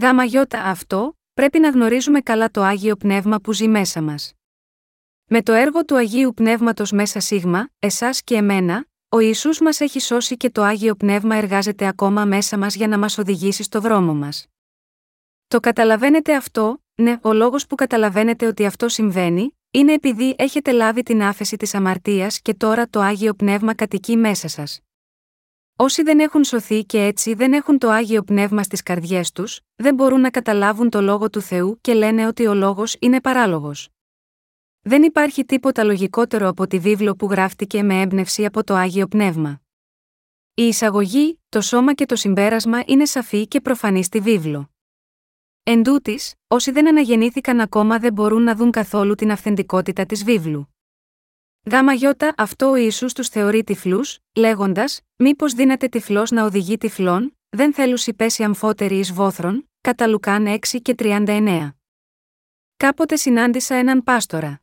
Γάμα 0.00 0.24
γιώτα 0.24 0.62
αυτό, 0.62 1.18
πρέπει 1.32 1.58
να 1.58 1.68
γνωρίζουμε 1.68 2.20
καλά 2.20 2.50
το 2.50 2.62
Άγιο 2.62 2.96
Πνεύμα 2.96 3.40
που 3.40 3.52
ζει 3.52 3.68
μέσα 3.68 4.02
μας. 4.02 4.32
Με 5.28 5.42
το 5.42 5.52
έργο 5.52 5.84
του 5.84 5.96
Αγίου 5.96 6.34
Πνεύματος 6.34 6.90
μέσα 6.90 7.20
σίγμα, 7.20 7.68
εσάς 7.78 8.22
και 8.22 8.34
εμένα, 8.34 8.86
ο 9.14 9.18
Ιησούς 9.18 9.60
μας 9.60 9.80
έχει 9.80 10.00
σώσει 10.00 10.36
και 10.36 10.50
το 10.50 10.62
Άγιο 10.62 10.94
Πνεύμα 10.94 11.36
εργάζεται 11.36 11.86
ακόμα 11.86 12.24
μέσα 12.24 12.58
μας 12.58 12.74
για 12.74 12.88
να 12.88 12.98
μας 12.98 13.18
οδηγήσει 13.18 13.62
στο 13.62 13.80
δρόμο 13.80 14.14
μας. 14.14 14.46
Το 15.48 15.60
καταλαβαίνετε 15.60 16.36
αυτό, 16.36 16.82
ναι, 16.94 17.18
ο 17.22 17.32
λόγος 17.32 17.66
που 17.66 17.74
καταλαβαίνετε 17.74 18.46
ότι 18.46 18.66
αυτό 18.66 18.88
συμβαίνει, 18.88 19.58
είναι 19.70 19.92
επειδή 19.92 20.34
έχετε 20.38 20.72
λάβει 20.72 21.02
την 21.02 21.22
άφεση 21.22 21.56
της 21.56 21.74
αμαρτίας 21.74 22.40
και 22.40 22.54
τώρα 22.54 22.88
το 22.88 23.00
Άγιο 23.00 23.34
Πνεύμα 23.34 23.74
κατοικεί 23.74 24.16
μέσα 24.16 24.48
σας. 24.48 24.80
Όσοι 25.76 26.02
δεν 26.02 26.20
έχουν 26.20 26.44
σωθεί 26.44 26.84
και 26.84 27.04
έτσι 27.04 27.34
δεν 27.34 27.52
έχουν 27.52 27.78
το 27.78 27.90
Άγιο 27.90 28.22
Πνεύμα 28.22 28.62
στις 28.62 28.82
καρδιές 28.82 29.32
τους, 29.32 29.60
δεν 29.76 29.94
μπορούν 29.94 30.20
να 30.20 30.30
καταλάβουν 30.30 30.90
το 30.90 31.00
Λόγο 31.00 31.30
του 31.30 31.40
Θεού 31.40 31.78
και 31.80 31.94
λένε 31.94 32.26
ότι 32.26 32.46
ο 32.46 32.54
Λόγος 32.54 32.96
είναι 32.98 33.20
παράλογος. 33.20 33.88
Δεν 34.84 35.02
υπάρχει 35.02 35.44
τίποτα 35.44 35.84
λογικότερο 35.84 36.48
από 36.48 36.66
τη 36.66 36.78
βίβλο 36.78 37.16
που 37.16 37.26
γράφτηκε 37.26 37.82
με 37.82 38.00
έμπνευση 38.00 38.44
από 38.44 38.64
το 38.64 38.74
Άγιο 38.74 39.06
Πνεύμα. 39.06 39.60
Η 40.54 40.62
εισαγωγή, 40.62 41.40
το 41.48 41.60
σώμα 41.60 41.94
και 41.94 42.06
το 42.06 42.16
συμπέρασμα 42.16 42.82
είναι 42.86 43.04
σαφή 43.04 43.48
και 43.48 43.60
προφανή 43.60 44.04
στη 44.04 44.20
βίβλο. 44.20 44.70
Εν 45.62 45.82
τούτης, 45.82 46.34
όσοι 46.48 46.70
δεν 46.70 46.88
αναγεννήθηκαν 46.88 47.60
ακόμα 47.60 47.98
δεν 47.98 48.12
μπορούν 48.12 48.42
να 48.42 48.54
δουν 48.54 48.70
καθόλου 48.70 49.14
την 49.14 49.30
αυθεντικότητα 49.30 50.06
της 50.06 50.24
βίβλου. 50.24 50.74
Γάμα 51.70 51.92
γιώτα 51.92 52.34
αυτό 52.36 52.70
ο 52.70 52.74
Ισού 52.76 53.06
τους 53.06 53.28
θεωρεί 53.28 53.64
τυφλούς, 53.64 54.18
λέγοντας: 54.34 55.00
Μήπως 55.16 55.52
δύναται 55.52 55.88
τυφλός 55.88 56.30
να 56.30 56.44
οδηγεί 56.44 56.78
τυφλών, 56.78 57.36
δεν 57.48 57.74
θέλουν 57.74 57.98
πέσει 58.16 58.42
αμφότεροι 58.42 58.98
εις 58.98 59.12
βόθρων, 59.12 59.70
κατά 59.80 60.06
Λουκάν 60.06 60.46
6 60.46 60.58
και 60.82 60.94
39. 60.98 61.70
Κάποτε 62.76 63.16
συνάντησα 63.16 63.74
έναν 63.74 64.02
πάστορα. 64.02 64.62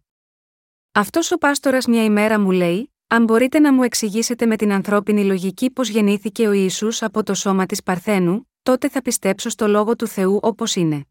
Αυτός 0.99 1.31
ο 1.31 1.37
πάστορας 1.37 1.85
μια 1.85 2.03
ημέρα 2.03 2.39
μου 2.39 2.51
λέει: 2.51 2.93
Αν 3.07 3.23
μπορείτε 3.23 3.59
να 3.59 3.73
μου 3.73 3.83
εξηγήσετε 3.83 4.45
με 4.45 4.55
την 4.55 4.71
ανθρώπινη 4.71 5.23
λογική 5.23 5.71
πώς 5.71 5.89
γεννήθηκε 5.89 6.47
ο 6.47 6.51
Ιησούς 6.51 7.01
από 7.01 7.23
το 7.23 7.33
σώμα 7.33 7.65
της 7.65 7.83
Παρθένου, 7.83 8.49
τότε 8.63 8.89
θα 8.89 9.01
πιστέψω 9.01 9.49
στο 9.49 9.67
λόγο 9.67 9.95
του 9.95 10.07
Θεού 10.07 10.39
όπως 10.41 10.75
είναι. 10.75 11.05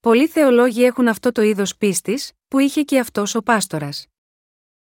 Πολλοί 0.00 0.26
θεολόγοι 0.26 0.84
έχουν 0.84 1.08
αυτό 1.08 1.32
το 1.32 1.42
είδος 1.42 1.76
πίστης, 1.76 2.32
που 2.48 2.58
είχε 2.58 2.82
και 2.82 2.98
αυτός 2.98 3.34
ο 3.34 3.42
πάστορας. 3.42 4.06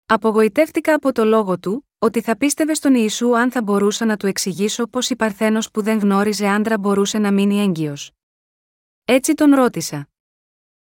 Απογοητεύτηκα 0.07 0.95
από 0.95 1.13
το 1.13 1.25
λόγο 1.25 1.59
του, 1.59 1.89
ότι 1.99 2.21
θα 2.21 2.37
πίστευε 2.37 2.75
στον 2.75 2.95
Ιησού 2.95 3.37
αν 3.37 3.51
θα 3.51 3.63
μπορούσα 3.63 4.05
να 4.05 4.17
του 4.17 4.27
εξηγήσω 4.27 4.87
πώ 4.87 4.99
η 5.09 5.17
Παρθένος 5.17 5.71
που 5.71 5.83
δεν 5.83 5.99
γνώριζε 5.99 6.49
άντρα 6.49 6.79
μπορούσε 6.79 7.19
να 7.19 7.33
μείνει 7.33 7.61
έγκυος. 7.61 8.11
Έτσι 9.05 9.35
τον 9.35 9.55
ρώτησα. 9.55 10.09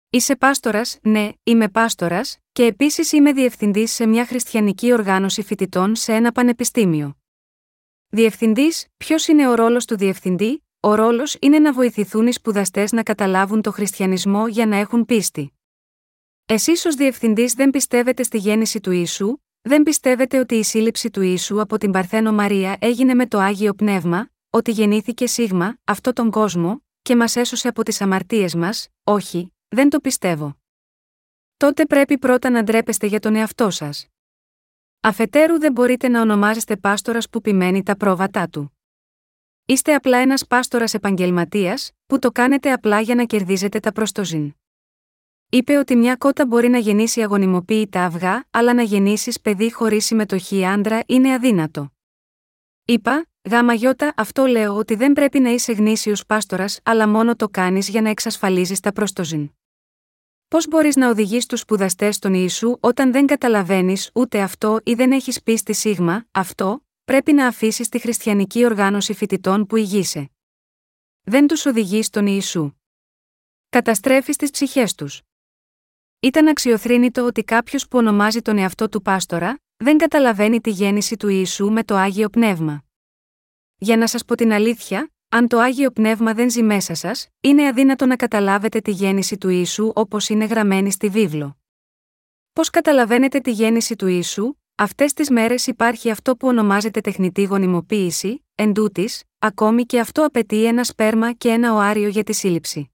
Είσαι 0.10 0.36
πάστορας, 0.36 1.00
ναι, 1.02 1.30
είμαι 1.44 1.70
πάστορας, 1.70 2.41
και 2.54 2.66
επίσης 2.66 3.12
είμαι 3.12 3.32
διευθυντής 3.34 3.92
σε 3.92 4.06
μια 4.06 4.26
χριστιανική 4.26 4.94
οργάνωση 4.94 5.44
φοιτητών 5.44 5.96
σε 5.96 6.14
ένα 6.14 6.32
πανεπιστήμιο. 6.32 7.18
Διευθυντής, 8.10 8.88
ποιος 8.98 9.28
είναι 9.28 9.50
ο 9.50 9.56
ρόλος 9.56 9.86
του 9.86 9.98
διευθυντή, 9.98 10.66
ο 10.80 10.96
ρόλος 10.96 11.38
είναι 11.40 11.60
να 11.60 11.74
βοηθηθούν 11.74 12.28
οι 12.28 12.32
σπουδαστές 12.32 12.92
να 12.92 13.04
καταλάβουν 13.04 13.62
το 13.62 13.72
χριστιανισμό 13.72 14.48
για 14.48 14.66
να 14.66 14.76
έχουν 14.76 15.06
πίστη. 15.06 15.54
Εσείς 16.46 16.86
ως 16.86 16.96
διευθυντής 16.96 17.54
δεν 17.54 17.70
πιστεύετε 17.70 18.24
στη 18.24 18.38
γέννηση 18.38 18.80
του 18.80 18.92
ίσου, 18.92 19.38
δεν 19.62 19.84
πιστεύετε 19.84 20.40
ότι 20.40 20.56
η 20.56 20.64
σύλληψη 20.64 21.10
του 21.10 21.22
ίσου 21.22 21.62
από 21.62 21.78
την 21.78 21.92
Παρθένο 21.92 22.32
Μαρία 22.34 22.78
έγινε 22.80 23.14
με 23.14 23.28
το 23.28 23.38
άγιο 23.38 23.74
πνεύμα, 23.74 24.30
ότι 24.50 24.72
γεννήθηκε 24.72 25.28
σίγμα, 25.28 25.78
αυτό 25.84 26.14
τον 26.14 26.32
κόσμο, 26.32 26.84
και 27.02 27.16
μας 27.16 27.36
έσωσε 27.36 27.68
από 27.68 27.84
τις 27.84 28.02
αμαρτίες 28.02 28.56
μας, 28.56 28.88
όχι, 29.04 29.54
δεν 29.68 29.90
το 29.90 30.00
πιστεύω. 30.00 30.61
Τότε 31.62 31.86
πρέπει 31.86 32.18
πρώτα 32.18 32.50
να 32.50 32.64
ντρέπεστε 32.64 33.08
για 33.08 33.20
τον 33.20 33.36
εαυτό 33.36 33.70
σας. 33.70 34.08
Αφετέρου 35.02 35.60
δεν 35.60 35.72
μπορείτε 35.72 36.08
να 36.08 36.22
ονομάζεστε 36.22 36.78
πάστορας 36.78 37.30
που 37.30 37.42
πιμένει 37.42 37.84
τα 37.84 37.98
πρόβατά 37.98 38.50
του. 38.50 38.78
Είστε 39.66 39.94
απλά 39.94 40.18
ένας 40.18 40.48
πάστορας 40.48 40.94
επαγγελματίας, 40.94 41.92
που 42.06 42.20
το 42.20 42.32
κάνετε 42.32 42.72
απλά 42.72 43.00
για 43.00 43.16
να 43.16 43.26
κερδίζετε 43.26 43.80
τα 43.80 43.92
προστοζήν. 43.92 44.54
Είπε 45.50 45.78
ότι 45.78 45.96
μια 45.96 46.16
κότα 46.16 46.46
μπορεί 46.46 46.68
να 46.68 46.78
γεννήσει 46.78 47.22
αγωνιμοποίητα 47.22 48.06
αυγά, 48.06 48.46
αλλά 48.52 48.74
να 48.74 48.82
γεννήσεις 48.82 49.42
παιδί 49.42 49.72
χωρίς 49.72 50.06
συμμετοχή 50.06 50.66
άντρα 50.66 51.04
είναι 51.06 51.34
αδύνατο. 51.34 51.92
Είπα, 52.86 53.26
γάμα 53.50 53.74
γιώτα, 53.74 54.14
αυτό 54.18 54.46
λέω 54.46 54.76
ότι 54.76 54.96
δεν 54.96 55.14
πρέπει 55.14 55.40
να 55.40 55.50
είσαι 55.50 55.72
γνήσιος 55.72 56.26
πάστορας, 56.26 56.80
αλλά 56.84 57.08
μόνο 57.08 57.36
το 57.36 57.50
κάνεις 57.50 57.90
για 57.90 58.02
να 58.02 58.10
εξασφαλίζεις 58.10 58.80
τα 58.80 58.92
προστοζήν. 58.92 59.52
Πώς 60.52 60.68
μπορείς 60.68 60.96
να 60.96 61.10
οδηγείς 61.10 61.46
τους 61.46 61.60
σπουδαστές 61.60 62.16
στον 62.16 62.34
Ιησού 62.34 62.78
όταν 62.80 63.12
δεν 63.12 63.28
καταλαβαίνεις 63.28 64.10
ούτε 64.14 64.42
αυτό 64.42 64.80
ή 64.84 64.94
δεν 64.94 65.12
έχεις 65.12 65.44
πίστη 65.44 65.74
σίγμα, 65.74 66.26
αυτό, 66.32 66.86
πρέπει 67.04 67.34
να 67.34 67.48
αφήσεις 67.48 67.90
τη 67.90 68.00
χριστιανική 68.00 68.66
οργάνωση 68.66 69.14
φοιτητών 69.14 69.66
που 69.66 69.76
ηγείσαι. 69.76 70.30
Δεν 71.22 71.48
τους 71.48 71.66
οδηγείς 71.66 72.06
στον 72.06 72.26
Ιησού. 72.28 72.72
Καταστρέφεις 73.70 74.36
τις 74.36 74.50
ψυχές 74.50 74.96
τους. 74.96 75.22
Ήταν 76.20 76.48
αξιοθρύνητο 76.48 77.26
ότι 77.26 77.44
κάποιος 77.44 77.88
που 77.88 77.98
ονομάζει 77.98 78.42
τον 78.42 78.58
εαυτό 78.58 78.90
του 78.90 79.02
πάστορα, 79.02 79.60
δεν 79.78 79.98
καταλαβαίνει 79.98 80.62
τη 80.62 80.70
γέννηση 80.70 81.16
του 81.16 81.28
Ιησού 81.28 81.72
με 81.72 81.84
το 81.84 81.96
άγιο 81.96 82.30
πνεύμα. 82.30 82.84
Για 83.78 83.98
να 83.98 84.08
σας 84.08 84.26
πω 84.26 84.36
την 84.36 84.52
αλήθεια, 84.52 85.12
αν 85.34 85.48
το 85.48 85.60
άγιο 85.60 85.92
πνεύμα 85.92 86.34
δεν 86.34 86.50
ζει 86.50 86.64
μέσα 86.64 86.94
σας, 86.94 87.28
είναι 87.42 87.68
αδύνατο 87.68 88.06
να 88.06 88.16
καταλάβετε 88.16 88.80
τη 88.80 88.92
γέννηση 88.92 89.38
του 89.38 89.50
Ιησού 89.50 89.92
όπως 89.96 90.30
είναι 90.30 90.46
γραμμένη 90.46 90.92
στη 90.92 91.10
βίβλο. 91.10 91.58
Πώς 92.54 92.70
καταλαβαίνετε 92.70 93.40
τη 93.40 93.52
γέννηση 93.52 93.96
του 93.96 94.08
Ιησού, 94.08 94.54
αυτές 94.76 95.14
τις 95.14 95.30
μέρες 95.30 95.68
υπάρχει 95.68 96.10
αυτό 96.10 96.36
που 96.36 96.48
ονομάζεται 96.48 97.02
τεχνητή 97.02 97.44
γονιμοποίηση, 97.44 98.46
εντούτη, 98.56 99.10
ακόμη 99.40 99.86
και 99.86 100.00
αυτό 100.00 100.26
απαιτεί 100.26 100.66
ένα 100.66 100.84
σπέρμα 100.84 101.32
και 101.32 101.50
ένα 101.50 101.74
οάριο 101.74 102.08
για 102.08 102.24
τη 102.24 102.34
σύλληψη. 102.34 102.92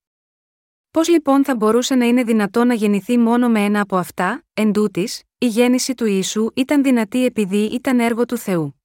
Πώς 0.91 1.10
λοιπόν 1.10 1.45
θα 1.45 1.56
μπορούσε 1.56 1.95
να 1.95 2.06
είναι 2.06 2.23
δυνατό 2.23 2.63
να 2.63 2.73
γεννηθεί 2.73 3.17
μόνο 3.17 3.50
με 3.50 3.63
ένα 3.63 3.82
από 3.82 3.97
αυτά, 3.97 4.43
εντούτη, 4.54 5.10
η 5.38 5.47
γέννηση 5.47 5.93
του 5.93 6.06
Ιησού 6.06 6.50
ήταν 6.56 6.84
δυνατή 6.84 7.26
επειδή 7.26 7.58
ήταν 7.58 8.00
έργο 8.00 8.26
του 8.26 8.38
Θεού. 8.38 8.76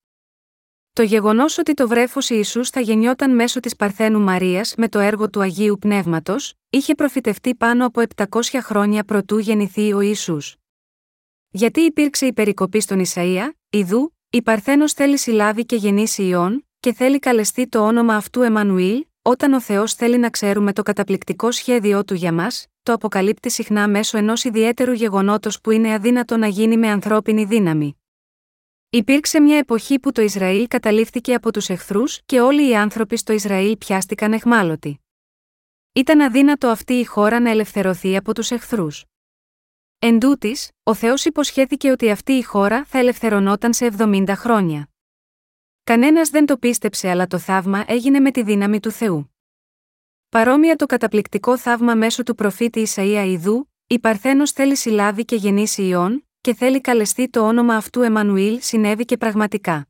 Το 0.95 1.03
γεγονός 1.03 1.59
ότι 1.59 1.75
το 1.75 1.89
βρέφος 1.89 2.31
Ιησούς 2.31 2.71
θα 2.71 2.81
γεννιόταν 2.81 3.35
μέσω 3.35 3.61
της 3.61 3.77
Παρθένου 3.77 4.21
Μαρίας 4.21 4.75
με 4.77 4.89
το 4.89 4.99
έργο 4.99 5.31
του 5.31 5.41
Αγίου 5.41 5.77
Πνεύματος, 5.81 6.55
είχε 6.71 6.95
προφητευτεί 6.95 7.55
πάνω 7.55 7.87
από 7.87 8.03
700 8.17 8.25
χρόνια 8.63 9.05
προτού 9.05 9.39
γεννηθεί 9.39 9.93
ο 9.93 10.01
Ιησούς. 10.01 10.57
Γιατί 11.51 11.81
υπήρξε 11.81 12.27
η 12.27 12.33
περικοπή 12.33 12.81
στον 12.81 13.05
Ισαΐα, 13.07 13.51
Ιδού, 13.71 14.17
η 14.31 14.43
Παρθένος 14.43 14.93
θέλει 14.93 15.19
συλλάβει 15.19 15.67
και 15.67 15.77
γεννήσει 15.77 16.23
ιών, 16.23 16.67
και 16.81 16.93
θέλει 16.93 17.19
καλεστεί 17.19 17.69
το 17.69 17.87
όνομα 17.87 18.17
αυτού 18.17 18.43
Εμμανουήλ, 18.43 19.05
όταν 19.23 19.53
ο 19.53 19.61
Θεός 19.61 19.95
θέλει 19.95 20.19
να 20.19 20.31
ξέρουμε 20.31 20.73
το 20.73 20.83
καταπληκτικό 20.83 21.51
σχέδιό 21.51 22.05
του 22.05 22.15
για 22.15 22.33
μας, 22.33 22.67
το 22.83 22.93
αποκαλύπτει 22.93 23.51
συχνά 23.51 23.89
μέσω 23.89 24.19
ενός 24.19 24.45
ιδιαίτερου 24.45 24.93
γεγονότος 24.93 25.61
που 25.61 25.71
είναι 25.71 25.95
αδύνατο 25.95 26.37
να 26.37 26.47
γίνει 26.47 26.77
με 26.77 26.89
ανθρώπινη 26.89 27.45
δύναμη. 27.45 27.97
Υπήρξε 28.95 29.41
μια 29.41 29.59
εποχή 29.59 29.99
που 29.99 30.13
το 30.13 30.23
Ισραήλ 30.23 30.69
καταλήφθηκε 30.69 31.35
από 31.35 31.53
τους 31.53 31.69
εχθρούς 31.69 32.21
και 32.27 32.41
όλοι 32.41 32.69
οι 32.69 32.77
άνθρωποι 32.77 33.17
στο 33.17 33.33
Ισραήλ 33.33 33.77
πιάστηκαν 33.77 34.33
εχμάλωτοι. 34.33 35.01
Ήταν 35.93 36.21
αδύνατο 36.21 36.69
αυτή 36.69 36.93
η 36.93 37.05
χώρα 37.05 37.41
να 37.41 37.51
ελευθερωθεί 37.51 38.17
από 38.17 38.35
τους 38.35 38.51
εχθρούς. 38.51 39.05
Εν 39.99 40.19
τούτης, 40.19 40.71
ο 40.83 40.95
Θεός 40.95 41.25
υποσχέθηκε 41.25 41.91
ότι 41.91 42.11
αυτή 42.11 42.33
η 42.33 42.43
χώρα 42.43 42.85
θα 42.85 42.99
ελευθερωνόταν 42.99 43.73
σε 43.73 43.95
70 43.99 44.33
χρόνια. 44.37 44.89
Κανένας 45.85 46.31
δεν 46.31 46.47
το 46.47 46.59
πίστεψε, 46.59 47.09
αλλά 47.09 47.27
το 47.27 47.39
θαύμα 47.39 47.85
έγινε 47.87 48.21
με 48.21 48.31
τη 48.31 48.43
δύναμη 48.43 48.81
του 48.81 48.91
Θεού. 48.91 49.35
Παρόμοια 50.29 50.77
το 50.77 50.87
καταπληκτικό 50.87 51.59
θαύμα 51.59 51.95
μέσω 51.95 52.23
του 52.23 52.35
προφήτη 52.35 52.87
Ισαΐα 52.95 53.25
Ιδού, 53.27 53.71
η 53.87 53.99
Παρθένος 53.99 54.53
θέλει 54.53 54.77
συλλάβει 54.77 55.25
και 55.25 55.37
γεννήσει 55.37 55.83
ιών, 55.83 56.27
και 56.43 56.55
θέλει 56.55 56.81
καλεστεί 56.81 57.29
το 57.29 57.47
όνομα 57.47 57.77
αυτού 57.77 58.01
Εμμανουήλ 58.01 58.61
συνέβη 58.61 59.05
και 59.05 59.17
πραγματικά. 59.17 59.89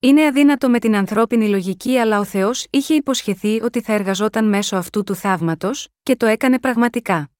Είναι 0.00 0.26
αδύνατο 0.26 0.70
με 0.70 0.78
την 0.78 0.96
ανθρώπινη 0.96 1.48
λογική, 1.48 1.98
αλλά 1.98 2.18
ο 2.18 2.24
Θεός 2.24 2.66
είχε 2.70 2.94
υποσχεθεί 2.94 3.62
ότι 3.62 3.80
θα 3.80 3.92
εργαζόταν 3.92 4.48
μέσω 4.48 4.76
αυτού 4.76 5.02
του 5.02 5.14
θαύματος, 5.14 5.88
και 6.02 6.16
το 6.16 6.26
έκανε 6.26 6.58
πραγματικά. 6.58 7.30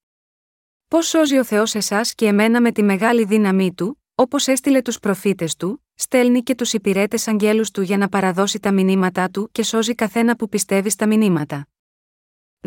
Πώς 0.88 1.09
σώζει 1.09 1.38
ο 1.38 1.44
Θεός 1.44 1.74
εσάς 1.74 2.14
και 2.14 2.26
εμένα 2.26 2.61
με 2.61 2.72
τη 2.72 2.83
μεγάλη 2.83 3.24
δύναμή 3.24 3.74
του, 3.74 4.02
όπως 4.14 4.46
έστειλε 4.46 4.83
τους 4.83 4.98
προφήτες 4.98 5.56
του, 5.56 5.85
στέλνει 5.94 6.42
και 6.42 6.54
τους 6.54 6.72
υπηρέτες 6.72 7.28
αγγέλους 7.28 7.70
του 7.70 7.83
για 7.83 7.96
να 7.96 8.09
παραδώσει 8.09 8.61
τα 8.61 8.72
μηνύματά 8.72 9.30
του 9.30 9.48
και 9.52 9.62
σώζει 9.62 9.94
καθένα 9.94 10.37
που 10.37 10.48
πιστεύει 10.48 10.90
στα 10.90 11.06
μηνύματα. 11.06 11.66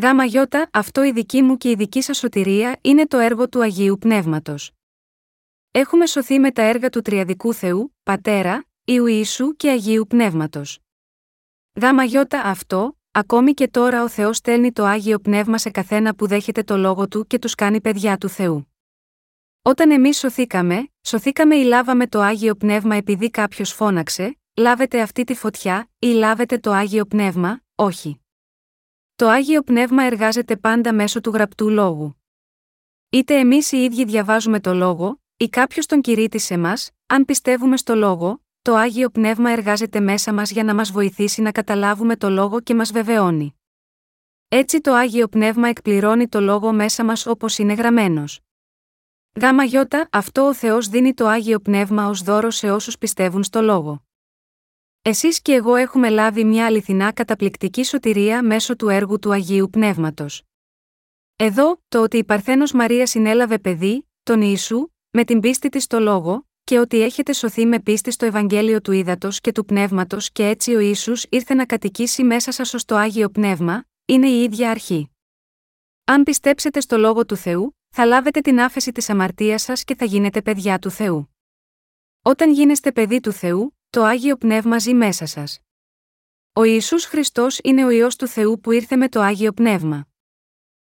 Γάμα 0.01 0.25
γιώτα, 0.25 0.69
αυτό 0.73 1.03
η 1.03 1.11
δική 1.11 1.41
μου 1.41 1.57
και 1.57 1.69
η 1.69 1.75
δική 1.75 2.01
σας 2.01 2.17
σωτηρία 2.17 2.77
είναι 2.81 3.07
το 3.07 3.17
έργο 3.17 3.49
του 3.49 3.61
Αγίου 3.61 3.97
Πνεύματος. 3.97 4.71
Έχουμε 5.75 6.05
σωθεί 6.05 6.39
με 6.39 6.51
τα 6.51 6.61
έργα 6.61 6.89
του 6.89 7.01
Τριαδικού 7.01 7.53
Θεού, 7.53 7.97
Πατέρα, 8.03 8.65
Ιησού 8.83 9.55
και 9.55 9.69
Αγίου 9.69 10.05
Πνεύματος. 10.07 10.79
Γάμα 11.81 12.03
γιώτα 12.03 12.41
αυτό, 12.41 12.99
ακόμη 13.11 13.53
και 13.53 13.67
τώρα 13.67 14.03
ο 14.03 14.09
Θεός 14.09 14.37
στέλνει 14.37 14.71
το 14.71 14.83
Άγιο 14.83 15.19
Πνεύμα 15.19 15.57
σε 15.57 15.69
καθένα 15.69 16.15
που 16.15 16.27
δέχεται 16.27 16.63
το 16.63 16.77
λόγο 16.77 17.07
του 17.07 17.27
και 17.27 17.39
τους 17.39 17.55
κάνει 17.55 17.81
παιδιά 17.81 18.17
του 18.17 18.29
Θεού. 18.29 18.73
Όταν 19.61 19.91
εμείς 19.91 20.17
σωθήκαμε, 20.17 20.87
σωθήκαμε 21.01 21.55
ή 21.55 21.63
λάβαμε 21.63 22.07
το 22.07 22.19
Άγιο 22.19 22.55
Πνεύμα 22.55 22.95
επειδή 22.95 23.29
κάποιος 23.29 23.71
φώναξε, 23.71 24.39
λάβετε 24.55 25.01
αυτή 25.01 25.23
τη 25.23 25.35
φωτιά, 25.35 25.89
ή 25.99 26.07
λάβετε 26.07 26.57
το 26.57 26.71
Άγιο 26.71 27.05
Πνεύμα, 27.05 27.61
όχι. 27.75 28.21
Το 29.15 29.27
Άγιο 29.27 29.61
Πνεύμα 29.61 30.03
εργάζεται 30.03 30.57
πάντα 30.57 30.93
μέσω 30.93 31.21
του 31.21 31.29
γραπτού 31.29 31.69
λόγου. 31.69 32.21
Είτε 33.09 33.39
εμείς 33.39 33.71
οι 33.71 33.77
ίδιοι 33.77 34.05
διαβάζουμε 34.05 34.59
το 34.59 34.73
λόγο, 34.73 35.22
ή 35.43 35.49
κάποιος 35.49 35.85
τον 35.85 36.01
κηρύττει 36.01 36.39
σε 36.39 36.53
εμά, 36.53 36.73
αν 37.05 37.25
πιστεύουμε 37.25 37.77
στο 37.77 37.95
λόγο, 37.95 38.43
το 38.61 38.75
Άγιο 38.75 39.09
Πνεύμα 39.09 39.49
εργάζεται 39.49 39.99
μέσα 39.99 40.33
μας 40.33 40.51
για 40.51 40.63
να 40.63 40.75
μας 40.75 40.91
βοηθήσει 40.91 41.41
να 41.41 41.51
καταλάβουμε 41.51 42.15
το 42.15 42.29
λόγο 42.29 42.61
και 42.61 42.75
μας 42.75 42.91
βεβαιώνει. 42.91 43.55
Έτσι 44.47 44.81
το 44.81 44.93
Άγιο 44.93 45.27
Πνεύμα 45.27 45.67
εκπληρώνει 45.67 46.27
το 46.27 46.41
λόγο 46.41 46.73
μέσα 46.73 47.05
μας 47.05 47.25
όπως 47.25 47.57
είναι 47.57 47.73
γραμμένος. 47.73 48.39
Γάμα 49.41 49.63
γιώτα, 49.63 50.09
αυτό 50.11 50.47
ο 50.47 50.53
Θεός 50.53 50.87
δίνει 50.87 51.13
το 51.13 51.27
Άγιο 51.27 51.59
Πνεύμα 51.59 52.07
ως 52.07 52.21
δώρο 52.21 52.51
σε 52.51 52.71
όσους 52.71 52.97
πιστεύουν 52.97 53.43
στο 53.43 53.61
λόγο. 53.61 54.05
Εσείς 55.01 55.41
και 55.41 55.53
εγώ 55.53 55.75
έχουμε 55.75 56.09
λάβει 56.09 56.43
μια 56.43 56.65
αληθινά 56.65 57.11
καταπληκτική 57.11 57.83
σωτηρία 57.83 58.43
μέσω 58.43 58.75
του 58.75 58.89
έργου 58.89 59.19
του 59.19 59.31
Αγίου 59.31 59.69
Πνεύματος. 59.69 60.43
Εδώ, 61.35 61.81
το 61.87 62.01
ότι 62.01 62.17
η 62.17 62.23
Παρθένος 62.23 62.71
Μαρίας 62.71 63.09
συνέλαβε 63.09 63.59
παιδί, 63.59 64.07
τον 64.23 64.41
Ιησού, 64.41 64.92
με 65.15 65.23
την 65.23 65.39
πίστη 65.39 65.69
της 65.69 65.83
στο 65.83 65.99
λόγο, 65.99 66.47
και 66.63 66.79
ότι 66.79 67.01
έχετε 67.01 67.33
σωθεί 67.33 67.65
με 67.65 67.79
πίστη 67.79 68.11
στο 68.11 68.25
Ευαγγέλιο 68.25 68.81
του 68.81 68.91
Ήδατος 68.91 69.41
και 69.41 69.51
του 69.51 69.65
Πνεύματος 69.65 70.31
και 70.31 70.47
έτσι 70.47 70.75
ο 70.75 70.79
Ιησούς 70.79 71.25
ήρθε 71.29 71.53
να 71.53 71.65
κατοικήσει 71.65 72.23
μέσα 72.23 72.51
σας 72.51 72.73
ως 72.73 72.85
το 72.85 72.95
Άγιο 72.95 73.29
Πνεύμα, 73.29 73.85
είναι 74.05 74.27
η 74.29 74.43
ίδια 74.43 74.69
αρχή. 74.69 75.11
Αν 76.03 76.23
πιστέψετε 76.23 76.79
στο 76.79 76.97
λόγο 76.97 77.25
του 77.25 77.35
Θεού, 77.35 77.77
θα 77.89 78.05
λάβετε 78.05 78.41
την 78.41 78.59
άφεση 78.59 78.91
της 78.91 79.09
αμαρτίας 79.09 79.61
σας 79.61 79.83
και 79.83 79.95
θα 79.95 80.05
γίνετε 80.05 80.41
παιδιά 80.41 80.79
του 80.79 80.89
Θεού. 80.89 81.35
Όταν 82.21 82.51
γίνεστε 82.51 82.91
παιδί 82.91 83.19
του 83.19 83.31
Θεού, 83.31 83.77
το 83.89 84.03
Άγιο 84.03 84.37
Πνεύμα 84.37 84.79
ζει 84.79 84.93
μέσα 84.93 85.25
σας. 85.25 85.59
Ο 86.53 86.63
Ισού 86.63 86.99
Χριστός 86.99 87.59
είναι 87.63 87.85
ο 87.85 87.89
ιό 87.89 88.07
του 88.07 88.27
Θεού 88.27 88.59
που 88.59 88.71
ήρθε 88.71 88.95
με 88.95 89.09
το 89.09 89.21
Άγιο 89.21 89.53
Πνεύμα. 89.53 90.07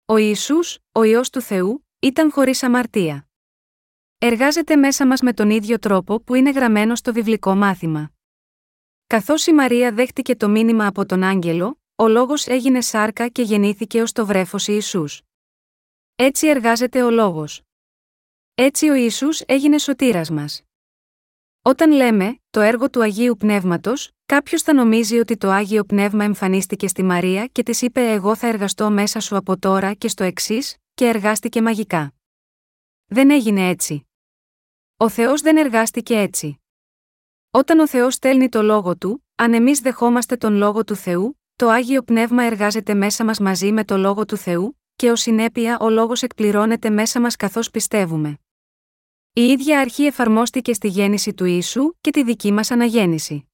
Ο 0.05 0.17
Ισού, 0.17 0.59
ο 0.91 1.03
ιό 1.03 1.21
του 1.31 1.41
Θεού, 1.41 1.87
ήταν 1.99 2.31
χωρίς 2.31 2.63
αμαρτία. 2.63 3.26
Εργάζεται 4.19 4.75
μέσα 4.75 5.07
μας 5.07 5.21
με 5.21 5.33
τον 5.33 5.49
ίδιο 5.49 5.79
τρόπο 5.79 6.21
που 6.21 6.35
είναι 6.35 6.49
γραμμένο 6.49 6.95
στο 6.95 7.13
βιβλικό 7.13 7.55
μάθημα. 7.55 8.11
Καθώς 9.07 9.45
η 9.45 9.53
Μαρία 9.53 9.91
δέχτηκε 9.91 10.35
το 10.35 10.49
μήνυμα 10.49 10.87
από 10.87 11.05
τον 11.05 11.23
Άγγελο, 11.23 11.81
ο 11.95 12.07
λόγος 12.07 12.47
έγινε 12.47 12.81
σάρκα 12.81 13.27
και 13.27 13.41
γεννήθηκε 13.41 14.01
ως 14.01 14.11
το 14.11 14.25
βρέφος 14.25 14.67
Ιησούς. 14.67 15.21
Έτσι 16.15 16.47
εργάζεται 16.47 17.03
ο 17.03 17.09
λόγος. 17.09 17.61
Έτσι 18.55 18.89
ο 18.89 18.93
Ιησούς 18.93 19.41
έγινε 19.41 19.77
σωτήρας 19.77 20.29
μας. 20.29 20.61
Όταν 21.61 21.91
λέμε 21.91 22.39
το 22.49 22.59
έργο 22.59 22.89
του 22.89 23.01
Αγίου 23.01 23.35
Πνεύματος, 23.35 24.11
κάποιος 24.25 24.61
θα 24.61 24.73
νομίζει 24.73 25.17
ότι 25.19 25.37
το 25.37 25.49
Άγιο 25.49 25.83
Πνεύμα 25.83 26.23
εμφανίστηκε 26.23 26.87
στη 26.87 27.03
Μαρία 27.03 27.47
και 27.47 27.63
της 27.63 27.81
είπε: 27.81 28.11
Εγώ 28.11 28.35
θα 28.35 28.47
εργαστώ 28.47 28.89
μέσα 28.91 29.19
σου 29.19 29.35
από 29.35 29.59
τώρα 29.59 29.93
και 29.93 30.07
στο 30.07 30.23
εξής, 30.23 30.77
και 30.93 31.05
εργάστηκε 31.05 31.61
μαγικά. 31.61 32.13
Δεν 33.05 33.31
έγινε 33.31 33.69
έτσι. 33.69 34.06
Ο 34.99 35.09
Θεός 35.09 35.41
δεν 35.41 35.57
εργάστηκε 35.57 36.15
έτσι. 36.17 36.61
Όταν 37.51 37.79
ο 37.79 37.87
Θεός 37.87 38.13
στέλνει 38.13 38.49
το 38.49 38.61
λόγο 38.61 38.97
του, 38.97 39.25
αν 39.35 39.53
εμείς 39.53 39.79
δεχόμαστε 39.79 40.37
τον 40.37 40.53
λόγο 40.53 40.83
του 40.83 40.95
Θεού, 40.95 41.39
το 41.55 41.69
Άγιο 41.69 42.03
Πνεύμα 42.03 42.43
εργάζεται 42.43 42.93
μέσα 42.93 43.25
μας 43.25 43.39
μαζί 43.39 43.71
με 43.71 43.83
το 43.83 43.97
λόγο 43.97 44.25
του 44.25 44.37
Θεού, 44.37 44.81
και 44.95 45.11
ως 45.11 45.21
συνέπεια 45.21 45.79
ο 45.79 45.89
λόγος 45.89 46.23
εκπληρώνεται 46.23 46.89
μέσα 46.89 47.21
μας 47.21 47.35
καθώς 47.35 47.71
πιστεύουμε. 47.71 48.39
Η 49.33 49.41
ίδια 49.41 49.79
αρχή 49.79 50.03
εφαρμόστηκε 50.03 50.73
στη 50.73 50.87
γέννηση 50.87 51.33
του 51.33 51.45
ίσου 51.45 51.95
και 52.01 52.11
τη 52.11 52.23
δική 52.23 52.51
μας 52.51 52.71
αναγέννηση. 52.71 53.49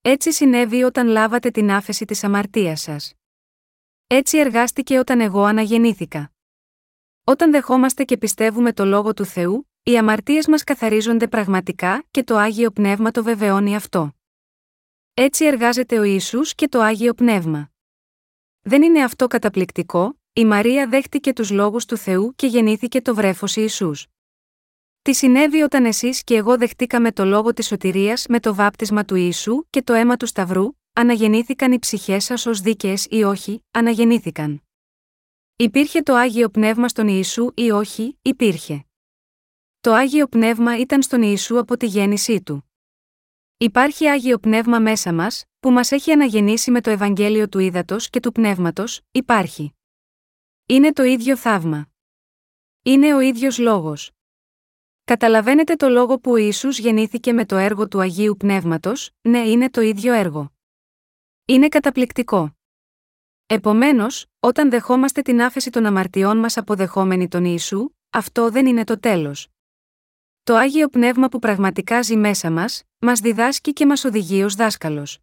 Έτσι 0.00 0.32
συνέβη 0.32 0.82
όταν 0.82 1.06
λάβατε 1.06 1.50
την 1.50 1.70
άφεση 1.70 2.04
της 2.04 2.24
αμαρτίας 2.24 2.80
σας. 2.80 3.14
Έτσι 4.06 4.38
εργάστηκε 4.38 4.98
όταν 4.98 5.20
εγώ 5.20 5.42
αναγεννήθηκα. 5.42 6.32
Όταν 7.24 7.50
δεχόμαστε 7.50 8.04
και 8.04 8.16
πιστεύουμε 8.16 8.72
το 8.72 8.84
λόγο 8.84 9.14
του 9.14 9.24
Θεού, 9.24 9.69
οι 9.82 9.98
αμαρτίες 9.98 10.48
μας 10.48 10.64
καθαρίζονται 10.64 11.28
πραγματικά 11.28 12.04
και 12.10 12.24
το 12.24 12.36
άγιο 12.36 12.70
πνεύμα 12.70 13.10
το 13.10 13.22
βεβαιώνει 13.22 13.76
αυτό. 13.76 14.14
Έτσι 15.14 15.44
εργάζεται 15.44 15.98
ο 15.98 16.02
Ιησούς 16.02 16.54
και 16.54 16.68
το 16.68 16.80
Άγιο 16.80 17.14
Πνεύμα. 17.14 17.70
Δεν 18.60 18.82
είναι 18.82 19.02
αυτό 19.02 19.26
καταπληκτικό, 19.26 20.20
η 20.32 20.44
Μαρία 20.44 20.88
δέχτηκε 20.88 21.32
τους 21.32 21.50
λόγους 21.50 21.84
του 21.84 21.96
Θεού 21.96 22.34
και 22.36 22.46
γεννήθηκε 22.46 23.00
το 23.00 23.14
βρέφος 23.14 23.56
Ιησούς. 23.56 24.06
Τι 25.02 25.14
συνέβη 25.14 25.62
όταν 25.62 25.84
εσείς 25.84 26.24
και 26.24 26.34
εγώ 26.34 26.56
δεχτήκαμε 26.58 27.12
το 27.12 27.24
λόγο 27.24 27.52
της 27.52 27.66
σωτηρίας 27.66 28.26
με 28.28 28.40
το 28.40 28.54
βάπτισμα 28.54 29.04
του 29.04 29.14
Ιησού 29.14 29.66
και 29.70 29.82
το 29.82 29.92
αίμα 29.92 30.16
του 30.16 30.26
Σταυρού, 30.26 30.68
αναγεννήθηκαν 30.92 31.72
οι 31.72 31.78
ψυχές 31.78 32.24
σας 32.24 32.46
ως 32.46 32.60
δίκαιες 32.60 33.06
ή 33.10 33.22
όχι, 33.22 33.64
αναγεννήθηκαν. 33.70 34.62
Υπήρχε 35.56 36.02
το 36.02 36.14
Άγιο 36.14 36.48
Πνεύμα 36.48 36.88
στον 36.88 37.08
Ιησού 37.08 37.50
ή 37.54 37.70
όχι, 37.70 38.18
υπήρχε. 38.22 38.84
Το 39.82 39.92
Άγιο 39.92 40.26
Πνεύμα 40.26 40.78
ήταν 40.78 41.02
στον 41.02 41.22
Ιησού 41.22 41.58
από 41.58 41.76
τη 41.76 41.86
γέννησή 41.86 42.42
του. 42.42 42.70
Υπάρχει 43.56 44.08
Άγιο 44.08 44.38
Πνεύμα 44.38 44.78
μέσα 44.78 45.12
μας, 45.12 45.44
που 45.60 45.70
μας 45.70 45.92
έχει 45.92 46.12
αναγεννήσει 46.12 46.70
με 46.70 46.80
το 46.80 46.90
Ευαγγέλιο 46.90 47.48
του 47.48 47.58
Ήδατος 47.58 48.10
και 48.10 48.20
του 48.20 48.32
Πνεύματος, 48.32 49.00
υπάρχει. 49.10 49.74
Είναι 50.66 50.92
το 50.92 51.02
ίδιο 51.02 51.36
θαύμα. 51.36 51.88
Είναι 52.82 53.14
ο 53.14 53.20
ίδιος 53.20 53.58
λόγος. 53.58 54.10
Καταλαβαίνετε 55.04 55.74
το 55.74 55.88
λόγο 55.88 56.18
που 56.18 56.30
ο 56.30 56.36
Ιησούς 56.36 56.78
γεννήθηκε 56.78 57.32
με 57.32 57.46
το 57.46 57.56
έργο 57.56 57.88
του 57.88 58.00
Αγίου 58.00 58.36
Πνεύματος, 58.36 59.10
ναι 59.20 59.38
είναι 59.38 59.70
το 59.70 59.80
ίδιο 59.80 60.12
έργο. 60.12 60.52
Είναι 61.44 61.68
καταπληκτικό. 61.68 62.56
Επομένως, 63.46 64.26
όταν 64.40 64.70
δεχόμαστε 64.70 65.22
την 65.22 65.42
άφεση 65.42 65.70
των 65.70 65.86
αμαρτιών 65.86 66.38
μας 66.38 66.56
αποδεχόμενοι 66.56 67.28
τον 67.28 67.44
Ιησού, 67.44 67.90
αυτό 68.10 68.50
δεν 68.50 68.66
είναι 68.66 68.84
το 68.84 69.00
τέλος. 69.00 69.48
Το 70.42 70.56
Άγιο 70.56 70.88
Πνεύμα 70.88 71.28
που 71.28 71.38
πραγματικά 71.38 72.02
ζει 72.02 72.16
μέσα 72.16 72.50
μας, 72.50 72.82
μας 72.98 73.20
διδάσκει 73.20 73.72
και 73.72 73.86
μας 73.86 74.04
οδηγεί 74.04 74.42
ως 74.42 74.54
δάσκαλος. 74.54 75.18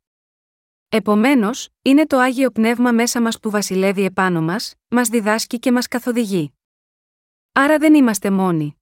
Επομένως, 0.90 1.70
είναι 1.82 2.06
το 2.06 2.18
Άγιο 2.18 2.52
Πνεύμα 2.52 2.92
μέσα 2.92 3.22
μας 3.22 3.40
που 3.40 3.50
βασιλεύει 3.50 4.04
επάνω 4.04 4.42
μας, 4.42 4.76
μας 4.88 5.10
διδάσκει 5.10 5.60
και 5.60 5.72
μας 5.72 5.88
καθοδηγεί. 5.88 6.54
Άρα 7.52 7.78
δεν 7.78 7.94
είμαστε 7.94 8.32
μόνοι. 8.32 8.76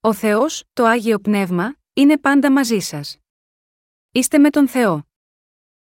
Ο 0.00 0.12
Θεός, 0.12 0.64
το 0.72 0.84
Άγιο 0.84 1.18
Πνεύμα, 1.18 1.76
είναι 1.92 2.18
πάντα 2.18 2.52
μαζί 2.52 2.78
σας. 2.78 3.18
Είστε 4.12 4.38
με 4.38 4.50
τον 4.50 4.68
Θεό. 4.68 5.06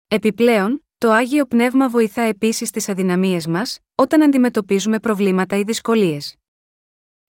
Επιπλέον, 0.09 0.87
το 0.99 1.11
Άγιο 1.11 1.47
Πνεύμα 1.47 1.89
βοηθά 1.89 2.23
επίσης 2.23 2.69
στι 2.69 2.91
αδυναμίες 2.91 3.47
μας, 3.47 3.79
όταν 3.95 4.23
αντιμετωπίζουμε 4.23 5.01
προβλήματα 5.01 5.57
ή 5.57 5.63
δυσκολίες. 5.63 6.37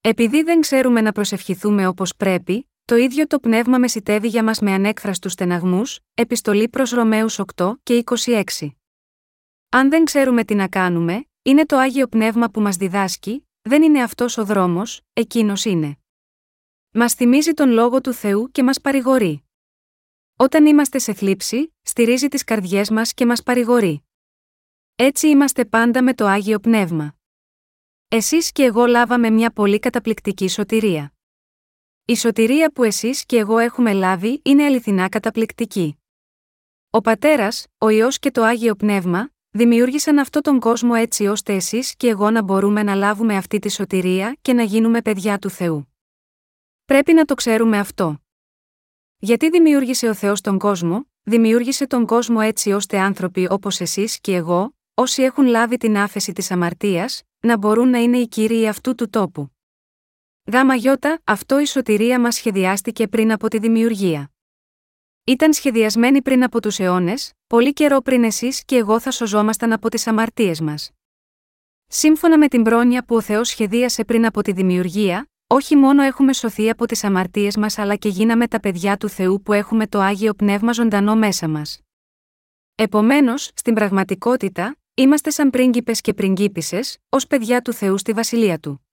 Επειδή 0.01 0.43
δεν 0.43 0.61
ξέρουμε 0.61 1.01
να 1.01 1.11
προσευχηθούμε 1.11 1.87
όπως 1.87 2.15
πρέπει, 2.15 2.69
το 2.85 2.95
ίδιο 2.95 3.27
το 3.27 3.39
πνεύμα 3.39 3.77
μεσητεύει 3.77 4.27
για 4.27 4.43
μας 4.43 4.59
με 4.59 4.71
ανέκφραστους 4.71 5.31
στεναγμούς, 5.31 5.99
επιστολή 6.13 6.69
προς 6.69 6.91
Ρωμαίους 6.91 7.39
8 7.55 7.73
και 7.83 8.03
26. 8.05 8.43
Αν 9.69 9.89
δεν 9.89 10.05
ξέρουμε 10.05 10.43
τι 10.43 10.55
να 10.55 10.67
κάνουμε, 10.67 11.25
είναι 11.41 11.65
το 11.65 11.77
Άγιο 11.77 12.07
Πνεύμα 12.07 12.49
που 12.49 12.61
μας 12.61 12.75
διδάσκει, 12.75 13.47
δεν 13.61 13.83
είναι 13.83 14.03
αυτός 14.03 14.37
ο 14.37 14.45
δρόμος, 14.45 15.01
εκείνος 15.13 15.65
είναι. 15.65 15.97
Μας 16.91 17.13
θυμίζει 17.13 17.53
τον 17.53 17.69
λόγο 17.69 18.01
του 18.01 18.13
Θεού 18.13 18.51
και 18.51 18.63
μας 18.63 18.81
παρηγορεί. 18.81 19.43
Όταν 20.35 20.65
είμαστε 20.65 20.99
σε 20.99 21.13
θλίψη, 21.13 21.73
στηρίζει 21.81 22.27
τις 22.27 22.43
καρδιές 22.43 22.89
μας 22.89 23.13
και 23.13 23.25
μας 23.25 23.43
παρηγορεί. 23.43 24.03
Έτσι 24.95 25.27
είμαστε 25.27 25.65
πάντα 25.65 26.03
με 26.03 26.13
το 26.13 26.25
Άγιο 26.25 26.59
Πνεύμα. 26.59 27.18
Εσείς 28.11 28.51
και 28.51 28.63
εγώ 28.63 28.85
λάβαμε 28.85 29.29
μια 29.29 29.51
πολύ 29.51 29.79
καταπληκτική 29.79 30.47
σωτηρία. 30.47 31.13
Η 32.05 32.15
σωτηρία 32.15 32.71
που 32.71 32.83
εσείς 32.83 33.25
και 33.25 33.37
εγώ 33.37 33.57
έχουμε 33.57 33.93
λάβει 33.93 34.41
είναι 34.43 34.63
αληθινά 34.63 35.09
καταπληκτική. 35.09 35.97
Ο 36.89 37.01
Πατέρας, 37.01 37.65
ο 37.77 37.89
Υιός 37.89 38.19
και 38.19 38.31
το 38.31 38.43
Άγιο 38.43 38.75
Πνεύμα, 38.75 39.29
δημιούργησαν 39.49 40.19
αυτόν 40.19 40.41
τον 40.41 40.59
κόσμο 40.59 40.91
έτσι 40.95 41.27
ώστε 41.27 41.53
εσείς 41.53 41.95
και 41.95 42.07
εγώ 42.07 42.31
να 42.31 42.41
μπορούμε 42.41 42.83
να 42.83 42.95
λάβουμε 42.95 43.35
αυτή 43.35 43.59
τη 43.59 43.71
σωτηρία 43.71 44.37
και 44.41 44.53
να 44.53 44.63
γίνουμε 44.63 45.01
παιδιά 45.01 45.39
του 45.39 45.49
Θεού. 45.49 45.93
Πρέπει 46.85 47.13
να 47.13 47.25
το 47.25 47.33
ξέρουμε 47.33 47.77
αυτό. 47.77 48.19
Γιατί 49.17 49.49
δημιούργησε 49.49 50.07
ο 50.07 50.13
Θεός 50.13 50.41
τον 50.41 50.57
κόσμο, 50.57 51.09
δημιούργησε 51.23 51.87
τον 51.87 52.05
κόσμο 52.05 52.39
έτσι 52.41 52.71
ώστε 52.71 52.99
άνθρωποι 52.99 53.47
όπως 53.49 53.79
εσείς 53.79 54.19
και 54.19 54.35
εγώ, 54.35 54.75
όσοι 54.93 55.23
έχουν 55.23 55.45
λάβει 55.45 55.77
την 55.77 55.97
άφεση 55.97 56.33
της 56.33 56.51
αμαρτίας, 56.51 57.23
να 57.39 57.57
μπορούν 57.57 57.89
να 57.89 57.97
είναι 57.97 58.17
οι 58.17 58.27
κύριοι 58.27 58.67
αυτού 58.67 58.95
του 58.95 59.09
τόπου. 59.09 59.51
Γάμα 60.51 60.75
γιώτα, 60.75 61.21
αυτό 61.23 61.59
η 61.59 61.65
σωτηρία 61.65 62.19
μας 62.19 62.35
σχεδιάστηκε 62.35 63.07
πριν 63.07 63.31
από 63.31 63.47
τη 63.47 63.59
δημιουργία. 63.59 64.31
Ήταν 65.23 65.53
σχεδιασμένη 65.53 66.21
πριν 66.21 66.43
από 66.43 66.61
τους 66.61 66.79
αιώνες, 66.79 67.33
πολύ 67.47 67.73
καιρό 67.73 68.01
πριν 68.01 68.23
εσείς 68.23 68.65
και 68.65 68.75
εγώ 68.75 68.99
θα 68.99 69.11
σωζόμασταν 69.11 69.73
από 69.73 69.89
τις 69.89 70.07
αμαρτίες 70.07 70.61
μας. 70.61 70.91
Σύμφωνα 71.87 72.37
με 72.37 72.47
την 72.47 72.63
πρόνοια 72.63 73.05
που 73.05 73.15
ο 73.15 73.21
Θεός 73.21 73.47
σχεδίασε 73.47 74.05
πριν 74.05 74.25
από 74.25 74.41
τη 74.41 74.51
δημιουργία, 74.51 75.29
όχι 75.47 75.75
μόνο 75.75 76.01
έχουμε 76.01 76.33
σωθεί 76.33 76.69
από 76.69 76.85
τις 76.85 77.03
αμαρτίες 77.03 77.57
μας 77.57 77.77
αλλά 77.77 77.95
και 77.95 78.09
γίναμε 78.09 78.47
τα 78.47 78.59
παιδιά 78.59 78.97
του 78.97 79.09
Θεού 79.09 79.41
που 79.41 79.53
έχουμε 79.53 79.87
το 79.87 79.99
άγιο 79.99 80.33
πνεύμα 80.33 80.71
ζωντανό 80.71 81.15
μέσα 81.15 81.47
μας. 81.47 81.81
Επομένως, 82.75 83.51
στην 83.55 83.73
πραγματικότητα, 83.73 84.75
είμαστε 84.99 85.29
σαν 85.29 85.49
πρίγκιπες 85.49 86.01
και 86.01 86.13
πριγκίπισε, 86.13 86.79
ως 87.09 87.27
παιδιά 87.27 87.61
του 87.61 87.73
Θεού 87.73 87.97
στη 87.97 88.13
βασιλεία 88.13 88.59
του. 88.59 88.87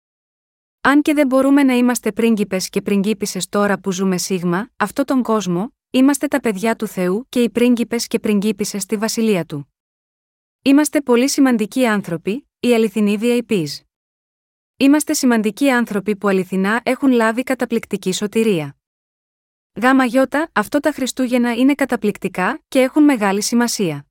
Αν 0.80 1.02
και 1.02 1.14
δεν 1.14 1.26
μπορούμε 1.26 1.62
να 1.62 1.72
είμαστε 1.72 2.12
πρίγκιπες 2.12 2.68
και 2.68 2.82
πριγκίπισε 2.82 3.38
τώρα 3.48 3.78
που 3.78 3.92
ζούμε 3.92 4.18
σίγμα, 4.18 4.70
αυτό 4.76 5.04
τον 5.04 5.22
κόσμο, 5.22 5.74
είμαστε 5.90 6.26
τα 6.28 6.40
παιδιά 6.40 6.76
του 6.76 6.86
Θεού 6.86 7.26
και 7.28 7.42
οι 7.42 7.50
πρίγκιπες 7.50 8.06
και 8.06 8.18
πριγκίπισε 8.18 8.78
στη 8.78 8.96
βασιλεία 8.96 9.44
του. 9.44 9.74
Είμαστε 10.62 11.00
πολύ 11.00 11.28
σημαντικοί 11.28 11.86
άνθρωποι, 11.86 12.48
οι 12.60 12.74
αληθινοί 12.74 13.18
VIPs. 13.20 13.80
Είμαστε 14.76 15.12
σημαντικοί 15.12 15.70
άνθρωποι 15.70 16.16
που 16.16 16.28
αληθινά 16.28 16.80
έχουν 16.84 17.10
λάβει 17.10 17.42
καταπληκτική 17.42 18.12
σωτηρία. 18.12 18.76
Γάμα 19.82 20.04
γιώτα, 20.04 20.50
αυτό 20.52 20.80
τα 20.80 20.92
Χριστούγεννα 20.92 21.54
είναι 21.54 21.74
καταπληκτικά 21.74 22.60
και 22.68 22.80
έχουν 22.80 23.02
μεγάλη 23.02 23.42
σημασία. 23.42 24.06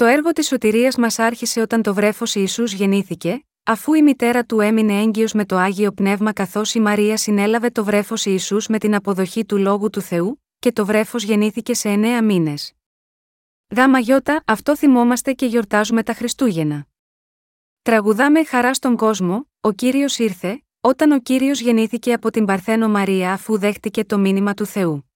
Το 0.00 0.06
έργο 0.06 0.32
της 0.32 0.46
σωτηρίας 0.46 0.96
μας 0.96 1.18
άρχισε 1.18 1.60
όταν 1.60 1.82
το 1.82 1.94
βρέφος 1.94 2.34
Ιησούς 2.34 2.72
γεννήθηκε, 2.72 3.44
αφού 3.62 3.94
η 3.94 4.02
μητέρα 4.02 4.44
του 4.44 4.60
έμεινε 4.60 5.00
έγκυος 5.00 5.32
με 5.32 5.44
το 5.44 5.56
άγιο 5.56 5.92
πνεύμα 5.92 6.32
καθώς 6.32 6.74
η 6.74 6.80
Μαρία 6.80 7.16
συνέλαβε 7.16 7.70
το 7.70 7.84
βρέφος 7.84 8.24
Ιησούς 8.24 8.66
με 8.66 8.78
την 8.78 8.94
αποδοχή 8.94 9.44
του 9.44 9.56
λόγου 9.56 9.90
του 9.90 10.00
Θεού, 10.00 10.42
και 10.58 10.72
το 10.72 10.86
βρέφος 10.86 11.22
γεννήθηκε 11.22 11.74
σε 11.74 11.88
εννέα 11.88 12.22
μήνες. 12.22 12.72
Γάμα 13.76 13.98
γιώτα, 13.98 14.42
αυτό 14.46 14.76
θυμόμαστε 14.76 15.32
και 15.32 15.46
γιορτάζουμε 15.46 16.02
τα 16.02 16.14
Χριστούγεννα. 16.14 16.86
Τραγουδάμε 17.82 18.44
χαρά 18.44 18.74
στον 18.74 18.96
κόσμο, 18.96 19.50
ο 19.60 19.72
κύριος 19.72 20.18
ήρθε, 20.18 20.62
όταν 20.80 21.10
ο 21.10 21.20
κύριος 21.20 21.60
γεννήθηκε 21.60 22.12
από 22.12 22.30
την 22.30 22.44
Παρθένο 22.44 22.88
Μαρία 22.88 23.32
αφού 23.32 23.58
δέχτηκε 23.58 24.04
το 24.04 24.18
μήνυμα 24.18 24.54
του 24.54 24.66
Θεού. 24.66 25.10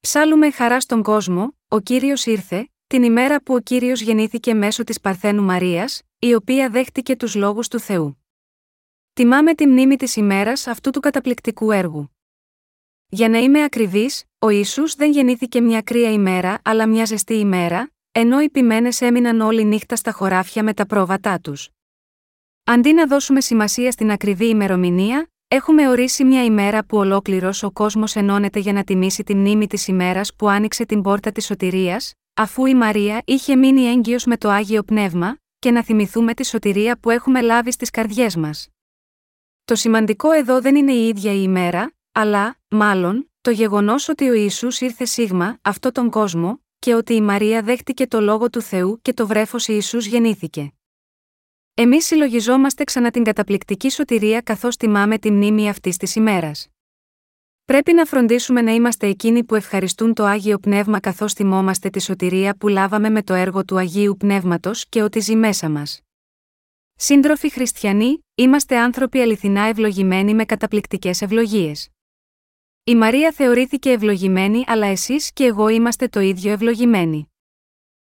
Ψάλουμε 0.00 0.50
χαρά 0.50 0.80
στον 0.80 1.02
κόσμο, 1.02 1.58
ο 1.68 1.80
κύριος 1.80 2.26
ήρθε, 2.26 2.68
την 2.88 3.02
ημέρα 3.02 3.42
που 3.42 3.54
ο 3.54 3.58
κύριος 3.58 4.00
γεννήθηκε 4.00 4.54
μέσω 4.54 4.84
της 4.84 5.00
Παρθένου 5.00 5.42
Μαρίας, 5.42 6.02
η 6.18 6.34
οποία 6.34 6.70
δέχτηκε 6.70 7.16
τους 7.16 7.34
λόγους 7.34 7.68
του 7.68 7.78
Θεού. 7.78 8.24
Τιμάμε 9.12 9.54
τη 9.54 9.66
μνήμη 9.66 9.96
της 9.96 10.16
ημέρας 10.16 10.66
αυτού 10.66 10.90
του 10.90 11.00
καταπληκτικού 11.00 11.70
έργου. 11.70 12.10
Για 13.08 13.28
να 13.28 13.38
είμαι 13.38 13.62
ακριβής, 13.62 14.24
ο 14.38 14.48
Ιησούς 14.48 14.94
δεν 14.94 15.10
γεννήθηκε 15.10 15.60
μια 15.60 15.82
κρύα 15.82 16.12
ημέρα 16.12 16.60
αλλά 16.64 16.86
μια 16.86 17.04
ζεστή 17.04 17.34
ημέρα, 17.34 17.90
ενώ 18.12 18.40
οι 18.40 18.50
ποιμένες 18.50 19.00
έμειναν 19.00 19.40
όλη 19.40 19.64
νύχτα 19.64 19.96
στα 19.96 20.12
χωράφια 20.12 20.62
με 20.62 20.74
τα 20.74 20.86
πρόβατά 20.86 21.40
τους. 21.40 21.70
Αντί 22.64 22.92
να 22.92 23.06
δώσουμε 23.06 23.40
σημασία 23.40 23.90
στην 23.90 24.10
ακριβή 24.10 24.48
ημερομηνία, 24.48 25.30
έχουμε 25.48 25.88
ορίσει 25.88 26.24
μια 26.24 26.44
ημέρα 26.44 26.84
που 26.84 26.96
ολόκληρος 26.96 27.62
ο 27.62 27.70
κόσμος 27.70 28.16
ενώνεται 28.16 28.58
για 28.58 28.72
να 28.72 28.84
τιμήσει 28.84 29.22
τη 29.24 29.34
μνήμη 29.34 29.66
της 29.66 29.86
ημέρας 29.88 30.34
που 30.34 30.48
άνοιξε 30.48 30.84
την 30.84 31.02
πόρτα 31.02 31.32
της 31.32 31.44
σωτηρίας, 31.44 32.12
αφού 32.38 32.66
η 32.66 32.74
Μαρία 32.74 33.22
είχε 33.24 33.56
μείνει 33.56 33.82
έγκυος 33.82 34.24
με 34.24 34.36
το 34.36 34.48
άγιο 34.48 34.82
πνεύμα, 34.82 35.38
και 35.58 35.70
να 35.70 35.84
θυμηθούμε 35.84 36.34
τη 36.34 36.46
σωτηρία 36.46 36.98
που 36.98 37.10
έχουμε 37.10 37.40
λάβει 37.40 37.72
στις 37.72 37.90
καρδιές 37.90 38.36
μας. 38.36 38.68
Το 39.64 39.74
σημαντικό 39.74 40.30
εδώ 40.30 40.60
δεν 40.60 40.76
είναι 40.76 40.92
η 40.92 41.08
ίδια 41.08 41.32
η 41.32 41.40
ημέρα, 41.42 41.94
αλλά, 42.12 42.58
μάλλον, 42.68 43.30
το 43.40 43.50
γεγονός 43.50 44.08
ότι 44.08 44.28
ο 44.28 44.32
Ιησούς 44.32 44.80
ήρθε 44.80 45.04
σίγμα, 45.04 45.58
αυτό 45.62 45.92
τον 45.92 46.10
κόσμο, 46.10 46.62
και 46.78 46.94
ότι 46.94 47.14
η 47.14 47.20
Μαρία 47.20 47.62
δέχτηκε 47.62 48.06
το 48.06 48.20
λόγο 48.20 48.50
του 48.50 48.60
Θεού 48.60 49.00
και 49.02 49.12
το 49.12 49.26
βρέφος 49.26 49.68
Ιησούς 49.68 50.06
γεννήθηκε. 50.06 50.72
Εμείς 51.74 52.06
συλλογιζόμαστε 52.06 52.84
ξανά 52.84 53.10
την 53.10 53.24
καταπληκτική 53.24 53.90
σωτηρία 53.90 54.40
καθώς 54.40 54.76
τιμάμε 54.76 55.18
τη 55.18 55.30
μνήμη 55.30 55.68
αυτής 55.68 55.96
της 55.96 56.14
ημέρας. 56.14 56.68
Πρέπει 57.68 57.92
να 57.92 58.04
φροντίσουμε 58.04 58.62
να 58.62 58.72
είμαστε 58.72 59.06
εκείνοι 59.06 59.44
που 59.44 59.54
ευχαριστούν 59.54 60.14
το 60.14 60.24
Άγιο 60.24 60.58
Πνεύμα 60.58 61.00
καθώς 61.00 61.32
θυμόμαστε 61.32 61.90
τη 61.90 62.00
σωτηρία 62.00 62.56
που 62.56 62.68
λάβαμε 62.68 63.10
με 63.10 63.22
το 63.22 63.34
έργο 63.34 63.64
του 63.64 63.78
Αγίου 63.78 64.16
Πνεύματος 64.18 64.86
και 64.88 65.02
ότι 65.02 65.20
ζει 65.20 65.36
μέσα 65.36 65.70
μας. 65.70 66.00
Σύντροφοι 66.94 67.50
χριστιανοί, 67.50 68.24
είμαστε 68.34 68.78
άνθρωποι 68.78 69.20
αληθινά 69.20 69.62
ευλογημένοι 69.62 70.34
με 70.34 70.44
καταπληκτικές 70.44 71.22
ευλογίες. 71.22 71.88
Η 72.84 72.94
Μαρία 72.94 73.32
θεωρήθηκε 73.32 73.90
ευλογημένη, 73.90 74.64
αλλά 74.66 74.86
εσείς 74.86 75.32
και 75.32 75.44
εγώ 75.44 75.68
είμαστε 75.68 76.08
το 76.08 76.20
ίδιο 76.20 76.52
ευλογημένοι. 76.52 77.32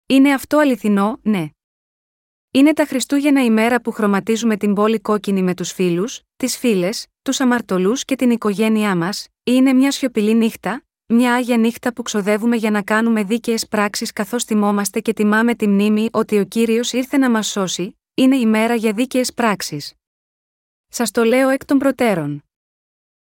Είναι 0.06 0.34
αυτό 0.34 0.58
αληθινό, 0.58 1.20
ναι. 1.22 1.49
Είναι 2.56 2.74
τα 2.74 2.86
Χριστούγεννα 2.86 3.43
ημέρα 3.43 3.82
που 3.82 3.91
χρωματίζουμε 3.91 4.58
την 4.58 4.74
πόλη 4.74 4.99
κόκκινη 4.99 5.41
με 5.41 5.54
τους 5.54 5.72
φίλους, 5.72 6.22
τις 6.36 6.58
φίλες, 6.58 7.08
τους 7.22 7.39
αμαρτωλούς 7.39 8.06
και 8.06 8.16
την 8.16 8.30
οικογένειά 8.30 8.95
μας, 8.95 9.26
ή 9.26 9.30
είναι 9.43 9.74
μια 9.74 9.91
σιωπηλή 9.91 10.34
νύχτα, 10.34 10.84
μια 11.06 11.34
άγια 11.34 11.58
νύχτα 11.58 11.93
που 11.93 12.01
ξοδεύουμε 12.01 12.56
για 12.56 12.72
να 12.72 12.82
κάνουμε 12.82 13.24
δίκαιες 13.24 13.68
πράξεις 13.68 14.12
καθώς 14.14 14.43
θυμόμαστε 14.43 14.99
και 14.99 15.14
τιμάμε 15.14 15.56
τη 15.56 15.68
μνήμη 15.68 16.10
ότι 16.12 16.39
ο 16.39 16.45
κύριος 16.45 16.93
ήρθε 16.93 17.18
να 17.18 17.30
μας 17.30 17.47
σώσει, 17.47 17.99
είναι 18.14 18.36
η 18.36 18.45
μέρα 18.45 18.76
για 18.76 18.93
δίκαιες 18.93 19.34
πράξεις. 19.34 19.93
Σας 20.88 21.12
το 21.12 21.24
λέω 21.24 21.49
εκ 21.49 21.66
των 21.66 21.78
προτέρων. 21.78 22.43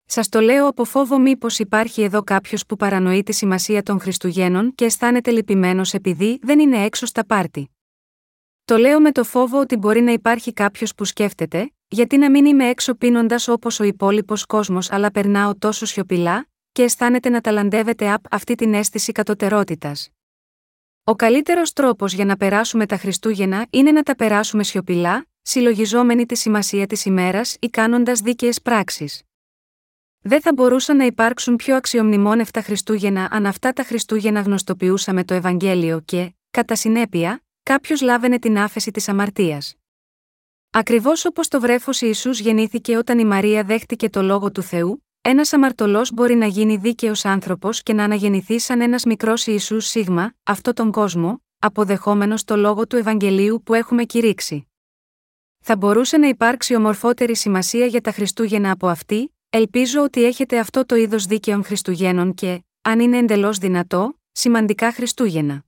Σας 0.06 0.30
το 0.30 0.40
λέω 0.40 0.68
από 0.68 0.84
φόβο 0.84 1.20
μήπως 1.20 1.60
υπάρχει 1.60 2.02
εδώ 2.02 2.24
κάποιος 2.24 2.66
που 2.66 2.76
παρανοεί 2.76 3.24
τη 3.24 3.34
σημασία 3.34 3.84
των 3.84 4.00
Χριστουγέννων 4.00 4.76
και 4.76 4.86
αισθάνεται 4.86 5.32
λυπημένος 5.32 5.94
επειδή 5.94 6.40
δεν 6.42 6.60
είναι 6.60 6.84
έξω 6.84 7.06
στα 7.06 7.26
πάρτι. 7.26 7.70
Το 8.66 8.78
λέω 8.78 9.00
με 9.02 9.12
το 9.12 9.24
φόβο 9.24 9.60
ότι 9.60 9.76
μπορεί 9.76 10.02
να 10.02 10.12
υπάρχει 10.12 10.54
κάποιος 10.54 10.96
που 10.96 11.06
σκέφτεται, 11.06 11.74
γιατί 11.88 12.18
να 12.18 12.30
μην 12.30 12.46
είμαι 12.46 12.70
έξω 12.70 12.96
πίνοντας 12.96 13.48
όπως 13.48 13.80
ο 13.80 13.84
υπόλοιπος 13.84 14.46
κόσμος 14.46 14.92
αλλά 14.92 15.12
περνάω 15.12 15.56
τόσο 15.56 15.86
σιωπηλά, 15.86 16.48
και 16.72 16.84
αισθάνεται 16.84 17.30
να 17.30 17.42
ταλαντεύεται 17.42 18.12
απ' 18.12 18.34
αυτή 18.34 18.56
την 18.56 18.74
αίσθηση 18.74 19.12
κατωτερότητας. 19.12 20.10
Ο 21.04 21.16
καλύτερος 21.16 21.74
τρόπος 21.74 22.14
για 22.14 22.26
να 22.26 22.38
περάσουμε 22.38 22.86
τα 22.86 22.98
Χριστούγεννα 22.98 23.68
είναι 23.70 23.92
να 23.92 24.04
τα 24.04 24.16
περάσουμε 24.16 24.64
σιωπηλά, 24.64 25.26
συλλογιζόμενοι 25.42 26.26
τη 26.26 26.36
σημασία 26.36 26.88
της 26.88 27.06
ημέρας 27.06 27.58
ή 27.60 27.70
κάνοντας 27.70 28.20
δίκαιες 28.20 28.62
πράξεις. 28.62 29.22
Δεν 30.22 30.42
θα 30.42 30.54
μπορούσαν 30.54 30.98
να 30.98 31.06
υπάρξουν 31.06 31.56
πιο 31.56 31.76
αξιομνημόνευτα 31.76 32.62
Χριστούγεννα 32.62 33.28
αν 33.32 33.46
αυτά 33.46 33.74
τα 33.74 33.84
Χριστούγεννα 33.84 34.42
γνωστοποιούσαμε 34.42 35.24
το 35.24 35.34
Ευαγγέλιο 35.34 36.02
και, 36.06 36.34
κατά 36.52 36.76
συνέπεια, 36.76 37.44
κάποιος 37.64 38.02
λάβαινε 38.02 38.40
την 38.40 38.58
άφεση 38.58 38.92
της 38.92 39.10
αμαρτίας. 39.10 39.76
Ακριβώς 40.70 41.26
όπως 41.26 41.48
το 41.48 41.60
βρέφος 41.60 42.02
Ιησούς 42.02 42.40
γεννήθηκε 42.40 42.98
όταν 42.98 43.20
η 43.20 43.26
Μαρία 43.26 43.64
δέχτηκε 43.64 44.10
το 44.10 44.22
λόγο 44.22 44.52
του 44.52 44.62
Θεού, 44.62 45.06
ένας 45.22 45.54
αμαρτωλός 45.54 46.12
μπορεί 46.14 46.36
να 46.36 46.46
γίνει 46.46 46.76
δίκαιος 46.76 47.26
άνθρωπος 47.26 47.84
και 47.84 47.94
να 47.94 48.04
αναγεννηθεί 48.04 48.60
σαν 48.60 48.82
ένας 48.82 49.06
μικρός 49.06 49.48
Ιησούς 49.48 49.86
Σίγμα, 49.86 50.34
αυτό 50.44 50.74
τον 50.74 50.92
κόσμο, 50.92 51.44
αποδεχόμενος 51.60 52.44
το 52.44 52.56
λόγο 52.56 52.88
του 52.88 52.96
Ευαγγελίου 52.96 53.62
που 53.64 53.74
έχουμε 53.74 54.04
κηρύξει. 54.04 54.68
Θα 55.60 55.76
μπορούσε 55.76 56.18
να 56.18 56.28
υπάρξει 56.28 56.76
ομορφότερη 56.76 57.36
σημασία 57.36 57.86
για 57.86 58.02
τα 58.02 58.12
Χριστούγεννα 58.12 58.72
από 58.72 58.88
αυτή, 58.88 59.36
ελπίζω 59.50 60.04
ότι 60.04 60.24
έχετε 60.24 60.60
αυτό 60.60 60.86
το 60.86 60.96
είδος 60.96 61.26
δίκαιων 61.26 61.64
Χριστουγέννων 61.64 62.34
και, 62.34 62.64
αν 62.82 63.00
είναι 63.00 63.18
εντελώς 63.18 63.58
δυνατό, 63.58 64.20
σημαντικά 64.32 64.92
Χριστούγεννα. 64.92 65.66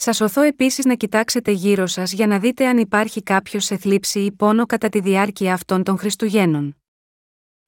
Σας 0.00 0.20
οθώ 0.20 0.40
επίσης 0.40 0.84
να 0.84 0.94
κοιτάξετε 0.94 1.50
γύρω 1.50 1.86
σας 1.86 2.12
για 2.12 2.26
να 2.26 2.38
δείτε 2.38 2.66
αν 2.66 2.78
υπάρχει 2.78 3.22
κάποιος 3.22 3.64
σε 3.64 3.76
θλίψη 3.76 4.20
ή 4.20 4.32
πόνο 4.32 4.66
κατά 4.66 4.88
τη 4.88 5.00
διάρκεια 5.00 5.52
αυτών 5.52 5.82
των 5.82 5.98
Χριστουγέννων. 5.98 6.82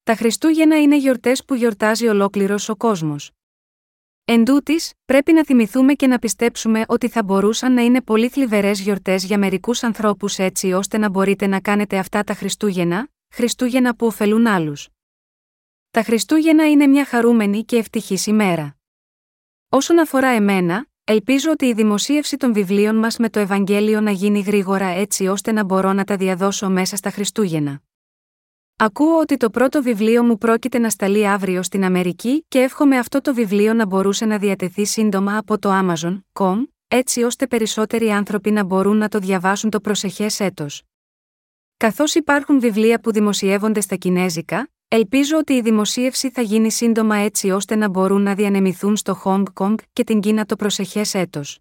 Τα 0.03 0.15
Χριστούγεννα 0.15 0.81
είναι 0.81 0.97
γιορτές 0.97 1.45
που 1.45 1.55
γιορτάζει 1.55 2.07
ολόκληρος 2.07 2.69
ο 2.69 2.77
κόσμος. 2.77 3.31
Εν 4.25 4.45
τούτης, 4.45 4.93
πρέπει 5.05 5.33
να 5.33 5.45
θυμηθούμε 5.45 5.95
και 5.95 6.07
να 6.07 6.19
πιστέψουμε 6.19 6.85
ότι 6.89 7.09
θα 7.09 7.23
μπορούσαν 7.23 7.73
να 7.73 7.83
είναι 7.83 8.03
πολύ 8.03 8.29
θλιβερές 8.29 8.81
γιορτές 8.81 9.25
για 9.25 9.39
μερικούς 9.39 9.83
ανθρώπους 9.83 10.39
έτσι 10.39 10.73
ώστε 10.73 10.99
να 10.99 11.09
μπορείτε 11.09 11.47
να 11.47 11.61
κάνετε 11.61 11.99
αυτά 11.99 12.25
τα 12.25 12.35
Χριστούγεννα, 12.35 13.09
Χριστούγεννα 13.35 13.97
που 13.97 14.07
ωφελούν 14.07 14.47
άλλους. 14.47 14.89
Τα 15.91 16.03
Χριστούγεννα 16.03 16.71
είναι 16.71 16.87
μια 16.87 17.05
χαρούμενη 17.05 17.65
και 17.65 17.77
ευτυχής 17.77 18.27
ημέρα. 18.27 18.77
Όσον 19.69 19.99
αφορά 19.99 20.29
εμένα, 20.29 20.90
ελπίζω 21.11 21.51
ότι 21.51 21.67
η 21.67 21.73
δημοσίευση 21.73 22.37
των 22.37 22.53
βιβλίων 22.53 22.97
μας 22.97 23.17
με 23.17 23.29
το 23.29 23.39
Ευαγγέλιο 23.39 24.01
να 24.01 24.11
γίνει 24.11 24.41
γρήγορα 24.41 24.87
έτσι 24.87 25.27
ώστε 25.27 25.53
να 25.53 25.65
μπορώ 25.65 25.93
να 25.93 26.05
τα 26.05 26.17
διαδώσω 26.17 26.71
μέσα 26.71 26.97
στα 26.97 27.11
Χριστούγεννα. 27.11 27.83
Ακούω 28.77 29.19
ότι 29.19 29.37
το 29.37 29.51
πρώτο 29.51 29.83
βιβλίο 29.83 30.25
μου 30.25 30.39
πρόκειται 30.39 30.79
να 30.79 30.91
σταλεί 30.91 31.29
αύριο 31.29 31.63
στην 31.63 31.85
Αμερική 31.85 32.45
και 32.49 32.59
εύχομαι 32.59 32.99
αυτό 32.99 33.21
το 33.21 33.35
βιβλίο 33.35 33.75
να 33.75 33.87
μπορούσε 33.87 34.25
να 34.25 34.39
διατεθεί 34.39 34.85
σύντομα 34.85 35.37
από 35.37 35.59
το 35.59 35.71
Amazon.com, 35.73 36.57
έτσι 36.89 37.23
ώστε 37.23 37.47
περισσότεροι 37.47 38.11
άνθρωποι 38.11 38.51
να 38.51 38.65
μπορούν 38.65 38.97
να 38.97 39.09
το 39.09 39.19
διαβάσουν 39.19 39.71
το 39.71 39.81
προσεχές 39.81 40.41
έτος. 40.41 40.83
Καθώς 41.77 42.15
υπάρχουν 42.15 42.61
βιβλία 42.61 43.01
που 43.01 43.13
δημοσιεύονται 43.13 43.81
στα 43.81 43.97
Κινέζικα, 43.97 44.69
ελπίζω 44.93 45.39
ότι 45.39 45.53
η 45.53 45.61
δημοσίευση 45.61 46.31
θα 46.31 46.43
γίνει 46.43 46.71
σύντομα 46.71 47.17
έτσι 47.17 47.51
ώστε 47.51 47.77
να 47.77 47.89
μπορούν 47.89 48.23
να 48.23 48.35
διανεμηθούν 48.35 48.97
στο 48.97 49.23
Hong 49.25 49.45
Kong 49.55 49.75
και 49.93 50.05
την 50.05 50.21
Κίνα 50.21 50.45
το 50.45 50.57
προσεχές 50.57 51.15
έτος. 51.15 51.59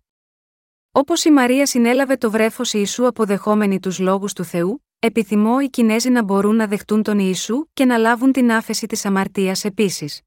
Όπως 0.91 1.23
η 1.23 1.31
Μαρία 1.31 1.65
συνέλαβε 1.65 2.17
το 2.17 2.31
βρέφος 2.31 2.73
Ιησού 2.73 3.07
αποδεχόμενη 3.07 3.79
τους 3.79 3.99
λόγους 3.99 4.33
του 4.33 4.43
Θεού, 4.43 4.83
Επιθυμώ 5.01 5.57
οι 5.61 5.69
Κινέζοι 5.69 6.09
να 6.09 6.23
μπορούν 6.23 6.55
να 6.55 6.67
δεχτούν 6.67 7.03
τον 7.03 7.19
Ιησού 7.19 7.65
και 7.73 7.85
να 7.85 7.97
λάβουν 7.97 8.31
την 8.31 8.51
άφεση 8.51 8.85
της 8.87 9.05
αμαρτίας 9.05 9.65
επίσης. 9.65 10.21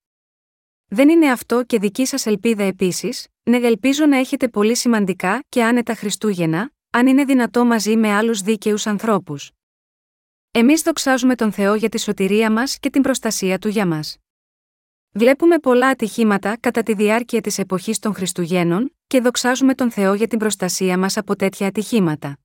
Δεν 0.86 1.08
είναι 1.08 1.30
αυτό 1.30 1.64
και 1.64 1.78
δική 1.78 2.06
σας 2.06 2.26
ελπίδα 2.26 2.62
επίσης, 2.62 3.26
ναι, 3.42 3.56
ελπίζω 3.56 4.06
να 4.06 4.16
έχετε 4.16 4.48
πολύ 4.48 4.76
σημαντικά 4.76 5.44
και 5.48 5.64
άνετα 5.64 5.94
Χριστούγεννα, 5.94 6.72
αν 6.90 7.06
είναι 7.06 7.24
δυνατό 7.24 7.64
μαζί 7.64 7.96
με 7.96 8.12
άλλους 8.12 8.40
δίκαιους 8.40 8.86
ανθρώπους. 8.86 9.50
Εμείς 10.54 10.82
δοξάζουμε 10.82 11.34
τον 11.34 11.52
Θεό 11.52 11.74
για 11.74 11.88
τη 11.88 12.00
σωτηρία 12.00 12.52
μας 12.52 12.78
και 12.78 12.90
την 12.90 13.02
προστασία 13.02 13.58
του 13.58 13.68
για 13.68 13.86
μας. 13.86 14.18
Βλέπουμε 15.12 15.58
πολλά 15.58 15.88
ατυχήματα 15.88 16.56
κατά 16.60 16.82
τη 16.82 16.94
διάρκεια 16.94 17.40
της 17.40 17.58
εποχής 17.58 17.98
των 17.98 18.14
Χριστουγέννων 18.14 18.96
και 19.06 19.20
δοξάζουμε 19.20 19.74
τον 19.74 19.90
Θεό 19.90 20.14
για 20.14 20.26
την 20.26 20.38
προστασία 20.38 20.98
μας 20.98 21.16
από 21.16 21.36
τέτοια 21.36 21.66
ατυχήματα. 21.66 22.38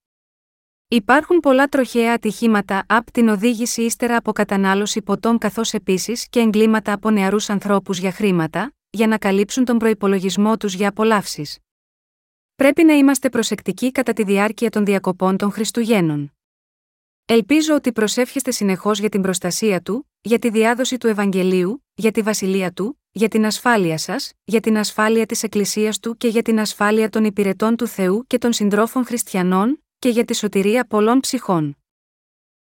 Υπάρχουν 0.88 1.40
πολλά 1.40 1.68
τροχαία 1.68 2.14
ατυχήματα 2.14 2.84
από 2.88 3.12
την 3.12 3.28
οδήγηση 3.28 3.82
ύστερα 3.82 4.16
από 4.18 4.32
κατανάλωση 4.32 5.02
ποτών 5.02 5.38
καθώς 5.38 5.74
επίσης 5.74 6.28
και 6.30 6.40
εγκλήματα 6.40 6.94
από 6.94 7.10
νεαρούς 7.10 7.50
ανθρώπους 7.50 7.98
για 7.98 8.12
χρήματα, 8.12 8.74
για 8.90 9.08
να 9.08 9.18
καλύψουν 9.18 9.66
τον 9.66 9.78
προπολογισμό 9.78 10.58
τους 10.58 10.74
για 10.74 10.90
απολαύσεις. 10.90 11.58
Πρέπει 12.56 12.84
να 12.84 12.94
είμαστε 12.94 13.30
προσεκτικοί 13.30 13.92
κατά 13.92 14.14
τη 14.14 14.24
διάρκεια 14.24 14.70
των 14.70 14.86
διακοπών 14.86 15.38
των 15.38 15.52
Χριστουγέννων. 15.52 16.37
Ελπίζω 17.30 17.76
ότι 17.76 17.92
προσεύχεστε 17.92 18.52
συνεχώς 18.52 19.00
για 19.00 19.10
την 19.10 19.22
προστασία 19.22 19.82
του, 19.82 20.10
για 20.22 20.40
τη 20.40 20.50
διάδοση 20.50 20.98
του 20.98 21.08
Ευαγγελίου, 21.08 21.84
για 21.94 22.12
τη 22.12 22.22
βασιλεία 22.22 22.72
του, 22.72 23.02
για 23.12 23.28
την 23.28 23.46
ασφάλεια 23.46 23.98
σας, 23.98 24.32
για 24.44 24.60
την 24.60 24.78
ασφάλεια 24.78 25.26
της 25.26 25.44
Εκκλησίας 25.44 26.00
του 26.00 26.18
και 26.18 26.28
για 26.28 26.42
την 26.42 26.60
ασφάλεια 26.60 27.10
των 27.10 27.24
υπηρετών 27.24 27.76
του 27.76 27.88
Θεού 27.88 28.24
και 28.28 28.38
των 28.38 28.54
συντρόφων 28.54 29.06
χριστιανών, 29.06 29.84
και 30.00 30.10
για 30.10 30.26
τη 30.26 30.36
σωτηρία 30.36 30.86
πολλών 30.88 31.20
ψυχών. 31.20 31.78